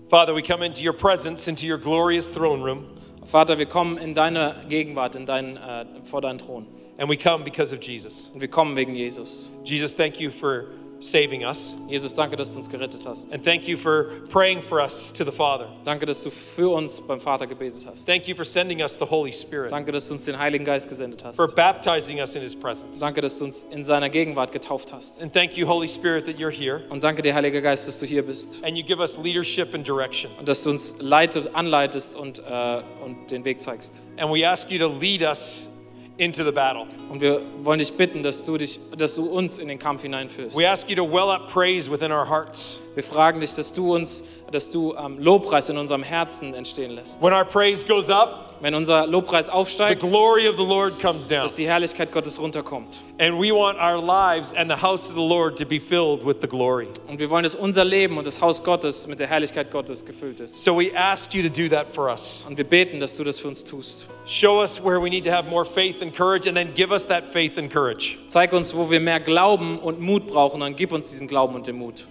Father, 0.09 0.33
we 0.33 0.41
come 0.41 0.65
into 0.65 0.81
your 0.81 0.93
presence, 0.93 1.45
into 1.49 1.65
your 1.65 1.77
glorious 1.77 2.31
throne 2.31 2.63
room, 2.63 2.85
Vater, 3.25 3.57
wir 3.57 3.65
kommen 3.65 3.97
in 3.97 4.13
deine 4.13 4.55
Gegenwart, 4.69 5.15
in 5.15 5.25
deinen, 5.25 5.57
äh, 5.57 5.85
vor 6.03 6.21
deinen 6.21 6.37
Thron. 6.37 6.67
And 6.97 7.09
we 7.09 7.17
come 7.17 7.43
because 7.43 7.73
of 7.75 7.81
Jesus. 7.81 8.29
Und 8.33 8.41
wir 8.41 8.47
kommen 8.49 8.75
wegen 8.75 8.95
Jesus. 8.95 9.51
Jesus, 9.63 9.95
thank 9.95 10.19
you 10.19 10.31
for 10.31 10.65
saving 11.01 11.43
us, 11.43 11.73
Jesus, 11.89 12.13
danke, 12.13 12.37
dass 12.37 12.51
du 12.51 12.57
uns 12.57 12.69
gerettet 12.69 13.01
hast. 13.05 13.31
and 13.33 13.43
thank 13.43 13.67
you 13.67 13.77
for 13.77 14.11
praying 14.29 14.61
for 14.61 14.79
us 14.79 15.11
to 15.11 15.25
the 15.25 15.31
Father. 15.31 15.67
Danke, 15.83 16.05
dass 16.05 16.23
du 16.23 16.31
für 16.31 16.69
uns 16.73 17.01
beim 17.01 17.19
Vater 17.19 17.45
gebetet 17.45 17.85
hast. 17.85 18.05
Thank 18.07 18.27
you 18.29 18.35
for 18.35 18.45
sending 18.45 18.79
us 18.81 18.97
the 18.97 19.05
Holy 19.05 19.33
Spirit, 19.33 19.71
Danke, 19.73 19.91
dass 19.91 20.07
du 20.07 20.13
uns 20.13 20.23
den 20.23 20.39
Heiligen 20.39 20.63
Geist 20.63 20.87
gesendet 20.87 21.21
hast. 21.23 21.35
for 21.35 21.53
baptizing 21.53 22.19
us 22.21 22.33
in 22.35 22.41
his 22.41 22.55
presence. 22.55 22.97
Danke, 22.99 23.19
dass 23.19 23.37
du 23.37 23.43
uns 23.45 23.65
in 23.71 23.83
seiner 23.83 24.09
Gegenwart 24.09 24.53
getauft 24.53 24.93
hast. 24.93 25.21
And 25.21 25.31
thank 25.33 25.57
you, 25.57 25.67
Holy 25.67 25.89
Spirit, 25.89 26.25
that 26.27 26.37
you're 26.37 26.49
here 26.49 26.81
Und 26.89 27.03
danke 27.03 27.21
dir, 27.21 27.35
Heiliger 27.35 27.61
Geist, 27.61 27.87
dass 27.89 27.99
du 27.99 28.05
hier 28.05 28.23
bist. 28.25 28.63
and 28.63 28.77
you 28.77 28.83
give 28.83 28.99
us 29.01 29.17
leadership 29.17 29.73
and 29.75 29.85
direction. 29.85 30.31
Und 30.39 30.47
dass 30.47 30.63
du 30.63 30.69
uns 30.69 30.95
leitet, 31.01 31.53
anleitest 31.53 32.15
und, 32.15 32.39
äh, 32.39 32.81
und 33.03 33.29
den 33.31 33.43
Weg 33.43 33.61
zeigst. 33.61 34.01
And 34.17 34.33
we 34.33 34.47
ask 34.47 34.71
you 34.71 34.79
to 34.79 34.87
lead 34.87 35.21
us 35.21 35.69
into 36.17 36.43
the 36.43 36.51
battle. 36.51 36.85
Und 37.09 37.21
wir 37.21 37.41
wollen 37.61 37.79
dich 37.79 37.93
bitten, 37.93 38.23
dass 38.23 38.43
du, 38.43 38.57
dich, 38.57 38.79
dass 38.97 39.15
du 39.15 39.25
uns 39.25 39.59
in 39.59 39.67
den 39.67 39.79
Kampf 39.79 40.01
hineinführst. 40.03 40.57
We 40.57 40.69
ask 40.69 40.89
you 40.89 40.95
to 40.95 41.03
well 41.03 41.29
up 41.29 41.47
praise 41.51 41.89
within 41.91 42.11
our 42.11 42.27
hearts. 42.27 42.79
Wir 42.95 43.03
fragen 43.03 43.41
dich, 43.41 43.53
dass 43.53 43.73
du 43.73 43.93
uns, 43.93 44.23
dass 44.51 44.69
du 44.69 44.95
ähm, 44.95 45.19
Lobpreis 45.19 45.69
in 45.69 45.77
unserem 45.77 46.01
Herzen 46.01 46.53
entstehen 46.53 46.91
lässt. 46.91 47.21
When 47.21 47.33
our 47.33 47.43
praise 47.43 47.85
goes 47.85 48.09
up, 48.09 48.55
Wenn 48.61 48.73
unser 48.73 49.05
Lobpreis 49.05 49.47
the 49.47 49.51
aufsteigt, 49.51 50.01
glory 50.01 50.47
of 50.47 50.55
the 50.55 50.63
Lord 50.63 50.97
comes 51.01 51.27
down. 51.27 51.41
dass 51.41 51.55
die 51.55 51.67
Herrlichkeit 51.67 52.13
Gottes 52.13 52.39
runterkommt. 52.39 53.03
And 53.19 53.37
we 53.37 53.51
want 53.51 53.77
our 53.77 54.01
lives 54.01 54.53
and 54.53 54.71
the 54.71 54.81
house 54.81 55.09
of 55.09 55.15
the 55.15 55.21
Lord 55.21 55.57
to 55.59 55.65
be 55.65 55.79
filled 55.79 56.25
with 56.25 56.37
the 56.39 56.47
glory. 56.47 56.87
Und 57.07 57.19
wir 57.19 57.29
wollen, 57.29 57.43
dass 57.43 57.55
unser 57.55 57.83
Leben 57.83 58.17
und 58.17 58.25
das 58.25 58.39
Haus 58.39 58.63
Gottes 58.63 59.07
mit 59.07 59.19
der 59.19 59.27
Herrlichkeit 59.27 59.71
Gottes 59.71 60.05
gefüllt 60.05 60.39
ist. 60.39 60.63
So 60.63 60.77
we 60.79 60.95
ask 60.97 61.33
you 61.33 61.43
to 61.43 61.49
do 61.49 61.67
that 61.67 61.93
for 61.93 62.09
us. 62.09 62.45
Und 62.47 62.57
wir 62.57 62.63
beten, 62.63 63.01
dass 63.01 63.17
du 63.17 63.25
das 63.25 63.39
für 63.39 63.49
uns 63.49 63.61
tust. 63.65 64.07
Show 64.27 64.59
us 64.59 64.81
where 64.81 64.99
we 64.99 65.11
need 65.11 65.23
to 65.25 65.31
have 65.31 65.47
more 65.47 65.63
faith 65.63 66.01
and 66.01 66.11
courage, 66.11 66.47
and 66.47 66.57
then 66.57 66.71
give 66.73 66.91
us 66.91 67.05
that 67.07 67.27
faith 67.27 67.59
and 67.59 67.69
courage. 67.69 68.17
Zeig 68.27 68.53
uns, 68.53 68.73
wo 68.73 68.89
wir 68.89 68.99
mehr 68.99 69.19
Glauben 69.19 69.77
und 69.77 69.99
Mut 69.99 70.25
brauchen, 70.25 70.61
dann 70.61 70.75
gib 70.75 70.91
uns 70.91 71.11
diesen 71.11 71.27
Glauben 71.27 71.53
und 71.53 71.67
den 71.67 71.77
Mut. 71.77 72.07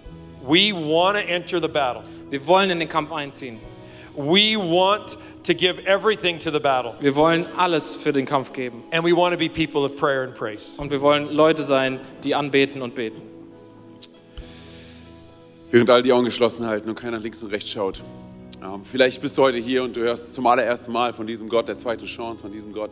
We 0.47 0.71
want 0.71 1.17
to 1.17 1.23
enter 1.27 1.59
the 1.59 1.67
battle. 1.67 2.03
Wir 2.29 2.45
wollen 2.47 2.69
in 2.69 2.79
den 2.79 2.87
Kampf 2.87 3.11
einziehen. 3.11 3.59
We 4.15 4.55
want 4.55 5.17
to 5.43 5.53
give 5.53 5.85
everything 5.85 6.39
to 6.39 6.51
the 6.51 6.59
battle. 6.59 6.95
Wir 7.01 7.17
wollen 7.17 7.47
alles 7.57 7.97
für 7.97 8.13
den 8.13 8.25
Kampf 8.25 8.53
geben. 8.53 8.83
And 8.91 9.03
we 9.03 9.11
want 9.11 9.33
to 9.33 9.37
be 9.37 9.49
people 9.49 9.83
of 9.83 9.97
prayer 9.97 10.23
and 10.23 10.33
praise. 10.33 10.79
Und 10.79 10.91
wir 10.91 11.01
wollen 11.01 11.33
Leute 11.33 11.63
sein, 11.63 11.99
die 12.23 12.33
anbeten 12.33 12.81
und 12.81 12.95
beten. 12.95 13.21
Während 15.69 15.89
all 15.89 16.01
die 16.01 16.13
Augen 16.13 16.25
geschlossen 16.25 16.65
halten 16.65 16.87
und 16.87 16.95
keiner 16.95 17.19
links 17.19 17.43
und 17.43 17.51
rechts 17.51 17.69
schaut. 17.69 18.01
Ähm, 18.65 18.83
vielleicht 18.83 19.21
bist 19.21 19.37
du 19.37 19.43
heute 19.43 19.57
hier 19.57 19.83
und 19.83 19.95
du 19.95 20.01
hörst 20.01 20.33
zum 20.33 20.47
allerersten 20.47 20.91
Mal 20.91 21.13
von 21.13 21.27
diesem 21.27 21.49
Gott 21.49 21.67
der 21.67 21.77
zweiten 21.77 22.05
Chance, 22.05 22.43
von 22.43 22.51
diesem 22.51 22.73
Gott 22.73 22.91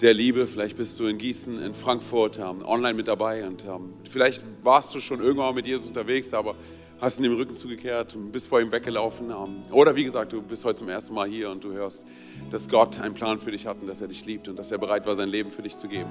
der 0.00 0.12
Liebe. 0.12 0.46
Vielleicht 0.46 0.76
bist 0.76 0.98
du 0.98 1.06
in 1.06 1.18
Gießen, 1.18 1.60
in 1.62 1.74
Frankfurt, 1.74 2.38
ähm, 2.38 2.64
online 2.64 2.94
mit 2.94 3.06
dabei 3.06 3.46
und 3.46 3.64
ähm, 3.64 3.94
vielleicht 4.08 4.42
warst 4.62 4.94
du 4.94 5.00
schon 5.00 5.20
irgendwann 5.20 5.54
mit 5.54 5.66
Jesus 5.66 5.88
unterwegs, 5.88 6.34
aber 6.34 6.56
hast 7.00 7.18
ihm 7.18 7.24
den 7.24 7.34
Rücken 7.34 7.54
zugekehrt 7.54 8.16
und 8.16 8.32
bist 8.32 8.48
vor 8.48 8.60
ihm 8.60 8.72
weggelaufen. 8.72 9.32
Oder 9.70 9.94
wie 9.94 10.04
gesagt, 10.04 10.32
du 10.32 10.40
bist 10.40 10.64
heute 10.64 10.78
zum 10.78 10.88
ersten 10.88 11.12
Mal 11.12 11.28
hier 11.28 11.50
und 11.50 11.62
du 11.62 11.72
hörst, 11.72 12.06
dass 12.50 12.68
Gott 12.68 12.98
einen 12.98 13.14
Plan 13.14 13.38
für 13.38 13.50
dich 13.50 13.66
hat 13.66 13.76
und 13.82 13.88
dass 13.88 14.00
er 14.00 14.08
dich 14.08 14.24
liebt 14.24 14.48
und 14.48 14.58
dass 14.58 14.72
er 14.72 14.78
bereit 14.78 15.04
war, 15.04 15.14
sein 15.14 15.28
Leben 15.28 15.50
für 15.50 15.62
dich 15.62 15.76
zu 15.76 15.86
geben. 15.86 16.08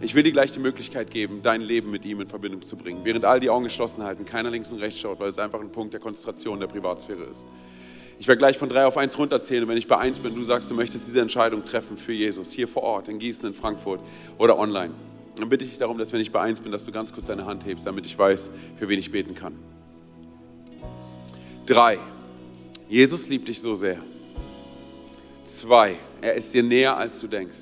Ich 0.00 0.14
will 0.14 0.22
dir 0.22 0.32
gleich 0.32 0.50
die 0.50 0.58
Möglichkeit 0.58 1.10
geben, 1.10 1.40
dein 1.42 1.60
Leben 1.60 1.90
mit 1.90 2.04
ihm 2.04 2.20
in 2.20 2.26
Verbindung 2.26 2.62
zu 2.62 2.76
bringen. 2.76 3.00
Während 3.04 3.24
all 3.24 3.40
die 3.40 3.50
Augen 3.50 3.64
geschlossen 3.64 4.02
halten, 4.02 4.24
keiner 4.24 4.50
links 4.50 4.72
und 4.72 4.80
rechts 4.80 4.98
schaut, 4.98 5.20
weil 5.20 5.28
es 5.28 5.38
einfach 5.38 5.60
ein 5.60 5.70
Punkt 5.70 5.92
der 5.92 6.00
Konzentration 6.00 6.58
der 6.58 6.66
Privatsphäre 6.66 7.22
ist. 7.24 7.46
Ich 8.18 8.28
werde 8.28 8.38
gleich 8.38 8.56
von 8.56 8.68
drei 8.68 8.86
auf 8.86 8.96
eins 8.96 9.18
runterzählen 9.18 9.64
und 9.64 9.68
wenn 9.68 9.76
ich 9.76 9.88
bei 9.88 9.98
eins 9.98 10.20
bin, 10.20 10.34
du 10.34 10.42
sagst, 10.42 10.70
du 10.70 10.74
möchtest 10.74 11.06
diese 11.06 11.20
Entscheidung 11.20 11.64
treffen 11.64 11.96
für 11.96 12.12
Jesus, 12.12 12.52
hier 12.52 12.68
vor 12.68 12.82
Ort, 12.82 13.08
in 13.08 13.18
Gießen, 13.18 13.48
in 13.48 13.54
Frankfurt 13.54 14.00
oder 14.38 14.58
online, 14.58 14.94
dann 15.36 15.48
bitte 15.48 15.64
ich 15.64 15.70
dich 15.70 15.78
darum, 15.78 15.98
dass 15.98 16.12
wenn 16.12 16.20
ich 16.20 16.30
bei 16.30 16.40
eins 16.40 16.60
bin, 16.60 16.70
dass 16.70 16.84
du 16.84 16.92
ganz 16.92 17.12
kurz 17.12 17.26
deine 17.26 17.46
Hand 17.46 17.66
hebst, 17.66 17.86
damit 17.86 18.06
ich 18.06 18.16
weiß, 18.18 18.50
für 18.78 18.88
wen 18.88 18.98
ich 18.98 19.10
beten 19.10 19.34
kann. 19.34 19.54
Drei, 21.66 21.98
Jesus 22.88 23.28
liebt 23.28 23.48
dich 23.48 23.60
so 23.60 23.74
sehr. 23.74 23.98
Zwei, 25.44 25.96
er 26.20 26.34
ist 26.34 26.52
dir 26.54 26.62
näher, 26.62 26.96
als 26.96 27.18
du 27.20 27.26
denkst. 27.26 27.58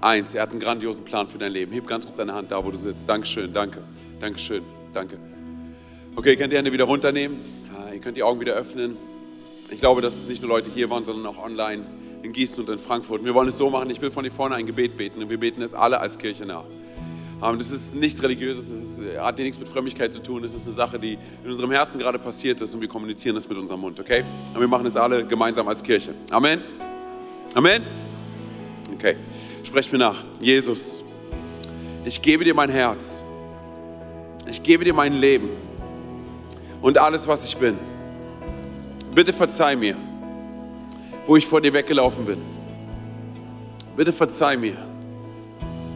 Eins, 0.00 0.34
er 0.34 0.42
hat 0.42 0.50
einen 0.50 0.60
grandiosen 0.60 1.04
Plan 1.04 1.28
für 1.28 1.38
dein 1.38 1.52
Leben. 1.52 1.72
Heb 1.72 1.86
ganz 1.86 2.06
kurz 2.06 2.16
deine 2.16 2.32
Hand 2.32 2.50
da, 2.50 2.64
wo 2.64 2.70
du 2.70 2.76
sitzt. 2.76 3.08
Dankeschön, 3.08 3.52
danke, 3.52 3.82
Dankeschön, 4.18 4.62
danke. 4.94 5.18
Okay, 6.16 6.36
könnt 6.36 6.52
ihr 6.52 6.58
Hände 6.58 6.72
wieder 6.72 6.84
runternehmen? 6.84 7.38
Ja, 7.72 7.92
ihr 7.92 8.00
könnt 8.00 8.16
die 8.16 8.22
Augen 8.22 8.40
wieder 8.40 8.54
öffnen. 8.54 8.96
Ich 9.70 9.78
glaube, 9.78 10.02
dass 10.02 10.14
es 10.14 10.26
nicht 10.26 10.42
nur 10.42 10.48
Leute 10.48 10.70
hier 10.74 10.90
waren, 10.90 11.04
sondern 11.04 11.26
auch 11.26 11.42
online 11.42 11.84
in 12.22 12.32
Gießen 12.32 12.64
und 12.64 12.70
in 12.70 12.78
Frankfurt. 12.78 13.24
Wir 13.24 13.34
wollen 13.34 13.48
es 13.48 13.56
so 13.56 13.70
machen, 13.70 13.88
ich 13.90 14.00
will 14.00 14.10
von 14.10 14.24
hier 14.24 14.32
vorne 14.32 14.56
ein 14.56 14.66
Gebet 14.66 14.96
beten 14.96 15.22
und 15.22 15.30
wir 15.30 15.38
beten 15.38 15.62
es 15.62 15.74
alle 15.74 16.00
als 16.00 16.18
Kirche 16.18 16.44
nach. 16.44 16.64
Das 17.40 17.70
ist 17.70 17.94
nichts 17.94 18.22
Religiöses, 18.22 18.68
es 18.68 18.98
ist, 18.98 19.18
hat 19.18 19.38
nichts 19.38 19.58
mit 19.58 19.68
Frömmigkeit 19.68 20.12
zu 20.12 20.22
tun. 20.22 20.44
Es 20.44 20.54
ist 20.54 20.66
eine 20.66 20.74
Sache, 20.74 20.98
die 20.98 21.16
in 21.42 21.50
unserem 21.50 21.70
Herzen 21.70 21.98
gerade 21.98 22.18
passiert 22.18 22.60
ist 22.60 22.74
und 22.74 22.82
wir 22.82 22.88
kommunizieren 22.88 23.34
das 23.34 23.48
mit 23.48 23.56
unserem 23.56 23.80
Mund, 23.80 23.98
okay? 23.98 24.24
Und 24.52 24.60
wir 24.60 24.68
machen 24.68 24.86
es 24.86 24.96
alle 24.96 25.24
gemeinsam 25.24 25.66
als 25.66 25.82
Kirche. 25.82 26.12
Amen. 26.30 26.60
Amen. 27.54 27.82
Okay, 28.92 29.16
sprecht 29.62 29.90
mir 29.90 29.98
nach. 29.98 30.22
Jesus, 30.40 31.02
ich 32.04 32.20
gebe 32.20 32.44
dir 32.44 32.54
mein 32.54 32.70
Herz. 32.70 33.24
Ich 34.50 34.62
gebe 34.62 34.84
dir 34.84 34.92
mein 34.92 35.18
Leben 35.18 35.48
und 36.82 36.98
alles, 36.98 37.26
was 37.26 37.46
ich 37.46 37.56
bin. 37.56 37.78
Bitte 39.14 39.32
verzeih 39.32 39.74
mir, 39.74 39.96
wo 41.26 41.36
ich 41.36 41.46
vor 41.46 41.60
dir 41.60 41.72
weggelaufen 41.72 42.24
bin. 42.24 42.38
Bitte 43.96 44.12
verzeih 44.12 44.56
mir, 44.56 44.76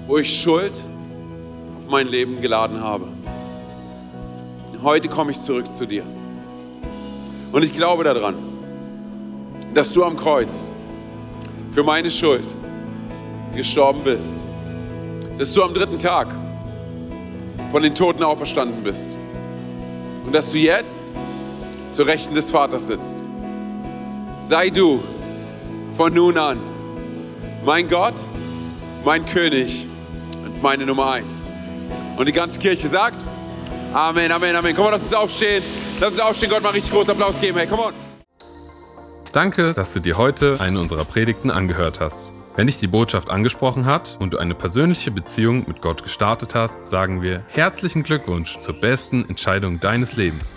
wo 0.06 0.18
ich 0.18 0.40
Schuld 0.40 0.72
auf 1.78 1.88
mein 1.88 2.08
Leben 2.08 2.40
geladen 2.40 2.80
habe. 2.80 3.06
Heute 4.82 5.08
komme 5.08 5.30
ich 5.30 5.40
zurück 5.40 5.66
zu 5.66 5.86
dir. 5.86 6.02
Und 7.52 7.64
ich 7.64 7.72
glaube 7.72 8.02
daran, 8.02 8.34
dass 9.72 9.92
du 9.92 10.04
am 10.04 10.16
Kreuz 10.16 10.68
für 11.70 11.84
meine 11.84 12.10
Schuld 12.10 12.54
gestorben 13.54 14.00
bist. 14.04 14.42
Dass 15.38 15.54
du 15.54 15.62
am 15.62 15.72
dritten 15.72 15.98
Tag 15.98 16.34
von 17.70 17.82
den 17.82 17.94
Toten 17.94 18.24
auferstanden 18.24 18.82
bist. 18.82 19.16
Und 20.26 20.34
dass 20.34 20.50
du 20.52 20.58
jetzt 20.58 21.14
zur 21.94 22.06
Rechten 22.06 22.34
des 22.34 22.50
Vaters 22.50 22.88
sitzt. 22.88 23.24
Sei 24.40 24.68
du 24.68 25.02
von 25.96 26.12
nun 26.12 26.36
an 26.36 26.58
mein 27.64 27.88
Gott, 27.88 28.14
mein 29.04 29.24
König 29.24 29.86
und 30.44 30.62
meine 30.62 30.84
Nummer 30.84 31.12
eins. 31.12 31.50
Und 32.16 32.26
die 32.26 32.32
ganze 32.32 32.60
Kirche 32.60 32.88
sagt, 32.88 33.16
Amen, 33.92 34.30
Amen, 34.32 34.54
Amen. 34.56 34.74
Komm 34.74 34.86
mal, 34.86 34.90
lass 34.90 35.02
uns 35.02 35.14
aufstehen. 35.14 35.62
Lass 36.00 36.12
uns 36.12 36.20
aufstehen, 36.20 36.50
Gott 36.50 36.62
mal 36.62 36.70
richtig 36.70 36.92
großen 36.92 37.12
Applaus 37.12 37.40
geben. 37.40 37.56
Hey, 37.56 37.66
come 37.66 37.84
on. 37.84 37.94
Danke, 39.32 39.72
dass 39.72 39.92
du 39.92 40.00
dir 40.00 40.18
heute 40.18 40.60
eine 40.60 40.78
unserer 40.80 41.04
Predigten 41.04 41.50
angehört 41.50 42.00
hast. 42.00 42.32
Wenn 42.56 42.66
dich 42.66 42.78
die 42.78 42.86
Botschaft 42.86 43.30
angesprochen 43.30 43.86
hat 43.86 44.16
und 44.20 44.32
du 44.32 44.38
eine 44.38 44.54
persönliche 44.54 45.10
Beziehung 45.10 45.64
mit 45.66 45.80
Gott 45.80 46.02
gestartet 46.02 46.54
hast, 46.54 46.86
sagen 46.86 47.22
wir 47.22 47.42
herzlichen 47.48 48.02
Glückwunsch 48.02 48.58
zur 48.58 48.74
besten 48.74 49.24
Entscheidung 49.28 49.80
deines 49.80 50.16
Lebens. 50.16 50.56